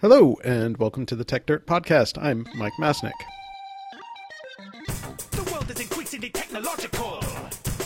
Hello, 0.00 0.38
and 0.42 0.78
welcome 0.78 1.04
to 1.04 1.14
the 1.14 1.26
Techdirt 1.26 1.66
Podcast. 1.66 2.16
I'm 2.16 2.48
Mike 2.54 2.72
Masnick. 2.80 3.12
The 5.32 5.50
world 5.52 5.70
is 5.70 5.78
increasingly 5.78 6.30
technological, 6.30 7.20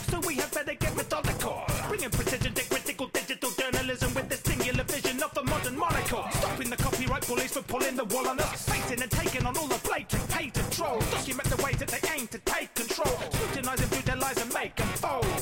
so 0.07 0.21
we 0.21 0.37
have 0.37 0.55
better 0.55 0.75
get 0.75 0.95
methodical. 0.95 1.65
Bringing 1.89 2.11
precision 2.11 2.55
to 2.55 2.71
critical 2.71 3.09
digital 3.09 3.51
journalism 3.59 4.15
with 4.15 4.29
the 4.29 4.37
singular 4.49 4.85
vision 4.85 5.21
of 5.25 5.37
a 5.37 5.43
modern 5.43 5.77
monocle. 5.77 6.25
Stopping 6.35 6.71
the 6.71 6.77
copyright 6.77 7.27
bullies 7.27 7.53
from 7.53 7.65
pulling 7.65 7.97
the 7.97 8.05
wool 8.05 8.29
on 8.29 8.39
us. 8.39 8.69
Facing 8.69 9.03
and 9.03 9.11
taking 9.11 9.45
on 9.45 9.57
all 9.57 9.67
the 9.67 9.81
blatant 9.83 10.29
patent 10.29 10.71
trolls. 10.71 11.05
Document 11.11 11.51
the 11.51 11.61
ways 11.65 11.79
that 11.79 11.89
they 11.89 12.09
aim 12.17 12.29
to 12.29 12.39
take 12.45 12.73
control. 12.77 13.17
Through 13.17 13.55
their 14.03 14.17
lies 14.17 14.41
and 14.41 14.55
make 14.55 14.77
them 14.77 14.87
fold. 15.03 15.34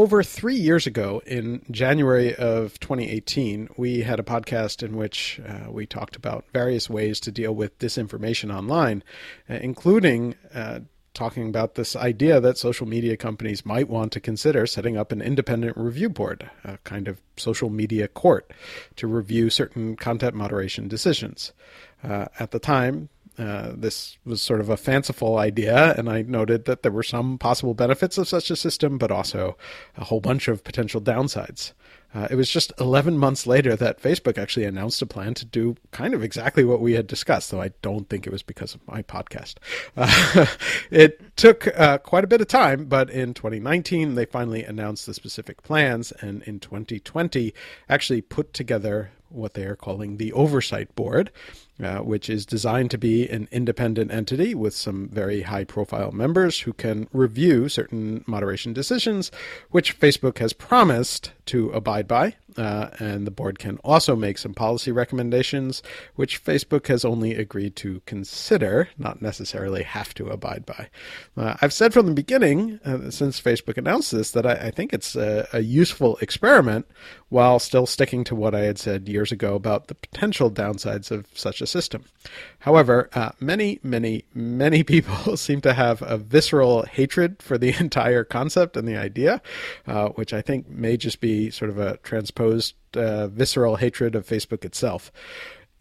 Over 0.00 0.22
three 0.22 0.56
years 0.56 0.86
ago, 0.86 1.20
in 1.26 1.62
January 1.70 2.34
of 2.34 2.80
2018, 2.80 3.68
we 3.76 4.00
had 4.00 4.18
a 4.18 4.22
podcast 4.22 4.82
in 4.82 4.96
which 4.96 5.38
uh, 5.46 5.70
we 5.70 5.84
talked 5.84 6.16
about 6.16 6.46
various 6.54 6.88
ways 6.88 7.20
to 7.20 7.30
deal 7.30 7.54
with 7.54 7.78
disinformation 7.78 8.50
online, 8.50 9.04
uh, 9.50 9.56
including 9.56 10.36
uh, 10.54 10.80
talking 11.12 11.50
about 11.50 11.74
this 11.74 11.94
idea 11.96 12.40
that 12.40 12.56
social 12.56 12.86
media 12.86 13.14
companies 13.14 13.66
might 13.66 13.90
want 13.90 14.10
to 14.12 14.20
consider 14.20 14.66
setting 14.66 14.96
up 14.96 15.12
an 15.12 15.20
independent 15.20 15.76
review 15.76 16.08
board, 16.08 16.50
a 16.64 16.78
kind 16.78 17.06
of 17.06 17.20
social 17.36 17.68
media 17.68 18.08
court, 18.08 18.50
to 18.96 19.06
review 19.06 19.50
certain 19.50 19.96
content 19.96 20.34
moderation 20.34 20.88
decisions. 20.88 21.52
Uh, 22.02 22.24
at 22.38 22.52
the 22.52 22.58
time, 22.58 23.10
uh, 23.38 23.72
this 23.74 24.18
was 24.24 24.42
sort 24.42 24.60
of 24.60 24.68
a 24.68 24.76
fanciful 24.76 25.38
idea, 25.38 25.94
and 25.96 26.08
I 26.08 26.22
noted 26.22 26.64
that 26.66 26.82
there 26.82 26.92
were 26.92 27.02
some 27.02 27.38
possible 27.38 27.74
benefits 27.74 28.18
of 28.18 28.28
such 28.28 28.50
a 28.50 28.56
system, 28.56 28.98
but 28.98 29.10
also 29.10 29.56
a 29.96 30.04
whole 30.04 30.20
bunch 30.20 30.48
of 30.48 30.64
potential 30.64 31.00
downsides. 31.00 31.72
Uh, 32.12 32.26
it 32.28 32.34
was 32.34 32.50
just 32.50 32.72
11 32.80 33.16
months 33.16 33.46
later 33.46 33.76
that 33.76 34.02
Facebook 34.02 34.36
actually 34.36 34.66
announced 34.66 35.00
a 35.00 35.06
plan 35.06 35.32
to 35.34 35.44
do 35.44 35.76
kind 35.92 36.12
of 36.12 36.24
exactly 36.24 36.64
what 36.64 36.80
we 36.80 36.94
had 36.94 37.06
discussed, 37.06 37.50
though 37.50 37.60
I 37.60 37.70
don't 37.82 38.08
think 38.08 38.26
it 38.26 38.32
was 38.32 38.42
because 38.42 38.74
of 38.74 38.86
my 38.86 39.02
podcast. 39.02 39.54
Uh, 39.96 40.46
it 40.90 41.36
took 41.36 41.68
uh, 41.78 41.98
quite 41.98 42.24
a 42.24 42.26
bit 42.28 42.40
of 42.40 42.48
time, 42.48 42.86
but 42.86 43.10
in 43.10 43.32
2019, 43.32 44.16
they 44.16 44.24
finally 44.24 44.64
announced 44.64 45.06
the 45.06 45.14
specific 45.14 45.62
plans, 45.62 46.12
and 46.20 46.42
in 46.42 46.58
2020, 46.58 47.54
actually 47.88 48.22
put 48.22 48.52
together 48.52 49.12
what 49.30 49.54
they 49.54 49.64
are 49.64 49.76
calling 49.76 50.16
the 50.16 50.32
Oversight 50.32 50.94
Board, 50.94 51.30
uh, 51.82 51.98
which 51.98 52.28
is 52.28 52.44
designed 52.44 52.90
to 52.90 52.98
be 52.98 53.28
an 53.28 53.48
independent 53.50 54.10
entity 54.12 54.54
with 54.54 54.74
some 54.74 55.08
very 55.08 55.42
high 55.42 55.64
profile 55.64 56.12
members 56.12 56.60
who 56.60 56.72
can 56.72 57.08
review 57.12 57.68
certain 57.68 58.24
moderation 58.26 58.72
decisions, 58.72 59.30
which 59.70 59.98
Facebook 59.98 60.38
has 60.38 60.52
promised 60.52 61.32
to 61.46 61.70
abide 61.70 62.06
by. 62.06 62.36
Uh, 62.56 62.90
and 62.98 63.26
the 63.26 63.30
board 63.30 63.58
can 63.58 63.78
also 63.78 64.16
make 64.16 64.38
some 64.38 64.54
policy 64.54 64.92
recommendations, 64.92 65.82
which 66.14 66.42
Facebook 66.42 66.86
has 66.88 67.04
only 67.04 67.34
agreed 67.34 67.76
to 67.76 68.02
consider, 68.06 68.88
not 68.98 69.22
necessarily 69.22 69.82
have 69.82 70.14
to 70.14 70.28
abide 70.28 70.66
by. 70.66 70.88
Uh, 71.36 71.56
I've 71.60 71.72
said 71.72 71.92
from 71.92 72.06
the 72.06 72.12
beginning, 72.12 72.80
uh, 72.84 73.10
since 73.10 73.40
Facebook 73.40 73.76
announced 73.76 74.12
this, 74.12 74.30
that 74.32 74.46
I, 74.46 74.54
I 74.54 74.70
think 74.70 74.92
it's 74.92 75.16
a, 75.16 75.48
a 75.52 75.60
useful 75.60 76.16
experiment 76.18 76.86
while 77.30 77.58
still 77.58 77.86
sticking 77.86 78.24
to 78.24 78.34
what 78.34 78.54
I 78.54 78.60
had 78.60 78.78
said 78.78 79.08
years 79.08 79.30
ago 79.32 79.54
about 79.54 79.86
the 79.86 79.94
potential 79.94 80.50
downsides 80.50 81.10
of 81.10 81.26
such 81.32 81.60
a 81.60 81.66
system. 81.66 82.04
However, 82.60 83.08
uh, 83.14 83.30
many, 83.38 83.78
many, 83.82 84.24
many 84.34 84.82
people 84.94 85.36
seem 85.36 85.60
to 85.62 85.72
have 85.72 86.02
a 86.02 86.18
visceral 86.18 86.82
hatred 86.82 87.42
for 87.42 87.56
the 87.56 87.74
entire 87.80 88.24
concept 88.24 88.76
and 88.76 88.86
the 88.86 88.96
idea, 88.96 89.40
uh, 89.86 90.08
which 90.10 90.32
I 90.32 90.42
think 90.42 90.68
may 90.68 90.96
just 90.96 91.20
be 91.20 91.50
sort 91.50 91.70
of 91.70 91.78
a 91.78 91.96
transposed 92.40 92.74
uh, 92.96 93.28
visceral 93.28 93.76
hatred 93.76 94.14
of 94.14 94.26
Facebook 94.26 94.64
itself. 94.64 95.12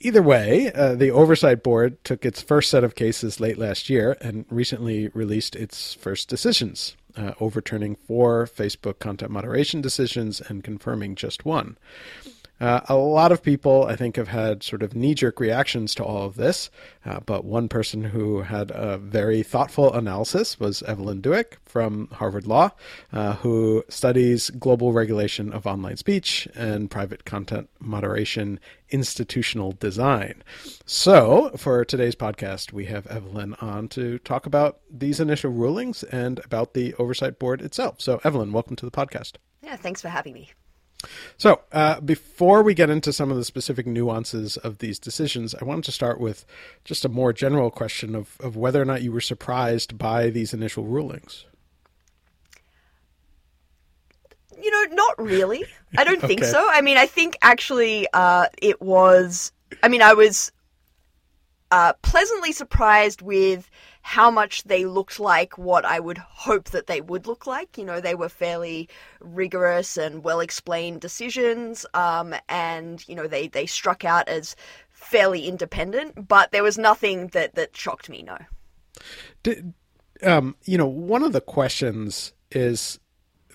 Either 0.01 0.21
way, 0.21 0.71
uh, 0.73 0.95
the 0.95 1.11
Oversight 1.11 1.61
Board 1.61 2.03
took 2.05 2.25
its 2.25 2.41
first 2.41 2.69
set 2.69 2.83
of 2.83 2.95
cases 2.95 3.39
late 3.39 3.57
last 3.57 3.89
year 3.89 4.15
and 4.21 4.45
recently 4.49 5.09
released 5.09 5.55
its 5.55 5.93
first 5.93 6.29
decisions, 6.29 6.95
uh, 7.17 7.33
overturning 7.41 7.95
four 7.95 8.47
Facebook 8.47 8.99
content 8.99 9.31
moderation 9.31 9.81
decisions 9.81 10.41
and 10.41 10.63
confirming 10.63 11.15
just 11.15 11.43
one. 11.43 11.77
Uh, 12.59 12.81
a 12.89 12.95
lot 12.95 13.31
of 13.31 13.41
people, 13.41 13.85
I 13.85 13.95
think, 13.95 14.17
have 14.17 14.27
had 14.27 14.63
sort 14.63 14.83
of 14.83 14.95
knee 14.95 15.13
jerk 15.13 15.39
reactions 15.39 15.95
to 15.95 16.03
all 16.03 16.25
of 16.25 16.35
this, 16.35 16.69
uh, 17.05 17.21
but 17.21 17.45
one 17.45 17.69
person 17.69 18.03
who 18.03 18.41
had 18.41 18.71
a 18.71 18.97
very 18.97 19.43
thoughtful 19.43 19.93
analysis 19.93 20.59
was 20.59 20.83
Evelyn 20.83 21.21
Douek 21.21 21.53
from 21.65 22.07
Harvard 22.11 22.45
Law, 22.45 22.71
uh, 23.13 23.33
who 23.35 23.83
studies 23.87 24.49
global 24.49 24.91
regulation 24.91 25.53
of 25.53 25.65
online 25.65 25.95
speech 25.95 26.47
and 26.53 26.91
private 26.91 27.23
content 27.23 27.69
moderation 27.79 28.59
institutional 28.89 29.71
design. 29.71 30.43
So, 30.85 31.51
for 31.55 31.85
today's 31.85 32.15
podcast, 32.15 32.73
we 32.73 32.85
have 32.85 33.07
Evelyn 33.07 33.53
on 33.61 33.87
to 33.89 34.19
talk 34.19 34.45
about 34.45 34.79
these 34.91 35.19
initial 35.19 35.51
rulings 35.51 36.03
and 36.03 36.39
about 36.43 36.73
the 36.73 36.93
Oversight 36.95 37.39
Board 37.39 37.61
itself. 37.61 38.01
So, 38.01 38.19
Evelyn, 38.23 38.51
welcome 38.51 38.75
to 38.77 38.85
the 38.85 38.91
podcast. 38.91 39.33
Yeah, 39.61 39.75
thanks 39.75 40.01
for 40.01 40.09
having 40.09 40.33
me. 40.33 40.49
So, 41.37 41.61
uh, 41.71 42.01
before 42.01 42.61
we 42.61 42.73
get 42.73 42.89
into 42.89 43.13
some 43.13 43.31
of 43.31 43.37
the 43.37 43.45
specific 43.45 43.87
nuances 43.87 44.57
of 44.57 44.79
these 44.79 44.99
decisions, 44.99 45.55
I 45.55 45.63
wanted 45.63 45.85
to 45.85 45.91
start 45.91 46.19
with 46.19 46.45
just 46.83 47.05
a 47.05 47.09
more 47.09 47.31
general 47.31 47.71
question 47.71 48.15
of, 48.15 48.35
of 48.41 48.57
whether 48.57 48.81
or 48.81 48.85
not 48.85 49.01
you 49.01 49.11
were 49.11 49.21
surprised 49.21 49.97
by 49.97 50.29
these 50.29 50.53
initial 50.53 50.83
rulings. 50.83 51.45
You 54.61 54.71
know, 54.71 54.95
not 54.95 55.17
really. 55.17 55.63
I 55.97 56.03
don't 56.03 56.21
think 56.21 56.43
so. 56.43 56.67
I 56.69 56.81
mean, 56.81 56.97
I 56.97 57.05
think 57.05 57.37
actually 57.41 58.07
uh, 58.13 58.47
it 58.61 58.81
was. 58.81 59.53
I 59.81 59.87
mean, 59.87 60.01
I 60.01 60.13
was 60.13 60.51
uh, 61.71 61.93
pleasantly 62.01 62.51
surprised 62.51 63.21
with 63.21 63.69
how 64.09 64.31
much 64.31 64.63
they 64.63 64.85
looked 64.85 65.19
like 65.19 65.55
what 65.59 65.85
I 65.85 65.99
would 65.99 66.17
hope 66.17 66.71
that 66.71 66.87
they 66.87 66.99
would 66.99 67.27
look 67.27 67.45
like. 67.45 67.77
You 67.77 67.85
know, 67.85 68.01
they 68.01 68.15
were 68.15 68.27
fairly 68.27 68.89
rigorous 69.19 69.97
and 69.97 70.23
well 70.23 70.39
explained 70.39 70.99
decisions, 70.99 71.85
um, 71.93 72.33
and 72.49 73.07
you 73.07 73.13
know, 73.13 73.27
they 73.27 73.49
they 73.49 73.67
struck 73.67 74.03
out 74.03 74.27
as 74.27 74.55
fairly 74.89 75.47
independent. 75.47 76.27
But 76.27 76.51
there 76.51 76.63
was 76.63 76.75
nothing 76.75 77.27
that 77.27 77.53
that 77.53 77.77
shocked 77.77 78.09
me. 78.09 78.23
No. 78.23 78.39
Did, 79.43 79.75
um, 80.23 80.55
you 80.65 80.79
know, 80.79 80.87
one 80.87 81.21
of 81.21 81.31
the 81.31 81.39
questions 81.39 82.33
is 82.49 82.99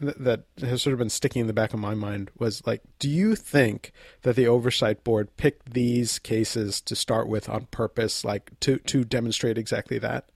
that 0.00 0.44
has 0.60 0.82
sort 0.82 0.92
of 0.92 0.98
been 1.00 1.10
sticking 1.10 1.40
in 1.40 1.46
the 1.48 1.52
back 1.52 1.74
of 1.74 1.80
my 1.80 1.94
mind 1.94 2.30
was 2.38 2.64
like, 2.64 2.82
do 3.00 3.10
you 3.10 3.34
think 3.34 3.90
that 4.22 4.36
the 4.36 4.46
oversight 4.46 5.02
board 5.02 5.36
picked 5.36 5.72
these 5.72 6.20
cases 6.20 6.80
to 6.82 6.94
start 6.94 7.28
with 7.28 7.48
on 7.48 7.66
purpose, 7.72 8.24
like 8.24 8.52
to 8.60 8.78
to 8.78 9.02
demonstrate 9.02 9.58
exactly 9.58 9.98
that? 9.98 10.28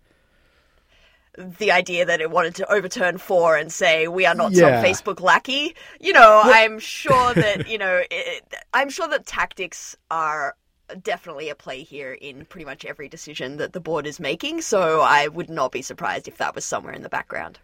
The 1.38 1.70
idea 1.70 2.04
that 2.04 2.20
it 2.20 2.30
wanted 2.30 2.54
to 2.56 2.70
overturn 2.72 3.16
four 3.18 3.56
and 3.56 3.72
say 3.72 4.08
we 4.08 4.26
are 4.26 4.34
not 4.34 4.52
Yeah. 4.52 4.82
some 4.82 4.84
Facebook 4.84 5.20
lackey. 5.20 5.76
You 6.00 6.12
know, 6.12 6.40
I'm 6.44 6.78
sure 6.78 7.32
that 7.34 7.68
you 7.70 7.78
know, 7.78 8.02
it, 8.10 8.54
I'm 8.74 8.90
sure 8.90 9.06
that 9.08 9.24
tactics 9.26 9.96
are 10.10 10.56
definitely 11.02 11.48
a 11.48 11.54
play 11.54 11.82
here 11.82 12.12
in 12.12 12.44
pretty 12.46 12.64
much 12.64 12.84
every 12.84 13.08
decision 13.08 13.58
that 13.58 13.72
the 13.72 13.80
board 13.80 14.06
is 14.06 14.18
making. 14.18 14.62
So 14.62 15.00
I 15.00 15.28
would 15.28 15.50
not 15.50 15.70
be 15.70 15.82
surprised 15.82 16.26
if 16.28 16.38
that 16.38 16.54
was 16.54 16.64
somewhere 16.64 16.92
in 16.94 17.02
the 17.02 17.08
background. 17.08 17.58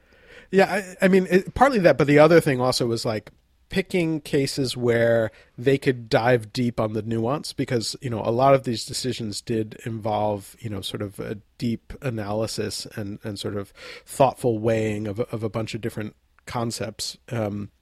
Yeah, 0.51 0.71
I, 1.01 1.07
I 1.07 1.09
mean, 1.09 1.27
it, 1.31 1.55
partly 1.55 1.79
that, 1.81 1.99
but 1.99 2.07
the 2.07 2.19
other 2.19 2.41
thing 2.41 2.61
also 2.61 2.87
was 2.87 3.05
like 3.05 3.31
picking 3.75 4.21
cases 4.21 4.77
where 4.77 5.33
they 5.59 5.77
could 5.77 6.09
dive 6.09 6.53
deep 6.53 6.79
on 6.79 6.93
the 6.93 7.03
nuance 7.03 7.53
because 7.53 7.97
you 8.01 8.09
know 8.09 8.23
a 8.25 8.31
lot 8.31 8.55
of 8.55 8.63
these 8.63 8.85
decisions 8.85 9.41
did 9.41 9.77
involve 9.85 10.55
you 10.61 10.71
know 10.71 10.81
sort 10.81 11.03
of 11.03 11.19
a 11.19 11.39
deep 11.59 11.93
analysis 12.01 12.87
and 12.95 13.19
and 13.25 13.37
sort 13.37 13.57
of 13.57 13.73
thoughtful 14.07 14.61
weighing 14.61 15.09
of 15.09 15.19
of 15.19 15.43
a 15.43 15.49
bunch 15.49 15.75
of 15.75 15.81
different 15.81 16.15
concepts. 16.47 17.19
Um 17.33 17.73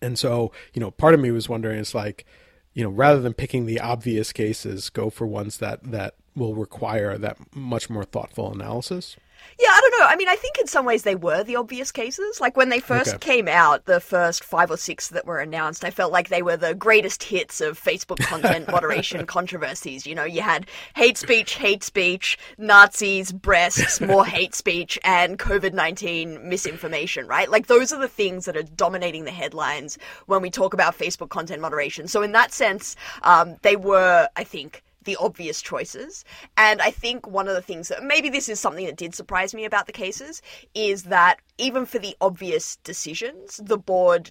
and 0.00 0.18
so 0.18 0.50
you 0.74 0.80
know 0.80 0.90
part 0.90 1.14
of 1.14 1.20
me 1.20 1.30
was 1.30 1.48
wondering 1.48 1.78
it's 1.78 1.94
like 1.94 2.26
you 2.74 2.82
know 2.82 2.90
rather 2.90 3.20
than 3.20 3.32
picking 3.32 3.64
the 3.64 3.78
obvious 3.78 4.32
cases 4.32 4.90
go 4.90 5.08
for 5.08 5.24
ones 5.24 5.58
that 5.58 5.84
that 5.84 6.16
will 6.34 6.54
require 6.54 7.18
that 7.18 7.36
much 7.54 7.90
more 7.90 8.04
thoughtful 8.04 8.52
analysis 8.52 9.16
Yeah, 9.58 9.68
I 9.70 9.80
don't 9.80 9.98
know. 10.00 10.06
I 10.06 10.16
mean, 10.16 10.28
I 10.28 10.36
think 10.36 10.56
in 10.58 10.66
some 10.68 10.86
ways 10.86 11.02
they 11.02 11.16
were 11.16 11.42
the 11.42 11.56
obvious 11.56 11.90
cases. 11.92 12.40
Like 12.40 12.56
when 12.56 12.68
they 12.68 12.78
first 12.80 13.16
Okay. 13.16 13.18
came 13.18 13.48
out, 13.48 13.84
the 13.86 14.00
first 14.00 14.44
five 14.44 14.70
or 14.70 14.76
six 14.76 15.08
that 15.08 15.26
were 15.26 15.40
announced, 15.40 15.84
I 15.84 15.90
felt 15.90 16.12
like 16.12 16.28
they 16.28 16.42
were 16.42 16.56
the 16.56 16.74
greatest 16.74 17.24
hits 17.24 17.60
of 17.60 17.78
Facebook 17.80 18.22
content 18.22 18.68
moderation 18.76 19.26
controversies. 19.26 20.06
You 20.06 20.14
know, 20.14 20.24
you 20.24 20.42
had 20.42 20.66
hate 20.94 21.18
speech, 21.18 21.54
hate 21.56 21.82
speech, 21.82 22.38
Nazis, 22.56 23.32
breasts, 23.32 24.00
more 24.00 24.24
hate 24.36 24.54
speech, 24.54 24.98
and 25.04 25.38
COVID 25.38 25.74
19 25.74 26.48
misinformation, 26.48 27.26
right? 27.26 27.50
Like 27.50 27.66
those 27.66 27.92
are 27.92 28.00
the 28.00 28.08
things 28.08 28.44
that 28.46 28.56
are 28.56 28.62
dominating 28.62 29.24
the 29.24 29.32
headlines 29.32 29.98
when 30.26 30.40
we 30.40 30.50
talk 30.50 30.72
about 30.72 30.96
Facebook 30.96 31.30
content 31.30 31.60
moderation. 31.60 32.06
So, 32.08 32.22
in 32.22 32.32
that 32.32 32.52
sense, 32.52 32.96
um, 33.22 33.56
they 33.62 33.76
were, 33.76 34.28
I 34.36 34.44
think, 34.44 34.82
the 35.04 35.16
obvious 35.16 35.62
choices. 35.62 36.24
And 36.56 36.80
I 36.80 36.90
think 36.90 37.26
one 37.26 37.48
of 37.48 37.54
the 37.54 37.62
things 37.62 37.88
that 37.88 38.04
maybe 38.04 38.28
this 38.28 38.48
is 38.48 38.60
something 38.60 38.86
that 38.86 38.96
did 38.96 39.14
surprise 39.14 39.54
me 39.54 39.64
about 39.64 39.86
the 39.86 39.92
cases 39.92 40.42
is 40.74 41.04
that 41.04 41.40
even 41.58 41.86
for 41.86 41.98
the 41.98 42.16
obvious 42.20 42.76
decisions, 42.76 43.60
the 43.62 43.78
board 43.78 44.30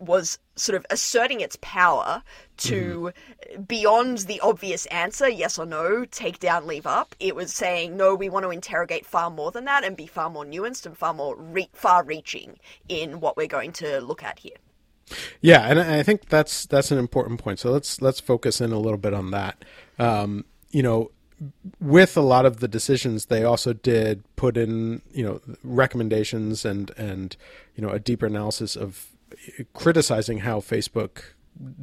was 0.00 0.38
sort 0.54 0.76
of 0.76 0.86
asserting 0.90 1.40
its 1.40 1.58
power 1.60 2.22
to 2.56 3.12
mm-hmm. 3.50 3.62
beyond 3.62 4.18
the 4.18 4.38
obvious 4.40 4.86
answer 4.86 5.28
yes 5.28 5.58
or 5.58 5.66
no 5.66 6.04
take 6.04 6.38
down 6.38 6.68
leave 6.68 6.86
up 6.86 7.16
it 7.18 7.34
was 7.34 7.52
saying 7.52 7.96
no 7.96 8.14
we 8.14 8.28
want 8.28 8.44
to 8.44 8.50
interrogate 8.50 9.04
far 9.04 9.28
more 9.28 9.50
than 9.50 9.64
that 9.64 9.82
and 9.82 9.96
be 9.96 10.06
far 10.06 10.30
more 10.30 10.44
nuanced 10.44 10.86
and 10.86 10.96
far 10.96 11.12
more 11.12 11.34
re- 11.36 11.68
far 11.72 12.04
reaching 12.04 12.58
in 12.88 13.18
what 13.18 13.36
we're 13.36 13.48
going 13.48 13.72
to 13.72 14.00
look 14.00 14.22
at 14.22 14.38
here 14.38 14.56
Yeah, 15.40 15.62
and 15.62 15.80
I 15.80 15.98
I 15.98 16.02
think 16.02 16.28
that's 16.28 16.66
that's 16.66 16.90
an 16.90 16.98
important 16.98 17.40
point. 17.40 17.58
So 17.58 17.70
let's 17.70 18.02
let's 18.02 18.20
focus 18.20 18.60
in 18.60 18.72
a 18.72 18.78
little 18.78 18.98
bit 18.98 19.14
on 19.14 19.30
that. 19.30 19.64
Um, 19.98 20.44
you 20.70 20.82
know, 20.82 21.10
with 21.80 22.16
a 22.16 22.20
lot 22.20 22.46
of 22.46 22.60
the 22.60 22.68
decisions, 22.68 23.26
they 23.26 23.44
also 23.44 23.72
did 23.72 24.24
put 24.36 24.56
in 24.56 25.02
you 25.12 25.24
know 25.24 25.40
recommendations 25.62 26.64
and 26.64 26.90
and 26.96 27.36
you 27.74 27.82
know 27.82 27.90
a 27.90 27.98
deeper 27.98 28.26
analysis 28.26 28.76
of 28.76 29.08
criticizing 29.74 30.38
how 30.38 30.60
Facebook 30.60 31.22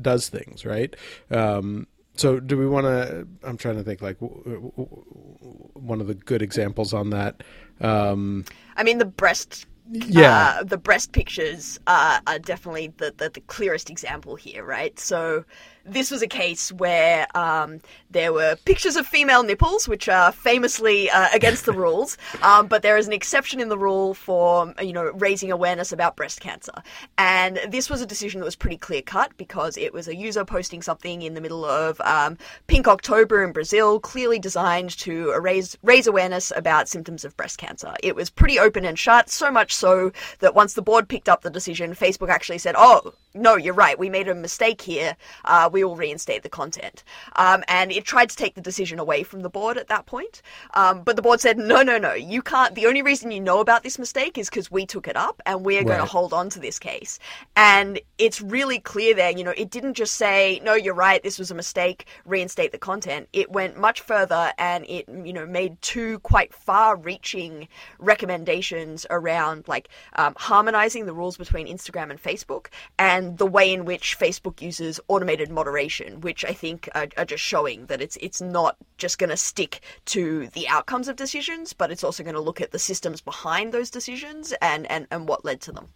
does 0.01 0.29
things, 0.29 0.65
right? 0.65 0.95
Um, 1.31 1.87
so 2.15 2.39
do 2.39 2.57
we 2.57 2.67
want 2.67 2.85
to? 2.85 3.27
I'm 3.43 3.57
trying 3.57 3.75
to 3.75 3.83
think 3.83 4.01
like 4.01 4.19
w- 4.19 4.41
w- 4.43 4.71
w- 4.71 5.69
one 5.73 5.99
of 5.99 6.07
the 6.07 6.15
good 6.15 6.41
examples 6.41 6.93
on 6.93 7.09
that. 7.09 7.43
Um, 7.81 8.45
I 8.77 8.83
mean, 8.83 8.97
the 8.97 9.05
breast. 9.05 9.65
Yeah. 9.91 10.55
Uh, 10.59 10.63
the 10.63 10.77
breast 10.79 11.11
pictures 11.11 11.79
are, 11.85 12.19
are 12.25 12.39
definitely 12.39 12.87
the, 12.97 13.13
the, 13.17 13.29
the 13.29 13.41
clearest 13.41 13.91
example 13.91 14.35
here, 14.35 14.65
right? 14.65 14.97
So, 14.99 15.45
this 15.85 16.09
was 16.09 16.21
a 16.21 16.27
case 16.27 16.71
where 16.71 17.27
um, 17.37 17.79
there 18.09 18.33
were 18.33 18.57
pictures 18.65 18.95
of 18.95 19.05
female 19.05 19.43
nipples, 19.43 19.87
which 19.87 20.09
are 20.09 20.31
famously 20.31 21.09
uh, 21.11 21.27
against 21.33 21.65
the 21.65 21.73
rules, 21.85 22.17
um, 22.41 22.67
but 22.67 22.81
there 22.81 22.97
is 22.97 23.07
an 23.07 23.13
exception 23.13 23.59
in 23.59 23.69
the 23.69 23.77
rule 23.77 24.13
for 24.13 24.73
you 24.81 24.93
know 24.93 25.11
raising 25.13 25.51
awareness 25.51 25.91
about 25.91 26.15
breast 26.15 26.41
cancer, 26.41 26.73
and 27.17 27.59
this 27.69 27.89
was 27.89 28.01
a 28.01 28.05
decision 28.05 28.39
that 28.39 28.45
was 28.45 28.55
pretty 28.55 28.77
clear 28.77 29.01
cut 29.01 29.31
because 29.37 29.77
it 29.77 29.93
was 29.93 30.07
a 30.07 30.15
user 30.15 30.43
posting 30.43 30.81
something 30.81 31.21
in 31.21 31.35
the 31.35 31.41
middle 31.41 31.63
of 31.63 32.01
um, 32.01 32.37
Pink 32.67 32.87
October 32.87 33.43
in 33.43 33.51
Brazil, 33.51 33.99
clearly 33.99 34.39
designed 34.39 34.89
to 34.97 35.33
raise 35.39 35.77
raise 35.83 36.07
awareness 36.07 36.51
about 36.55 36.89
symptoms 36.89 37.23
of 37.23 37.37
breast 37.37 37.57
cancer. 37.57 37.93
It 38.01 38.15
was 38.15 38.29
pretty 38.29 38.57
open 38.57 38.85
and 38.85 38.97
shut, 38.97 39.29
so 39.29 39.51
much 39.51 39.73
so 39.73 40.11
that 40.39 40.55
once 40.55 40.73
the 40.73 40.81
board 40.81 41.07
picked 41.07 41.29
up 41.29 41.41
the 41.41 41.49
decision, 41.49 41.93
Facebook 41.93 42.29
actually 42.29 42.57
said, 42.57 42.75
"Oh, 42.77 43.13
no, 43.35 43.55
you're 43.55 43.73
right. 43.73 43.99
We 43.99 44.09
made 44.09 44.27
a 44.27 44.35
mistake 44.35 44.81
here. 44.81 45.15
Uh, 45.43 45.69
we 45.71 45.83
will 45.83 45.95
reinstate 45.95 46.43
the 46.43 46.49
content. 46.49 47.03
Um, 47.35 47.63
and 47.67 47.91
it 47.91 48.05
tried 48.05 48.29
to 48.29 48.35
take 48.35 48.55
the 48.55 48.61
decision 48.61 48.97
away 48.97 49.23
from 49.23 49.41
the 49.41 49.49
board 49.49 49.77
at 49.77 49.87
that 49.89 50.05
point. 50.05 50.41
Um, 50.73 51.03
but 51.03 51.15
the 51.15 51.21
board 51.21 51.41
said, 51.41 51.57
no, 51.57 51.83
no, 51.83 51.97
no, 51.97 52.13
you 52.13 52.41
can't. 52.41 52.73
The 52.75 52.87
only 52.87 53.01
reason 53.01 53.31
you 53.31 53.41
know 53.41 53.59
about 53.59 53.83
this 53.83 53.99
mistake 53.99 54.37
is 54.37 54.49
because 54.49 54.71
we 54.71 54.85
took 54.85 55.07
it 55.07 55.15
up 55.15 55.41
and 55.45 55.65
we 55.65 55.77
are 55.77 55.83
going 55.83 55.99
to 55.99 56.05
hold 56.05 56.33
on 56.33 56.49
to 56.51 56.59
this 56.59 56.79
case. 56.79 57.19
And 57.55 57.99
it's 58.17 58.41
really 58.41 58.79
clear 58.79 59.13
there, 59.13 59.31
you 59.31 59.43
know, 59.43 59.53
it 59.57 59.69
didn't 59.69 59.95
just 59.95 60.13
say, 60.13 60.61
no, 60.63 60.73
you're 60.73 60.93
right, 60.93 61.21
this 61.21 61.37
was 61.37 61.51
a 61.51 61.55
mistake, 61.55 62.05
reinstate 62.25 62.71
the 62.71 62.77
content. 62.77 63.27
It 63.33 63.51
went 63.51 63.77
much 63.77 64.01
further 64.01 64.53
and 64.57 64.85
it, 64.87 65.07
you 65.09 65.33
know, 65.33 65.45
made 65.45 65.81
two 65.81 66.19
quite 66.19 66.53
far 66.53 66.95
reaching 66.95 67.67
recommendations 67.99 69.05
around 69.09 69.67
like 69.67 69.89
um, 70.13 70.33
harmonizing 70.37 71.05
the 71.05 71.13
rules 71.13 71.37
between 71.37 71.67
Instagram 71.67 72.09
and 72.09 72.21
Facebook 72.21 72.67
and 72.97 73.24
Um, 73.25 73.35
the 73.35 73.45
way 73.45 73.71
in 73.73 73.85
which 73.85 74.17
Facebook 74.17 74.61
uses 74.61 74.99
automated 75.07 75.49
moderation, 75.49 76.21
which 76.21 76.45
I 76.45 76.53
think 76.53 76.89
are, 76.95 77.07
are 77.17 77.25
just 77.25 77.43
showing 77.43 77.85
that 77.87 78.01
it's 78.01 78.17
it's 78.17 78.41
not 78.41 78.77
just 78.97 79.17
going 79.17 79.29
to 79.29 79.37
stick 79.37 79.81
to 80.05 80.47
the 80.49 80.67
outcomes 80.67 81.07
of 81.07 81.15
decisions, 81.15 81.73
but 81.73 81.91
it's 81.91 82.03
also 82.03 82.23
going 82.23 82.35
to 82.35 82.41
look 82.41 82.61
at 82.61 82.71
the 82.71 82.79
systems 82.79 83.21
behind 83.21 83.73
those 83.73 83.89
decisions 83.89 84.53
and, 84.61 84.89
and, 84.89 85.07
and 85.11 85.27
what 85.27 85.45
led 85.45 85.61
to 85.61 85.71
them. 85.71 85.89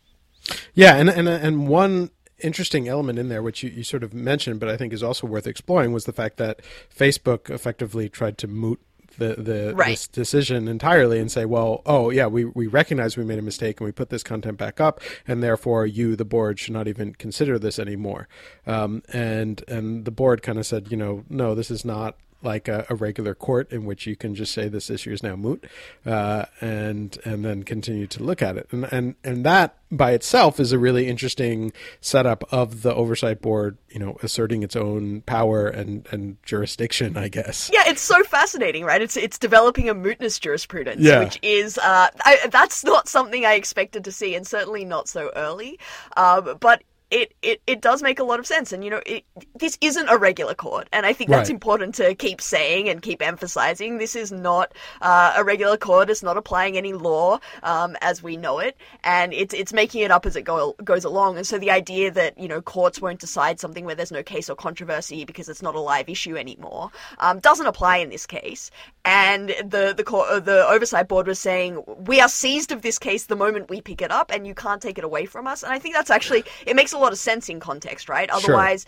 Yeah, 0.74 0.96
and 0.96 1.10
and 1.10 1.28
and 1.28 1.68
one 1.68 2.12
interesting 2.40 2.88
element 2.88 3.20
in 3.20 3.30
there, 3.30 3.44
which 3.44 3.64
you, 3.64 3.70
you 3.70 3.84
sort 3.84 4.04
of 4.04 4.14
mentioned, 4.14 4.60
but 4.60 4.70
I 4.70 4.78
think 4.78 4.94
is 4.94 5.04
also 5.04 5.28
worth 5.28 5.46
exploring, 5.46 5.92
was 5.92 6.06
the 6.06 6.14
fact 6.14 6.38
that 6.38 6.62
Facebook 6.96 7.50
effectively 7.50 8.08
tried 8.10 8.38
to 8.40 8.48
moot 8.48 8.80
the 9.18 9.36
the 9.36 9.74
Right. 9.76 9.90
this 9.90 10.08
decision 10.08 10.68
entirely 10.68 11.20
and 11.20 11.32
say, 11.32 11.46
well, 11.46 11.82
oh 11.86 12.10
yeah, 12.10 12.28
we 12.28 12.46
we 12.46 12.68
recognize 12.68 13.18
we 13.18 13.24
made 13.24 13.40
a 13.40 13.44
mistake 13.44 13.80
and 13.80 13.86
we 13.86 13.92
put 13.92 14.10
this 14.10 14.24
content 14.24 14.58
back 14.58 14.80
up, 14.80 15.02
and 15.28 15.42
therefore 15.44 15.86
you, 15.86 16.16
the 16.16 16.26
board, 16.26 16.60
should 16.60 16.74
not 16.74 16.88
even 16.88 17.14
consider 17.16 17.58
this 17.60 17.80
anymore. 17.80 18.28
Um, 18.68 19.04
and 19.12 19.64
and 19.68 20.06
the 20.06 20.12
board 20.12 20.42
kind 20.42 20.58
of 20.60 20.66
said, 20.66 20.92
you 20.92 20.98
know, 20.98 21.24
no, 21.30 21.56
this 21.56 21.72
is 21.72 21.84
not 21.86 22.16
like 22.42 22.68
a, 22.68 22.86
a 22.90 22.96
regular 22.96 23.36
court 23.36 23.72
in 23.72 23.86
which 23.86 24.08
you 24.08 24.16
can 24.16 24.36
just 24.36 24.54
say 24.54 24.68
this 24.68 24.90
issue 24.90 25.12
is 25.12 25.22
now 25.24 25.36
moot, 25.36 25.66
uh, 26.06 26.46
and 26.62 27.18
and 27.26 27.44
then 27.44 27.64
continue 27.64 28.08
to 28.08 28.24
look 28.24 28.42
at 28.42 28.58
it, 28.58 28.68
and 28.72 28.86
and 28.92 29.16
and 29.24 29.46
that 29.46 29.76
by 29.92 30.12
itself 30.12 30.60
is 30.60 30.72
a 30.72 30.78
really 30.78 31.08
interesting 31.08 31.74
setup 32.00 32.44
of 32.54 32.84
the 32.84 32.94
oversight 32.94 33.42
board, 33.42 33.76
you 33.90 33.98
know, 34.00 34.16
asserting 34.22 34.62
its 34.64 34.76
own 34.76 35.22
power 35.22 35.68
and 35.68 36.08
and 36.12 36.38
jurisdiction, 36.44 37.18
I 37.18 37.28
guess. 37.28 37.70
Yeah, 37.74 37.84
it's 37.88 38.02
so 38.02 38.24
fascinating, 38.24 38.86
right? 38.86 39.02
It's 39.02 39.18
it's 39.18 39.38
developing 39.40 39.90
a 39.90 39.96
mootness 39.96 40.40
jurisprudence, 40.40 41.02
Yeah. 41.02 41.24
which 41.24 41.40
is 41.42 41.78
uh, 41.78 42.08
I, 42.24 42.38
that's 42.52 42.84
not 42.84 43.08
something 43.08 43.46
I 43.46 43.54
expected 43.56 44.04
to 44.06 44.12
see, 44.12 44.36
and 44.36 44.46
certainly 44.46 44.86
not 44.86 45.08
so 45.10 45.32
early. 45.36 45.80
Um, 46.16 46.58
but 46.60 46.84
it, 47.12 47.34
it 47.42 47.62
it 47.68 47.82
does 47.82 48.04
make 48.04 48.20
a 48.20 48.24
lot 48.24 48.40
of 48.40 48.46
sense, 48.48 48.72
and 48.72 48.84
you 48.84 48.90
know, 48.90 49.02
it, 49.06 49.26
this 49.56 49.78
isn't 49.82 50.08
a 50.10 50.18
regular 50.18 50.54
court, 50.54 50.88
and 50.94 51.06
I 51.06 51.14
think 51.14 51.32
that's 51.32 51.50
Right. 51.50 51.54
important 51.54 51.96
to 51.96 52.16
keep 52.16 52.42
saying 52.42 52.90
and 52.90 53.02
keep 53.02 53.22
emphasizing. 53.22 53.98
This 53.98 54.16
is 54.16 54.32
not 54.32 54.74
uh, 55.02 55.34
a 55.38 55.44
regular 55.44 55.78
court; 55.78 56.10
it's 56.10 56.24
not 56.24 56.38
applying 56.38 56.78
any 56.78 56.94
law 56.94 57.40
um, 57.64 57.96
as 58.02 58.22
we 58.24 58.38
know 58.38 58.60
it, 58.60 58.78
and 59.04 59.34
it's 59.34 59.54
it's 59.54 59.74
making 59.74 60.02
it 60.02 60.12
up 60.12 60.26
as 60.26 60.36
it 60.36 60.44
go, 60.44 60.76
goes 60.84 61.04
along. 61.06 61.38
And 61.38 61.48
so 61.48 61.58
the 61.58 61.72
idea 61.72 62.12
that 62.12 62.38
you 62.38 62.48
know 62.48 62.62
courts 62.62 63.02
won't 63.02 63.20
decide 63.20 63.60
something 63.60 63.86
where 63.86 63.96
there's 63.96 64.12
no 64.12 64.24
case 64.24 64.50
or 64.50 64.56
controversy 64.56 65.26
because 65.26 65.50
it's 65.50 65.62
not 65.62 65.76
a 65.76 65.80
live 65.80 66.10
issue 66.10 66.38
anymore 66.38 66.92
um, 67.20 67.40
doesn't 67.40 67.66
apply 67.68 67.98
in 67.98 68.10
this 68.10 68.26
case. 68.26 68.72
And 69.06 69.50
the 69.66 69.94
the 69.96 70.04
court, 70.04 70.30
uh, 70.30 70.40
the 70.40 70.68
oversight 70.68 71.08
board 71.08 71.28
was 71.28 71.40
saying 71.40 71.84
we 72.06 72.22
are 72.22 72.30
seized 72.30 72.72
of 72.72 72.82
this 72.84 73.00
case 73.00 73.26
the 73.26 73.36
moment 73.36 73.70
we 73.70 73.82
pick 73.82 74.02
it 74.02 74.12
up, 74.12 74.32
and 74.32 74.46
you 74.46 74.54
can't 74.54 74.82
take 74.82 74.98
it 75.00 75.04
away 75.04 75.26
from 75.26 75.48
us. 75.48 75.64
And 75.64 75.74
I 75.74 75.80
think 75.80 75.96
that's 75.96 76.12
actually 76.12 76.44
it 76.68 76.76
makes 76.76 76.94
a 76.94 76.99
lot 77.00 77.12
of 77.12 77.18
sense 77.20 77.50
in 77.50 77.60
context, 77.60 78.10
right? 78.10 78.30
Otherwise. 78.30 78.86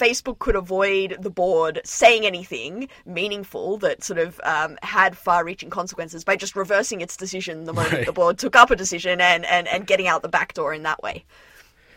Facebook 0.00 0.40
could 0.40 0.56
avoid 0.56 1.16
the 1.20 1.30
board 1.30 1.80
saying 1.84 2.26
anything 2.26 2.88
meaningful 3.06 3.78
that 3.78 4.02
sort 4.02 4.18
of 4.18 4.40
um, 4.42 4.76
had 4.82 5.16
far-reaching 5.16 5.70
consequences 5.70 6.24
by 6.24 6.34
just 6.34 6.56
reversing 6.56 7.00
its 7.00 7.16
decision 7.16 7.62
the 7.62 7.72
moment 7.72 7.92
Right. 7.92 8.06
the 8.06 8.12
board 8.12 8.36
took 8.36 8.56
up 8.56 8.72
a 8.72 8.76
decision 8.76 9.20
and, 9.20 9.46
and, 9.46 9.68
and 9.68 9.86
getting 9.86 10.08
out 10.08 10.22
the 10.22 10.28
back 10.28 10.52
door 10.52 10.74
in 10.74 10.82
that 10.82 11.00
way. 11.00 11.24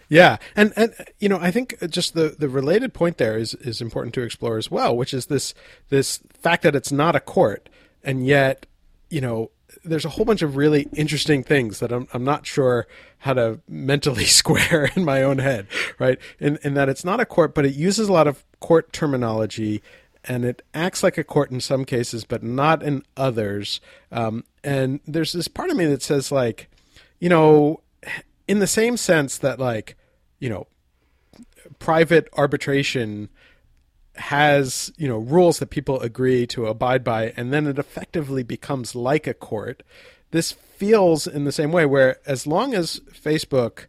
Yeah, 0.10 0.38
and 0.56 0.74
and 0.78 0.94
you 1.20 1.28
know, 1.28 1.40
I 1.42 1.50
think 1.50 1.76
just 1.90 2.14
the 2.14 2.36
the 2.38 2.48
related 2.48 2.94
point 2.94 3.18
there 3.18 3.36
is 3.36 3.56
is 3.56 3.82
important 3.82 4.14
to 4.14 4.22
explore 4.22 4.58
as 4.58 4.70
well, 4.70 4.96
which 4.96 5.14
is 5.14 5.26
this 5.26 5.56
this 5.90 6.20
fact 6.40 6.62
that 6.64 6.76
it's 6.76 6.92
not 6.92 7.16
a 7.16 7.20
court, 7.20 7.68
and 8.04 8.26
yet, 8.26 8.68
you 9.10 9.22
know, 9.22 9.50
there's 9.84 10.06
a 10.06 10.10
whole 10.10 10.26
bunch 10.26 10.42
of 10.42 10.56
really 10.56 10.88
interesting 10.94 11.44
things 11.44 11.80
that 11.80 11.92
I'm 11.92 12.08
I'm 12.14 12.24
not 12.24 12.46
sure 12.46 12.88
how 13.20 13.34
to 13.34 13.60
mentally 13.68 14.26
square 14.42 14.90
in 14.96 15.04
my 15.04 15.24
own 15.24 15.40
head, 15.40 15.68
right? 16.00 16.18
In 16.40 16.58
in 16.64 16.74
that 16.76 16.90
it's 16.90 17.06
not 17.06 17.20
a 17.20 17.26
court, 17.26 17.54
but 17.54 17.66
it 17.66 17.76
uses 17.76 18.08
a 18.10 18.14
lot 18.14 18.28
of 18.28 18.44
court 18.60 18.94
terminology. 18.94 19.82
And 20.30 20.44
it 20.44 20.62
acts 20.74 21.04
like 21.04 21.18
a 21.18 21.24
court 21.24 21.52
in 21.52 21.62
some 21.62 21.86
cases, 21.86 22.26
but 22.26 22.44
not 22.44 22.84
in 22.84 23.04
others. 23.16 23.80
Um, 24.12 24.44
and 24.62 25.00
there's 25.08 25.32
this 25.32 25.48
part 25.48 25.70
of 25.70 25.78
me 25.78 25.86
that 25.86 26.02
says, 26.02 26.34
like, 26.34 26.70
you 27.20 27.30
know, 27.30 27.80
in 28.48 28.60
the 28.60 28.68
same 28.68 28.98
sense 28.98 29.38
that 29.38 29.60
like 29.60 29.96
you 30.40 30.50
know 30.50 30.68
private 31.80 32.28
arbitration 32.34 33.30
has 34.20 34.92
you 34.98 35.08
know 35.08 35.18
rules 35.18 35.60
that 35.60 35.70
people 35.70 36.00
agree 36.02 36.48
to 36.48 36.66
abide 36.68 37.04
by 37.04 37.34
and 37.38 37.54
then 37.54 37.68
it 37.68 37.78
effectively 37.78 38.44
becomes 38.44 38.96
like 38.96 39.28
a 39.28 39.34
court 39.34 39.84
this 40.32 40.52
feels 40.52 41.28
in 41.28 41.44
the 41.44 41.52
same 41.52 41.72
way 41.72 41.86
where 41.86 42.18
as 42.26 42.48
long 42.48 42.74
as 42.74 43.00
facebook 43.12 43.86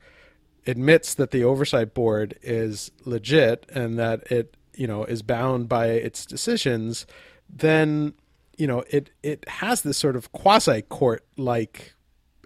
admits 0.66 1.14
that 1.14 1.30
the 1.30 1.44
oversight 1.44 1.94
board 1.94 2.38
is 2.42 2.90
legit 3.04 3.66
and 3.72 3.98
that 3.98 4.30
it 4.30 4.56
you 4.74 4.86
know 4.86 5.04
is 5.04 5.22
bound 5.22 5.68
by 5.68 5.86
its 5.86 6.26
decisions 6.26 7.06
then 7.48 8.12
you 8.56 8.66
know 8.66 8.84
it 8.90 9.10
it 9.22 9.48
has 9.48 9.82
this 9.82 9.96
sort 9.96 10.16
of 10.16 10.30
quasi 10.32 10.82
court 10.82 11.24
like 11.36 11.94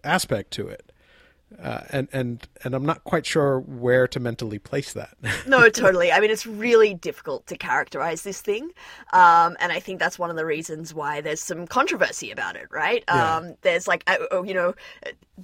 aspect 0.05 0.51
to 0.53 0.69
it 0.69 0.92
uh, 1.63 1.83
and 1.91 2.09
and 2.13 2.47
and 2.65 2.75
I'm 2.75 2.87
not 2.87 3.05
quite 3.05 3.27
sure 3.27 3.61
where 3.61 4.07
to 4.09 4.21
mentally 4.21 4.59
place 4.59 4.93
that. 4.93 5.17
no, 5.47 5.69
totally. 5.69 6.13
I 6.13 6.21
mean, 6.21 6.31
it's 6.31 6.47
really 6.47 6.95
difficult 6.95 7.47
to 7.49 7.57
characterize 7.57 8.23
this 8.23 8.41
thing, 8.41 8.71
um, 9.13 9.57
and 9.61 9.73
I 9.73 9.81
think 9.81 9.99
that's 9.99 10.19
one 10.19 10.31
of 10.31 10.37
the 10.37 10.47
reasons 10.47 10.95
why 10.95 11.21
there's 11.21 11.41
some 11.41 11.67
controversy 11.67 12.31
about 12.31 12.57
it. 12.57 12.69
Right? 12.71 13.05
Yeah. 13.09 13.37
Um, 13.37 13.55
there's 13.63 13.89
like, 13.89 14.05
uh, 14.07 14.17
oh, 14.31 14.43
you 14.43 14.55
know, 14.55 14.75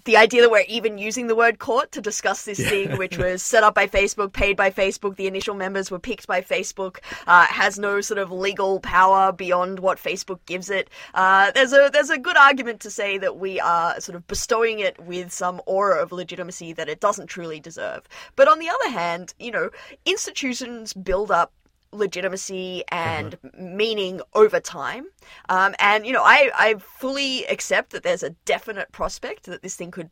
the 0.04 0.16
idea 0.16 0.42
that 0.42 0.50
we're 0.50 0.64
even 0.68 0.98
using 0.98 1.26
the 1.26 1.34
word 1.34 1.58
court 1.58 1.92
to 1.92 2.00
discuss 2.00 2.44
this 2.44 2.58
thing, 2.58 2.96
which 2.98 3.16
was 3.18 3.42
set 3.42 3.64
up 3.64 3.74
by 3.74 3.86
Facebook, 3.86 4.32
paid 4.32 4.56
by 4.56 4.70
Facebook, 4.70 5.16
the 5.16 5.26
initial 5.26 5.54
members 5.54 5.90
were 5.90 5.98
picked 5.98 6.26
by 6.26 6.40
Facebook, 6.40 6.98
uh, 7.26 7.46
has 7.46 7.78
no 7.78 8.00
sort 8.00 8.18
of 8.18 8.30
legal 8.30 8.80
power 8.80 9.32
beyond 9.32 9.80
what 9.80 9.98
Facebook 9.98 10.38
gives 10.46 10.70
it. 10.70 10.90
Uh, 11.14 11.50
there's 11.52 11.72
a 11.72 11.90
there's 11.92 12.10
a 12.10 12.18
good 12.18 12.36
argument 12.36 12.80
to 12.80 12.90
say 12.90 13.18
that 13.18 13.38
we 13.38 13.58
are 13.60 13.98
sort 14.00 14.16
of 14.16 14.26
bestowing 14.26 14.80
it 14.80 14.98
with 15.00 15.32
some 15.32 15.60
aura 15.66 15.97
of 15.98 16.12
legitimacy 16.12 16.72
that 16.74 16.88
it 16.88 17.00
doesn't 17.00 17.26
truly 17.26 17.60
deserve. 17.60 18.08
But 18.36 18.48
on 18.48 18.58
the 18.58 18.68
other 18.68 18.90
hand, 18.90 19.34
you 19.38 19.50
know, 19.50 19.70
institutions 20.04 20.92
build 20.92 21.30
up 21.30 21.52
legitimacy 21.92 22.84
and 22.88 23.38
meaning 23.58 24.20
over 24.34 24.60
time. 24.60 25.06
Um, 25.48 25.74
and, 25.78 26.06
you 26.06 26.12
know, 26.12 26.22
I, 26.22 26.50
I 26.54 26.74
fully 26.74 27.44
accept 27.46 27.90
that 27.90 28.02
there's 28.02 28.22
a 28.22 28.30
definite 28.44 28.92
prospect 28.92 29.44
that 29.44 29.62
this 29.62 29.76
thing 29.76 29.90
could 29.90 30.10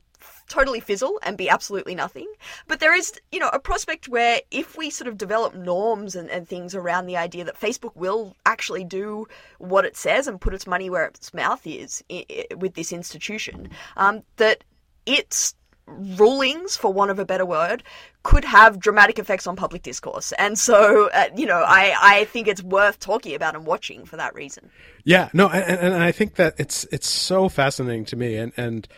totally 0.48 0.80
fizzle 0.80 1.18
and 1.22 1.36
be 1.36 1.48
absolutely 1.48 1.94
nothing. 1.94 2.32
But 2.66 2.80
there 2.80 2.94
is, 2.96 3.12
you 3.30 3.38
know, 3.38 3.50
a 3.52 3.58
prospect 3.58 4.08
where 4.08 4.40
if 4.50 4.76
we 4.76 4.90
sort 4.90 5.08
of 5.08 5.18
develop 5.18 5.54
norms 5.54 6.16
and, 6.16 6.30
and 6.30 6.48
things 6.48 6.74
around 6.74 7.06
the 7.06 7.16
idea 7.16 7.44
that 7.44 7.60
Facebook 7.60 7.94
will 7.94 8.34
actually 8.46 8.84
do 8.84 9.26
what 9.58 9.84
it 9.84 9.96
says 9.96 10.26
and 10.26 10.40
put 10.40 10.54
its 10.54 10.66
money 10.66 10.88
where 10.88 11.06
its 11.06 11.34
mouth 11.34 11.66
is 11.66 12.02
i 12.10 12.24
i 12.30 12.54
with 12.54 12.74
this 12.74 12.92
institution, 12.92 13.70
um, 13.96 14.22
that 14.36 14.64
its 15.04 15.54
rulings, 15.86 16.76
for 16.76 16.92
want 16.92 17.10
of 17.10 17.18
a 17.18 17.24
better 17.24 17.46
word, 17.46 17.82
could 18.22 18.44
have 18.44 18.78
dramatic 18.78 19.18
effects 19.18 19.46
on 19.46 19.56
public 19.56 19.82
discourse. 19.82 20.32
And 20.32 20.58
so, 20.58 21.08
uh, 21.10 21.26
you 21.36 21.46
know, 21.46 21.62
I, 21.66 21.94
I 22.00 22.24
think 22.24 22.48
it's 22.48 22.62
worth 22.62 22.98
talking 22.98 23.34
about 23.34 23.54
and 23.54 23.64
watching 23.64 24.04
for 24.04 24.16
that 24.16 24.34
reason. 24.34 24.70
Yeah, 25.04 25.28
no, 25.32 25.48
and, 25.48 25.78
and 25.78 26.02
I 26.02 26.12
think 26.12 26.34
that 26.34 26.54
it's 26.58 26.84
it's 26.90 27.08
so 27.08 27.48
fascinating 27.48 28.04
to 28.06 28.16
me, 28.16 28.36
and 28.36 28.52
and 28.56 28.88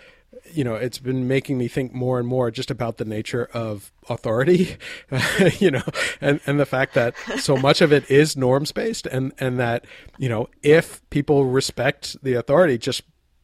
you 0.52 0.64
know, 0.64 0.74
it's 0.74 0.98
been 0.98 1.28
making 1.28 1.58
me 1.58 1.68
think 1.68 1.92
more 1.92 2.18
and 2.18 2.26
more 2.26 2.50
just 2.50 2.70
about 2.70 2.96
the 2.96 3.04
nature 3.04 3.48
of 3.52 3.92
authority, 4.08 4.76
you 5.58 5.70
know, 5.70 5.82
and 6.20 6.40
and 6.46 6.58
the 6.58 6.66
fact 6.66 6.94
that 6.94 7.14
so 7.38 7.56
much 7.56 7.80
of 7.80 7.92
it 7.92 8.10
is 8.10 8.36
norms 8.36 8.72
based, 8.72 9.06
and 9.06 9.32
and 9.38 9.58
that 9.58 9.84
you 10.16 10.28
know, 10.28 10.48
if 10.62 11.08
people 11.10 11.44
respect 11.44 12.16
the 12.22 12.34
authority 12.34 12.78
just 12.78 13.02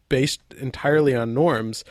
based 0.08 0.40
entirely 0.58 1.14
on 1.14 1.34
norms, 1.34 1.84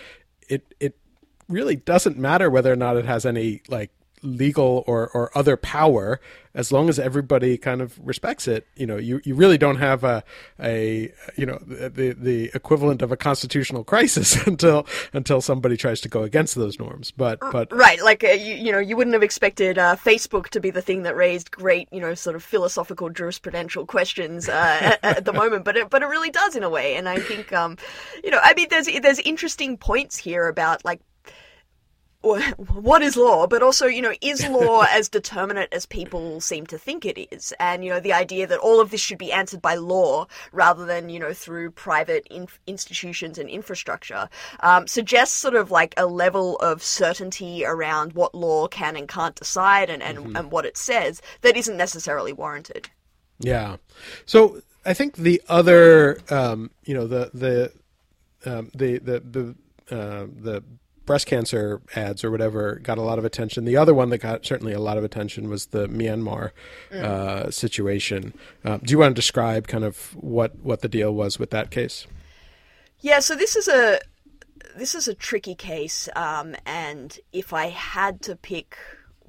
it 0.50 0.74
it 0.80 0.98
really 1.48 1.76
doesn't 1.76 2.18
matter 2.18 2.50
whether 2.50 2.72
or 2.72 2.76
not 2.76 2.98
it 2.98 3.06
has 3.06 3.26
any 3.26 3.62
like 3.68 3.92
legal 4.22 4.84
or, 4.88 5.10
or 5.10 5.38
other 5.38 5.58
power 5.58 6.20
as 6.56 6.72
long 6.72 6.88
as 6.88 6.98
everybody 6.98 7.58
kind 7.58 7.82
of 7.82 8.00
respects 8.00 8.48
it 8.48 8.66
you 8.78 8.88
know 8.88 8.96
you, 8.96 9.20
you 9.26 9.36
really 9.36 9.58
don't 9.58 9.76
have 9.76 10.04
a 10.06 10.24
a 10.62 11.12
you 11.36 11.46
know 11.46 11.60
the 11.66 12.16
the 12.18 12.50
equivalent 12.54 13.02
of 13.02 13.12
a 13.12 13.18
constitutional 13.18 13.84
crisis 13.84 14.36
until 14.48 14.86
until 15.14 15.42
somebody 15.42 15.76
tries 15.78 16.02
to 16.02 16.10
go 16.10 16.24
against 16.24 16.56
those 16.56 16.80
norms. 16.80 17.12
But 17.12 17.40
but 17.52 17.72
Right, 17.72 18.02
like 18.02 18.24
uh, 18.24 18.30
you, 18.30 18.56
you 18.56 18.72
know, 18.72 18.80
you 18.80 18.96
wouldn't 18.96 19.14
have 19.14 19.24
expected 19.24 19.78
uh, 19.78 19.96
Facebook 19.96 20.50
to 20.50 20.60
be 20.60 20.70
the 20.70 20.82
thing 20.82 21.04
that 21.04 21.16
raised 21.16 21.52
great, 21.52 21.88
you 21.92 22.00
know, 22.00 22.14
sort 22.14 22.36
of 22.36 22.44
philosophical 22.44 23.10
jurisprudential 23.10 23.88
questions 23.88 24.50
uh, 24.50 24.80
at, 24.82 25.00
at 25.04 25.26
the 25.26 25.34
moment, 25.42 25.66
but 25.66 25.76
it, 25.76 25.90
but 25.90 26.02
it 26.02 26.08
really 26.08 26.30
does 26.30 26.56
in 26.56 26.64
a 26.64 26.70
way, 26.70 26.96
and 26.96 27.10
I 27.10 27.20
think, 27.20 27.52
um, 27.54 27.78
you 28.24 28.32
know, 28.32 28.40
I 28.42 28.54
mean, 28.54 28.68
there's 28.70 28.88
there's 29.02 29.20
interesting 29.20 29.78
points 29.78 30.18
here 30.18 30.48
about 30.48 30.86
like 30.86 31.02
what 32.58 33.02
is 33.02 33.18
law, 33.18 33.46
but 33.48 33.62
also, 33.62 33.86
you 33.86 34.02
know, 34.02 34.14
is 34.22 34.48
law 34.48 34.86
as 34.90 35.10
determinate 35.10 35.74
as 35.74 35.86
people 35.86 36.40
seem 36.40 36.66
to 36.68 36.78
think 36.78 37.06
it 37.06 37.28
is? 37.32 37.54
And, 37.60 37.84
you 37.84 37.90
know, 37.90 38.00
the 38.00 38.14
idea 38.14 38.48
that 38.48 38.60
all 38.60 38.80
of 38.80 38.92
this 38.92 39.02
should 39.02 39.18
be 39.18 39.32
answered 39.32 39.62
by 39.62 39.76
law 39.76 40.28
rather 40.54 40.86
than, 40.86 41.10
you 41.10 41.20
know, 41.20 41.34
through 41.34 41.72
private 41.72 42.26
in- 42.30 42.48
institutions 42.66 43.38
and 43.38 43.50
infrastructure 43.50 44.30
um, 44.62 44.88
suggests 44.88 45.36
sort 45.36 45.56
of 45.56 45.70
like 45.70 45.94
a 45.98 46.06
level 46.06 46.56
of 46.58 46.82
certainty 46.82 47.66
around 47.66 48.14
what 48.14 48.34
law 48.34 48.68
can 48.68 48.96
and 48.96 49.10
can't 49.10 49.36
decide 49.36 49.90
and, 49.90 50.02
and, 50.02 50.38
and 50.38 50.52
what 50.52 50.66
it 50.66 50.78
says 50.78 51.22
that 51.42 51.58
isn't 51.58 51.76
necessarily 51.76 52.32
warranted. 52.32 52.90
Yeah. 53.40 53.78
So 54.26 54.62
I 54.86 54.94
think 54.94 55.18
the 55.18 55.42
other, 55.50 56.20
um, 56.30 56.72
you 56.86 56.94
know, 56.94 57.08
the 57.08 57.32
the 57.34 57.74
um, 58.46 58.72
the 58.74 59.00
the 59.00 59.20
the 59.20 59.96
uh, 59.96 60.28
the 60.28 60.64
breast 61.06 61.28
cancer 61.28 61.82
ads 61.96 62.24
or 62.24 62.32
whatever 62.32 62.76
got 62.76 62.98
a 62.98 63.02
lot 63.02 63.20
of 63.20 63.26
attention. 63.26 63.66
The 63.66 63.78
other 63.78 63.94
one 63.94 64.10
that 64.10 64.20
got 64.20 64.46
certainly 64.46 64.74
a 64.74 64.80
lot 64.80 64.98
of 64.98 65.04
attention 65.04 65.50
was 65.50 65.68
the 65.68 65.88
Myanmar 65.88 66.52
uh, 66.92 67.52
situation. 67.52 68.34
Uh, 68.64 68.78
do 68.78 68.92
you 68.92 69.00
want 69.00 69.12
to 69.12 69.16
describe 69.16 69.68
kind 69.68 69.84
of 69.84 70.16
what 70.16 70.58
what 70.60 70.82
the 70.82 70.88
deal 70.88 71.14
was 71.14 71.40
with 71.40 71.50
that 71.52 71.72
case? 71.72 72.08
Yeah, 73.00 73.20
so 73.20 73.36
this 73.36 73.56
is 73.56 73.68
a 73.68 74.00
this 74.78 74.96
is 74.96 75.08
a 75.08 75.14
tricky 75.14 75.56
case, 75.56 76.10
um, 76.16 76.56
and 76.66 77.20
if 77.32 77.54
I 77.54 77.68
had 77.68 78.22
to 78.24 78.36
pick 78.36 78.78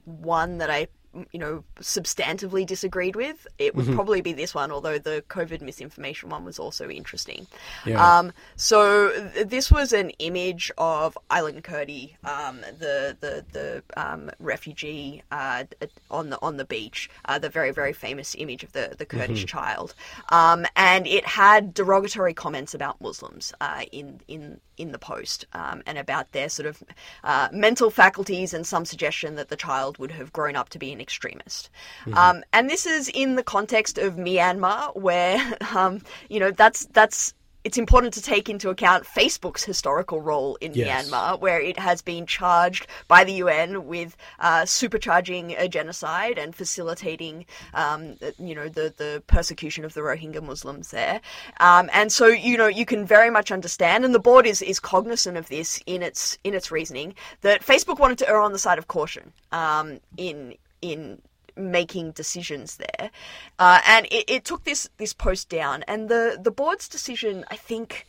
one 0.05 0.59
that 0.59 0.71
I 0.71 0.89
you 1.33 1.39
know 1.39 1.65
substantively 1.81 2.67
disagreed 2.67 3.17
with, 3.17 3.47
it 3.59 3.75
would 3.75 3.87
probably 3.95 4.21
be 4.21 4.33
this 4.33 4.55
one. 4.55 4.71
Although 4.71 4.99
the 4.99 5.25
COVID 5.29 5.61
misinformation 5.61 6.29
one 6.29 6.45
was 6.45 6.59
also 6.59 6.89
interesting. 6.89 7.47
Yeah. 7.85 8.19
Um, 8.19 8.33
so 8.57 9.11
th- 9.35 9.49
this 9.49 9.71
was 9.71 9.93
an 9.93 10.11
image 10.19 10.71
of 10.79 11.17
Aylan 11.31 11.63
Kurdi, 11.63 12.17
um, 12.25 12.61
the 12.79 13.17
the 13.21 13.45
the 13.53 13.83
um, 13.97 14.31
refugee 14.39 15.23
uh, 15.31 15.65
on 16.11 16.31
the 16.31 16.39
on 16.43 16.57
the 16.57 16.65
beach, 16.65 17.11
uh, 17.27 17.39
the 17.39 17.49
very 17.49 17.71
very 17.71 17.93
famous 17.93 18.35
image 18.39 18.63
of 18.63 18.73
the 18.73 18.95
the 18.97 19.07
Kurdish 19.07 19.47
child, 19.47 19.95
um, 20.31 20.67
and 20.77 21.07
it 21.07 21.27
had 21.27 21.75
derogatory 21.75 22.35
comments 22.35 22.75
about 22.75 23.01
Muslims 23.01 23.53
uh, 23.61 23.85
in 23.93 24.21
in 24.29 24.61
in 24.77 24.93
the 24.93 24.99
post 24.99 25.47
um, 25.53 25.83
and 25.87 25.99
about 25.99 26.33
their 26.33 26.49
sort 26.49 26.67
of 26.67 26.83
uh, 27.23 27.49
mental 27.53 27.91
faculties 27.91 28.53
and 28.53 28.67
some 28.67 28.85
suggestion 28.85 29.37
that 29.37 29.49
the 29.49 29.57
child 29.57 29.99
would 29.99 30.11
have 30.11 30.33
grown 30.33 30.57
up 30.57 30.69
to 30.69 30.79
be 30.79 30.93
an 30.93 31.01
extremist. 31.05 31.71
Um, 32.15 32.37
and 32.53 32.69
this 32.69 32.85
is 32.87 33.09
in 33.23 33.37
the 33.37 33.43
context 33.43 33.99
of 33.99 34.11
Myanmar, 34.17 34.97
where 34.97 35.39
um, 35.77 36.01
you 36.29 36.41
know 36.41 36.51
that's 36.51 36.87
that's. 36.87 37.35
It's 37.69 37.79
important 37.79 38.13
to 38.13 38.21
take 38.21 38.51
into 38.51 38.69
account 38.69 39.05
Facebook's 39.19 39.65
historical 39.65 40.21
role 40.21 40.57
in 40.61 40.75
Yes. 40.75 41.09
Myanmar, 41.09 41.41
where 41.41 41.59
it 41.59 41.79
has 41.79 42.03
been 42.03 42.27
charged 42.27 42.87
by 43.09 43.25
the 43.25 43.33
UN 43.45 43.87
with 43.87 44.19
uh, 44.39 44.65
supercharging 44.65 45.55
a 45.59 45.67
genocide 45.67 46.37
and 46.39 46.55
facilitating, 46.55 47.47
um, 47.73 48.17
you 48.39 48.55
know, 48.55 48.69
the, 48.69 48.93
the 48.99 49.23
persecution 49.29 49.83
of 49.83 49.95
the 49.95 50.03
Rohingya 50.03 50.43
Muslims 50.43 50.91
there. 50.91 51.23
Um, 51.59 51.89
and 51.95 52.13
so, 52.13 52.27
you 52.27 52.59
know, 52.59 52.67
you 52.67 52.85
can 52.85 53.07
very 53.07 53.31
much 53.31 53.51
understand, 53.51 54.05
and 54.05 54.15
the 54.15 54.25
board 54.31 54.45
is, 54.47 54.61
is 54.61 54.79
cognizant 54.79 55.39
of 55.39 55.49
this 55.49 55.83
in 55.87 56.03
its 56.03 56.37
in 56.45 56.53
its 56.53 56.71
reasoning 56.71 57.15
that 57.41 57.63
Facebook 57.65 57.99
wanted 57.99 58.19
to 58.19 58.29
err 58.29 58.43
on 58.43 58.53
the 58.53 58.59
side 58.59 58.77
of 58.77 58.89
caution 58.89 59.33
um, 59.53 60.01
in 60.19 60.55
in 60.93 61.21
making 61.57 62.13
decisions 62.13 62.77
there, 62.77 63.11
uh, 63.59 63.81
and 63.87 64.07
it, 64.07 64.25
it 64.29 64.45
took 64.45 64.65
this 64.65 64.89
this 64.99 65.13
post 65.13 65.49
down. 65.49 65.85
And 65.89 66.09
the 66.09 66.39
the 66.41 66.51
board's 66.51 66.89
decision, 66.89 67.45
I 67.51 67.57
think, 67.57 68.07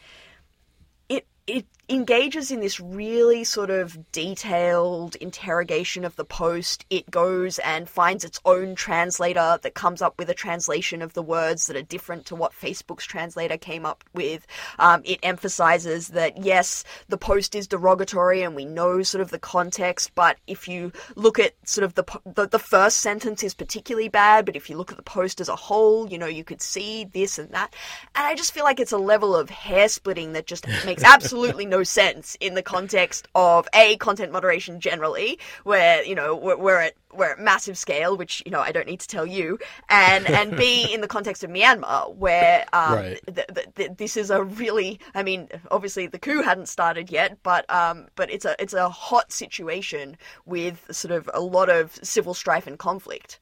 it 1.10 1.26
it 1.48 1.66
engages 1.88 2.52
in 2.52 2.60
this 2.60 2.80
really 2.80 3.44
sort 3.44 3.70
of 3.70 4.12
detailed 4.12 5.16
interrogation 5.16 6.04
of 6.04 6.16
the 6.16 6.26
post. 6.26 6.86
It 6.90 7.10
goes 7.12 7.60
and 7.60 7.88
finds 7.88 8.24
its 8.24 8.40
own 8.46 8.76
translator 8.76 9.60
that 9.62 9.76
comes 9.76 10.02
up 10.02 10.18
with 10.18 10.30
a 10.30 10.34
translation 10.34 11.02
of 11.02 11.14
the 11.14 11.22
words 11.22 11.68
that 11.68 11.76
are 11.76 11.82
different 11.82 12.26
to 12.28 12.36
what 12.36 12.54
Facebook's 12.54 13.06
translator 13.06 13.58
came 13.58 13.86
up 13.86 14.04
with. 14.14 14.48
Um, 14.80 15.02
it 15.06 15.20
emphasizes 15.22 16.10
that 16.10 16.44
yes, 16.44 16.84
the 17.08 17.18
post 17.18 17.56
is 17.56 17.68
derogatory 17.68 18.42
and 18.42 18.56
we 18.56 18.66
know 18.66 19.04
sort 19.04 19.22
of 19.22 19.30
the 19.30 19.40
context, 19.40 20.12
but 20.16 20.38
if 20.48 20.68
you 20.68 20.92
look 21.16 21.40
at 21.40 21.54
sort 21.68 21.84
of 21.86 21.94
the 21.94 22.06
the, 22.26 22.48
the 22.48 22.60
first 22.60 22.98
sentence 22.98 23.44
is 23.44 23.54
particularly 23.54 24.10
bad, 24.10 24.46
but 24.46 24.56
if 24.56 24.70
you 24.70 24.78
look 24.78 24.92
at 24.92 24.98
the 24.98 25.04
post 25.04 25.40
as 25.40 25.50
a 25.50 25.56
whole, 25.56 26.10
you 26.10 26.18
know, 26.18 26.26
you 26.26 26.44
could 26.44 26.62
see 26.62 27.06
this 27.14 27.38
and 27.38 27.50
that. 27.52 27.76
And 28.16 28.26
I 28.26 28.36
just 28.36 28.54
feel 28.54 28.64
like 28.64 28.80
it's 28.80 28.92
a 28.92 28.98
level 28.98 29.36
of 29.36 29.50
hair 29.50 29.88
splitting 29.88 30.34
that 30.34 30.48
just 30.48 30.68
makes 30.86 31.04
absolutely 31.16 31.66
no 31.66 31.75
sense 31.84 32.36
in 32.40 32.54
the 32.56 32.64
context 32.64 33.28
of 33.36 33.68
a 33.74 33.98
content 33.98 34.32
moderation 34.32 34.80
generally, 34.80 35.40
where 35.64 36.04
you 36.04 36.16
know 36.16 36.36
we're, 36.36 36.58
we're 36.58 36.80
at 36.80 36.94
we're 37.14 37.32
at 37.32 37.40
massive 37.40 37.78
scale, 37.78 38.18
which 38.18 38.42
you 38.46 38.52
know 38.52 38.60
I 38.60 38.72
don't 38.72 38.88
need 38.88 39.00
to 39.00 39.08
tell 39.08 39.26
you, 39.26 39.58
and 39.90 40.28
and 40.30 40.56
b 40.58 40.88
in 40.94 41.02
the 41.02 41.08
context 41.08 41.44
of 41.44 41.50
Myanmar, 41.50 42.16
where 42.16 42.66
um, 42.74 42.94
Right. 42.96 43.22
th- 43.34 43.48
th- 43.54 43.68
th- 43.76 43.92
this 43.98 44.18
is 44.18 44.30
a 44.30 44.44
really, 44.44 45.00
I 45.14 45.24
mean, 45.24 45.50
obviously 45.72 46.08
the 46.08 46.20
coup 46.20 46.42
hadn't 46.42 46.68
started 46.70 47.10
yet, 47.10 47.38
but 47.44 47.70
um, 47.74 48.08
but 48.16 48.30
it's 48.32 48.46
a 48.46 48.56
it's 48.62 48.74
a 48.74 48.90
hot 48.90 49.32
situation 49.32 50.18
with 50.46 50.86
sort 50.92 51.12
of 51.12 51.30
a 51.34 51.42
lot 51.42 51.70
of 51.70 51.96
civil 52.04 52.34
strife 52.34 52.68
and 52.68 52.78
conflict. 52.80 53.40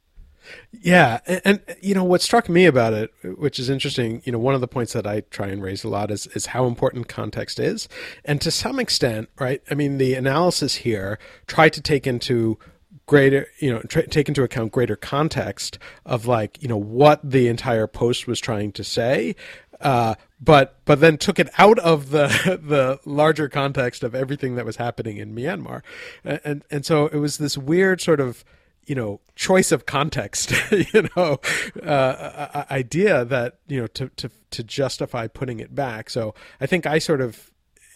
Yeah, 0.71 1.19
and, 1.25 1.41
and, 1.45 1.61
you 1.81 1.93
know 1.93 2.03
what 2.03 2.21
struck 2.21 2.49
me 2.49 2.65
about 2.65 2.93
it, 2.93 3.13
which 3.23 3.59
is 3.59 3.69
interesting. 3.69 4.21
You 4.25 4.31
know, 4.31 4.39
one 4.39 4.55
of 4.55 4.61
the 4.61 4.67
points 4.67 4.93
that 4.93 5.07
I 5.07 5.21
try 5.21 5.47
and 5.47 5.61
raise 5.61 5.83
a 5.83 5.89
lot 5.89 6.11
is 6.11 6.27
is 6.27 6.47
how 6.47 6.65
important 6.65 7.07
context 7.07 7.59
is, 7.59 7.87
and 8.25 8.41
to 8.41 8.51
some 8.51 8.79
extent, 8.79 9.29
right? 9.39 9.61
I 9.69 9.75
mean, 9.75 9.97
the 9.97 10.15
analysis 10.15 10.75
here 10.75 11.19
tried 11.47 11.73
to 11.73 11.81
take 11.81 12.07
into 12.07 12.57
greater 13.05 13.47
you 13.59 13.71
know 13.71 13.81
tra- 13.81 14.07
take 14.07 14.27
into 14.29 14.43
account 14.43 14.71
greater 14.71 14.95
context 14.95 15.77
of 16.05 16.25
like 16.25 16.61
you 16.61 16.69
know 16.69 16.77
what 16.77 17.19
the 17.23 17.47
entire 17.47 17.85
post 17.85 18.27
was 18.27 18.39
trying 18.39 18.71
to 18.71 18.83
say 18.83 19.35
uh, 19.81 20.15
but 20.39 20.79
but 20.85 21.01
then 21.01 21.17
took 21.17 21.39
it 21.39 21.49
out 21.57 21.77
of 21.79 22.11
the 22.11 22.27
the 22.63 22.99
larger 23.05 23.49
context 23.49 24.03
of 24.03 24.15
everything 24.15 24.55
that 24.55 24.65
was 24.65 24.77
happening 24.77 25.17
in 25.17 25.35
Myanmar 25.35 25.81
and 26.23 26.63
and 26.71 26.85
so 26.85 27.07
it 27.07 27.17
was 27.17 27.37
this 27.37 27.57
weird 27.57 27.99
sort 27.99 28.21
of 28.21 28.45
you 28.85 28.95
know 28.95 29.19
choice 29.35 29.71
of 29.71 29.85
context 29.85 30.53
you 30.71 31.07
know 31.15 31.39
uh, 31.81 32.65
idea 32.69 33.25
that 33.25 33.59
you 33.67 33.79
know 33.81 33.87
to 33.87 34.09
to 34.09 34.29
to 34.51 34.63
justify 34.63 35.27
putting 35.27 35.59
it 35.59 35.73
back. 35.73 36.09
So 36.09 36.35
i 36.61 36.65
think 36.65 36.85
i 36.85 36.99
sort 36.99 37.21
of 37.21 37.51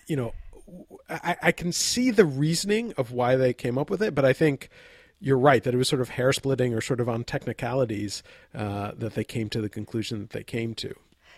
you 0.08 0.16
know 0.16 0.34
I, 1.10 1.38
I 1.42 1.52
can 1.52 1.72
see 1.72 2.12
the 2.12 2.26
reasoning 2.26 2.94
of 2.98 3.12
why 3.12 3.36
they 3.36 3.54
came 3.54 3.78
up 3.78 3.90
with 3.90 4.02
it 4.02 4.14
but 4.16 4.26
i 4.26 4.34
think 4.34 4.70
you're 5.20 5.38
right 5.38 5.64
that 5.64 5.74
it 5.74 5.78
was 5.78 5.88
sort 5.88 6.02
of 6.02 6.10
hair 6.10 6.32
splitting 6.34 6.74
or 6.74 6.82
sort 6.82 7.00
of 7.00 7.10
on 7.10 7.24
technicalities 7.24 8.22
uh, 8.54 8.92
that 8.96 9.16
they 9.16 9.24
came 9.24 9.50
to 9.50 9.62
the 9.62 9.70
conclusion 9.70 10.20
that 10.20 10.30
they 10.32 10.44
came 10.44 10.76
to 10.76 10.94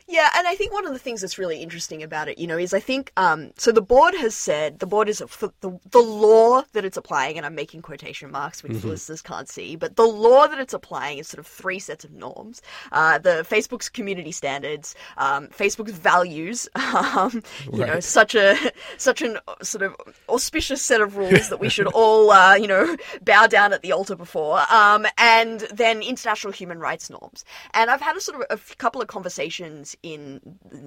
yeah, 0.10 0.30
and 0.36 0.48
I 0.48 0.56
think 0.56 0.74
one 0.74 0.88
of 0.88 0.94
the 0.94 1.00
things 1.00 1.22
that's 1.22 1.38
really 1.38 1.62
interesting 1.62 2.02
about 2.02 2.28
it, 2.28 2.40
you 2.40 2.48
know, 2.48 2.58
is 2.58 2.74
I 2.74 2.80
think 2.80 3.12
um, 3.16 3.52
so. 3.58 3.72
The 3.72 3.82
board 3.82 4.16
has 4.16 4.34
said 4.34 4.80
the 4.80 4.88
board 4.88 5.08
is 5.08 5.20
the 5.20 5.80
the 5.92 6.00
law 6.00 6.64
that 6.74 6.84
it's 6.84 6.98
applying, 6.98 7.38
and 7.38 7.46
I'm 7.46 7.54
making 7.54 7.84
quotation 7.84 8.32
marks, 8.32 8.64
which 8.64 8.72
mm-hmm. 8.72 8.90
listeners 8.90 9.22
can't 9.22 9.48
see, 9.48 9.76
but 9.76 9.98
the 9.98 10.08
law 10.08 10.48
that 10.48 10.58
it's 10.58 10.74
applying 10.74 11.20
is 11.20 11.28
sort 11.28 11.40
of 11.40 11.46
three 11.46 11.78
sets 11.78 12.04
of 12.04 12.12
norms: 12.12 12.64
uh, 12.92 13.20
the 13.20 13.46
Facebook's 13.48 13.88
community 13.88 14.32
standards, 14.32 14.96
um, 15.18 15.48
Facebook's 15.50 15.92
values, 15.92 16.68
um, 16.76 17.44
you 17.72 17.82
right. 17.82 17.94
know, 17.94 18.00
such 18.00 18.34
a 18.34 18.58
such 18.98 19.22
an 19.22 19.38
sort 19.62 19.84
of 19.84 19.96
auspicious 20.28 20.82
set 20.82 21.02
of 21.02 21.18
rules 21.18 21.50
that 21.50 21.60
we 21.60 21.70
should 21.70 21.88
all, 21.94 22.32
uh, 22.32 22.56
you 22.56 22.68
know, 22.68 22.98
bow 23.22 23.46
down 23.46 23.74
at 23.74 23.84
the 23.84 23.92
altar 23.92 24.16
before, 24.16 24.60
um, 24.74 25.06
and 25.20 25.62
then 25.72 26.02
international 26.02 26.52
human 26.52 26.80
rights 26.80 27.12
norms. 27.12 27.46
And 27.76 27.92
I've 27.92 28.02
had 28.02 28.18
a 28.18 28.22
sort 28.22 28.42
of 28.42 28.48
a 28.50 28.76
couple 28.78 29.04
of 29.04 29.08
conversations 29.08 29.96
in 30.02 30.40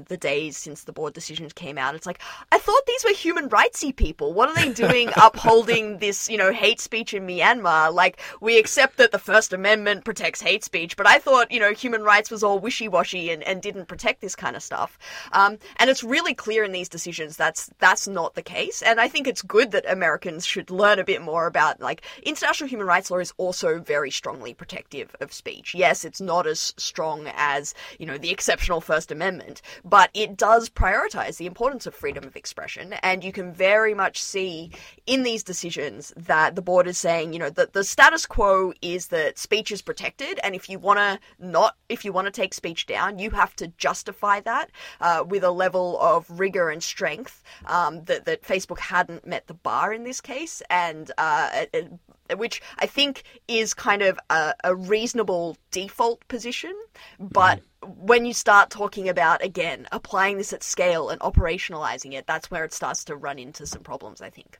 the 0.06 0.16
days 0.16 0.56
since 0.56 0.84
the 0.84 0.92
board 0.92 1.12
decisions 1.12 1.52
came 1.52 1.76
out. 1.76 1.94
It's 1.94 2.06
like, 2.06 2.20
I 2.50 2.58
thought 2.58 2.86
these 2.86 3.04
were 3.04 3.12
human 3.12 3.48
rightsy 3.48 3.94
people. 3.94 4.32
What 4.32 4.48
are 4.48 4.54
they 4.54 4.72
doing 4.72 5.10
upholding 5.16 5.98
this, 5.98 6.28
you 6.28 6.38
know, 6.38 6.52
hate 6.52 6.80
speech 6.80 7.12
in 7.12 7.26
Myanmar? 7.26 7.92
Like, 7.92 8.20
we 8.40 8.58
accept 8.58 8.96
that 8.96 9.12
the 9.12 9.18
First 9.18 9.52
Amendment 9.52 10.04
protects 10.04 10.40
hate 10.40 10.64
speech, 10.64 10.96
but 10.96 11.06
I 11.06 11.18
thought, 11.18 11.52
you 11.52 11.60
know, 11.60 11.72
human 11.72 12.02
rights 12.02 12.30
was 12.30 12.42
all 12.42 12.58
wishy-washy 12.58 13.30
and, 13.30 13.42
and 13.42 13.60
didn't 13.60 13.86
protect 13.86 14.20
this 14.20 14.34
kind 14.34 14.56
of 14.56 14.62
stuff. 14.62 14.98
Um, 15.32 15.58
and 15.76 15.90
it's 15.90 16.02
really 16.02 16.34
clear 16.34 16.64
in 16.64 16.72
these 16.72 16.88
decisions 16.88 17.36
that's 17.36 17.70
that's 17.78 18.08
not 18.08 18.34
the 18.34 18.42
case. 18.42 18.82
And 18.82 19.00
I 19.00 19.08
think 19.08 19.26
it's 19.26 19.42
good 19.42 19.72
that 19.72 19.90
Americans 19.90 20.46
should 20.46 20.70
learn 20.70 20.98
a 20.98 21.04
bit 21.04 21.22
more 21.22 21.46
about 21.46 21.80
like 21.80 22.02
international 22.22 22.68
human 22.68 22.86
rights 22.86 23.10
law 23.10 23.18
is 23.18 23.32
also 23.36 23.78
very 23.78 24.10
strongly 24.10 24.54
protective 24.54 25.14
of 25.20 25.32
speech. 25.32 25.74
Yes, 25.74 26.04
it's 26.04 26.20
not 26.20 26.46
as 26.46 26.74
strong 26.76 27.30
as, 27.34 27.74
you 27.98 28.06
know, 28.06 28.18
the 28.18 28.30
exceptional 28.30 28.80
First 28.80 29.01
First 29.02 29.10
Amendment, 29.10 29.62
but 29.84 30.10
it 30.14 30.36
does 30.36 30.68
prioritize 30.68 31.36
the 31.36 31.46
importance 31.46 31.88
of 31.88 31.94
freedom 31.94 32.22
of 32.22 32.36
expression. 32.36 32.92
And 33.02 33.24
you 33.24 33.32
can 33.32 33.52
very 33.52 33.94
much 33.94 34.22
see 34.22 34.70
in 35.06 35.24
these 35.24 35.42
decisions 35.42 36.12
that 36.16 36.54
the 36.54 36.62
board 36.62 36.86
is 36.86 36.98
saying, 36.98 37.32
you 37.32 37.40
know, 37.40 37.50
that 37.50 37.72
the 37.72 37.82
status 37.82 38.26
quo 38.26 38.72
is 38.80 39.08
that 39.08 39.40
speech 39.40 39.72
is 39.72 39.82
protected. 39.82 40.38
And 40.44 40.54
if 40.54 40.70
you 40.70 40.78
want 40.78 41.00
to 41.00 41.18
not, 41.44 41.74
if 41.88 42.04
you 42.04 42.12
want 42.12 42.26
to 42.26 42.30
take 42.30 42.54
speech 42.54 42.86
down, 42.86 43.18
you 43.18 43.30
have 43.30 43.56
to 43.56 43.66
justify 43.76 44.38
that 44.42 44.70
uh, 45.00 45.24
with 45.26 45.42
a 45.42 45.50
level 45.50 45.98
of 46.00 46.30
rigor 46.30 46.70
and 46.70 46.80
strength 46.80 47.42
um, 47.66 48.04
that, 48.04 48.24
that 48.26 48.42
Facebook 48.42 48.78
hadn't 48.78 49.26
met 49.26 49.48
the 49.48 49.54
bar 49.54 49.92
in 49.92 50.04
this 50.04 50.20
case. 50.20 50.62
And 50.70 51.10
uh, 51.18 51.64
it, 51.72 51.92
which 52.36 52.62
I 52.78 52.86
think 52.86 53.24
is 53.48 53.74
kind 53.74 54.02
of 54.02 54.16
a, 54.30 54.54
a 54.62 54.76
reasonable 54.76 55.56
default 55.72 56.26
position, 56.28 56.74
but 57.18 57.58
mm 57.58 57.62
when 57.82 58.24
you 58.24 58.32
start 58.32 58.70
talking 58.70 59.08
about 59.08 59.44
again 59.44 59.86
applying 59.92 60.36
this 60.36 60.52
at 60.52 60.62
scale 60.62 61.08
and 61.08 61.20
operationalizing 61.20 62.12
it 62.12 62.26
that's 62.26 62.50
where 62.50 62.64
it 62.64 62.72
starts 62.72 63.04
to 63.04 63.16
run 63.16 63.38
into 63.38 63.66
some 63.66 63.82
problems 63.82 64.20
i 64.20 64.30
think. 64.30 64.58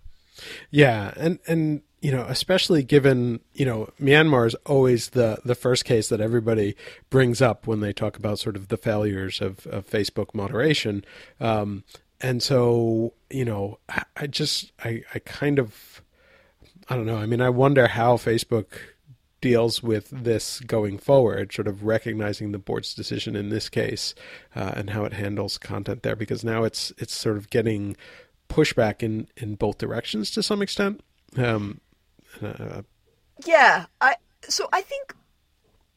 Yeah 0.71 1.13
and 1.17 1.39
and 1.47 1.83
you 2.01 2.11
know 2.11 2.25
especially 2.29 2.83
given 2.83 3.41
you 3.53 3.65
know 3.65 3.91
myanmar 4.01 4.47
is 4.47 4.55
always 4.67 5.11
the 5.11 5.39
the 5.45 5.55
first 5.55 5.85
case 5.85 6.09
that 6.09 6.21
everybody 6.21 6.75
brings 7.11 7.41
up 7.43 7.67
when 7.67 7.81
they 7.81 7.93
talk 7.93 8.17
about 8.17 8.39
sort 8.39 8.57
of 8.57 8.69
the 8.69 8.77
failures 8.77 9.41
of, 9.41 9.67
of 9.67 9.87
facebook 9.89 10.35
moderation. 10.35 11.05
Um, 11.41 11.85
and 12.21 12.43
so 12.43 13.13
you 13.31 13.45
know 13.45 13.79
I, 13.89 14.05
I 14.17 14.27
just 14.27 14.73
i 14.85 15.03
i 15.15 15.19
kind 15.21 15.59
of 15.59 16.03
i 16.89 16.97
don't 16.97 17.07
know. 17.07 17.19
I 17.19 17.27
mean 17.27 17.41
i 17.41 17.51
wonder 17.51 17.87
how 17.89 18.17
facebook 18.17 18.67
deals 19.43 19.83
with 19.83 20.09
this 20.11 20.61
going 20.61 20.97
forward, 20.97 21.53
sort 21.53 21.69
of 21.69 21.85
recognizing 21.85 22.53
the 22.53 22.59
board's 22.59 22.95
decision 22.95 23.37
in 23.37 23.51
this 23.51 23.69
case 23.69 24.15
uh, 24.57 24.73
and 24.75 24.91
how 24.91 25.05
it 25.05 25.13
handles 25.13 25.59
content 25.59 26.03
there, 26.03 26.17
because 26.17 26.43
now 26.43 26.65
it's 26.65 26.95
it's 26.97 27.15
sort 27.15 27.37
of 27.37 27.51
getting 27.51 27.95
pushback 28.49 29.03
in 29.03 29.29
in 29.37 29.57
both 29.57 29.77
directions 29.77 30.31
to 30.31 30.43
some 30.43 30.63
extent. 30.63 31.03
Um, 31.37 31.83
uh, 32.41 32.81
yeah, 33.45 33.85
I 34.01 34.17
so 34.49 34.69
I 34.73 34.81
think 34.81 35.15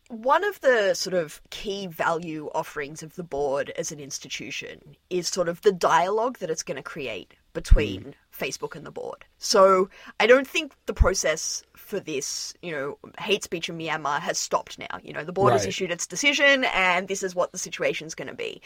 one 0.10 0.44
of 0.44 0.62
the 0.62 0.94
sort 0.94 1.14
of 1.14 1.42
key 1.50 1.88
value 1.88 2.50
offerings 2.54 3.02
of 3.02 3.16
the 3.16 3.24
board 3.24 3.72
as 3.78 3.92
an 3.92 4.00
institution 4.00 4.96
is 5.10 5.28
sort 5.28 5.50
of 5.50 5.62
the 5.62 5.72
dialogue 5.72 6.40
that 6.40 6.50
it's 6.50 6.64
going 6.64 6.78
to 6.78 6.84
create 6.84 7.34
between 7.54 8.04
mm. 8.04 8.14
Facebook 8.38 8.76
and 8.76 8.86
the 8.86 8.92
board. 8.92 9.26
So 9.38 9.90
I 10.20 10.28
don't 10.28 10.48
think 10.48 10.74
the 10.86 10.94
process 10.94 11.64
for 11.76 12.00
this, 12.00 12.54
you 12.62 12.72
know, 12.72 12.98
hate 13.20 13.44
speech 13.44 13.70
in 13.70 13.78
Myanmar 13.78 14.20
has 14.20 14.40
stopped 14.40 14.80
now. 14.80 15.00
You 15.04 15.14
know, 15.14 15.24
the 15.24 15.32
board 15.32 15.52
right. 15.52 15.60
has 15.60 15.66
issued 15.66 15.92
its 15.92 16.08
decision 16.08 16.66
and 16.74 17.08
this 17.08 17.24
is 17.24 17.36
what 17.36 17.52
the 17.52 17.58
situation 17.58 18.08
is 18.08 18.16
going 18.16 18.28
to 18.28 18.34
be. 18.34 18.62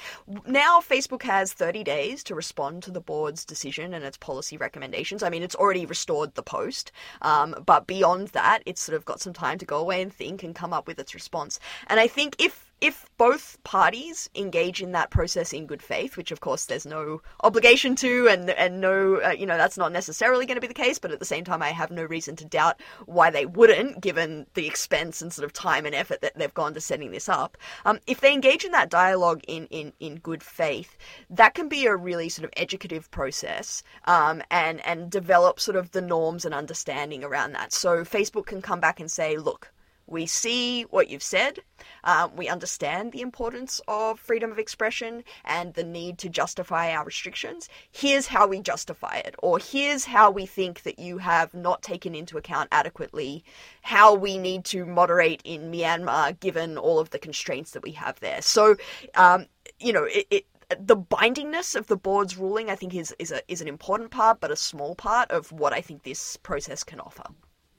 Now 0.47 0.79
Facebook 0.79 1.23
has 1.23 1.53
30 1.53 1.83
days 1.83 2.23
to 2.25 2.35
respond 2.35 2.83
to 2.83 2.91
the 2.91 3.01
board's 3.01 3.45
decision 3.45 3.93
and 3.93 4.05
its 4.05 4.17
policy 4.17 4.57
recommendations. 4.57 5.23
I 5.23 5.29
mean, 5.29 5.43
it's 5.43 5.55
already 5.55 5.85
restored 5.85 6.35
the 6.35 6.43
post, 6.43 6.91
um, 7.21 7.55
but 7.65 7.87
beyond 7.87 8.29
that, 8.29 8.63
it's 8.65 8.81
sort 8.81 8.95
of 8.95 9.05
got 9.05 9.21
some 9.21 9.33
time 9.33 9.57
to 9.57 9.65
go 9.65 9.77
away 9.77 10.01
and 10.01 10.13
think 10.13 10.43
and 10.43 10.55
come 10.55 10.73
up 10.73 10.87
with 10.87 10.99
its 10.99 11.13
response. 11.13 11.59
And 11.87 11.99
I 11.99 12.07
think 12.07 12.35
if 12.39 12.68
if 12.81 13.09
both 13.17 13.61
parties 13.63 14.29
engage 14.35 14.81
in 14.81 14.93
that 14.93 15.09
process 15.09 15.51
in 15.51 15.67
good 15.67 15.81
faith, 15.81 16.15
which 16.15 16.31
of 16.31 16.39
course 16.39 16.65
there's 16.65 16.85
no 16.85 17.21
obligation 17.43 17.95
to, 17.97 18.27
and 18.27 18.49
and 18.51 18.79
no, 18.79 19.21
uh, 19.21 19.29
you 19.29 19.45
know, 19.45 19.57
that's 19.57 19.77
not 19.77 19.91
necessarily 19.91 20.45
going 20.45 20.55
to 20.55 20.61
be 20.61 20.67
the 20.67 20.73
case, 20.73 20.99
but 20.99 21.11
at 21.11 21.19
the 21.19 21.25
same 21.25 21.43
time, 21.43 21.61
I 21.61 21.69
have 21.69 21.91
no 21.91 22.03
reason 22.03 22.35
to 22.37 22.45
doubt 22.45 22.79
why 23.05 23.29
they 23.29 23.45
wouldn't, 23.45 24.01
given 24.01 24.47
the 24.53 24.67
expense 24.67 25.21
and 25.21 25.33
sort 25.33 25.45
of 25.45 25.53
time 25.53 25.85
and 25.85 25.93
effort 25.93 26.21
that 26.21 26.37
they've 26.37 26.53
gone 26.53 26.73
to 26.73 26.81
setting 26.81 27.11
this 27.11 27.27
up. 27.27 27.57
Um, 27.85 27.99
if 28.07 28.21
they 28.21 28.33
engage 28.33 28.63
in 28.63 28.71
that 28.71 28.89
dialogue 28.89 29.41
in 29.47 29.65
in 29.67 29.93
in 29.99 30.15
good 30.15 30.43
faith, 30.43 30.97
that 31.29 31.55
can 31.55 31.67
be 31.67 31.85
a 31.85 31.95
really 31.95 32.29
sort 32.29 32.45
of 32.45 32.53
educative 32.55 33.11
process, 33.11 33.83
um, 34.05 34.41
and 34.51 34.85
and 34.85 35.11
develop 35.11 35.59
sort 35.59 35.75
of 35.75 35.91
the 35.91 36.01
norms 36.01 36.45
and 36.45 36.53
understanding 36.53 37.23
around 37.23 37.51
that. 37.53 37.73
So 37.73 38.03
Facebook 38.05 38.45
can 38.45 38.61
come 38.61 38.79
back 38.79 38.99
and 38.99 39.11
say, 39.11 39.37
look 39.37 39.71
we 40.09 40.25
see 40.25 40.83
what 40.83 41.09
you've 41.09 41.23
said. 41.23 41.59
Um, 42.03 42.35
we 42.35 42.47
understand 42.47 43.11
the 43.11 43.21
importance 43.21 43.81
of 43.87 44.19
freedom 44.19 44.51
of 44.51 44.59
expression 44.59 45.23
and 45.45 45.73
the 45.73 45.83
need 45.83 46.17
to 46.19 46.29
justify 46.29 46.91
our 46.91 47.05
restrictions. 47.05 47.69
Here's 47.91 48.27
how 48.27 48.47
we 48.47 48.61
justify 48.61 49.17
it, 49.17 49.35
or 49.39 49.59
here's 49.59 50.05
how 50.05 50.31
we 50.31 50.45
think 50.45 50.83
that 50.83 50.99
you 50.99 51.17
have 51.19 51.53
not 51.53 51.81
taken 51.81 52.15
into 52.15 52.37
account 52.37 52.69
adequately 52.71 53.43
how 53.81 54.13
we 54.13 54.37
need 54.37 54.65
to 54.65 54.85
moderate 54.85 55.41
in 55.43 55.71
Myanmar 55.71 56.39
given 56.39 56.77
all 56.77 56.99
of 56.99 57.11
the 57.11 57.19
constraints 57.19 57.71
that 57.71 57.83
we 57.83 57.91
have 57.91 58.19
there. 58.19 58.41
So, 58.41 58.75
um, 59.15 59.45
you 59.79 59.93
know, 59.93 60.03
it, 60.05 60.27
it 60.29 60.45
the 60.79 60.97
bindingness 60.97 61.75
of 61.75 61.87
the 61.87 61.97
board's 61.97 62.37
ruling, 62.37 62.69
I 62.69 62.75
think, 62.75 62.93
is 62.93 63.15
is 63.17 63.31
a, 63.31 63.41
is 63.47 63.61
an 63.61 63.67
important 63.67 64.11
part, 64.11 64.39
but 64.39 64.51
a 64.51 64.55
small 64.55 64.95
part 64.95 65.31
of 65.31 65.51
what 65.51 65.73
I 65.73 65.81
think 65.81 66.03
this 66.03 66.37
process 66.37 66.83
can 66.83 66.99
offer. 66.99 67.23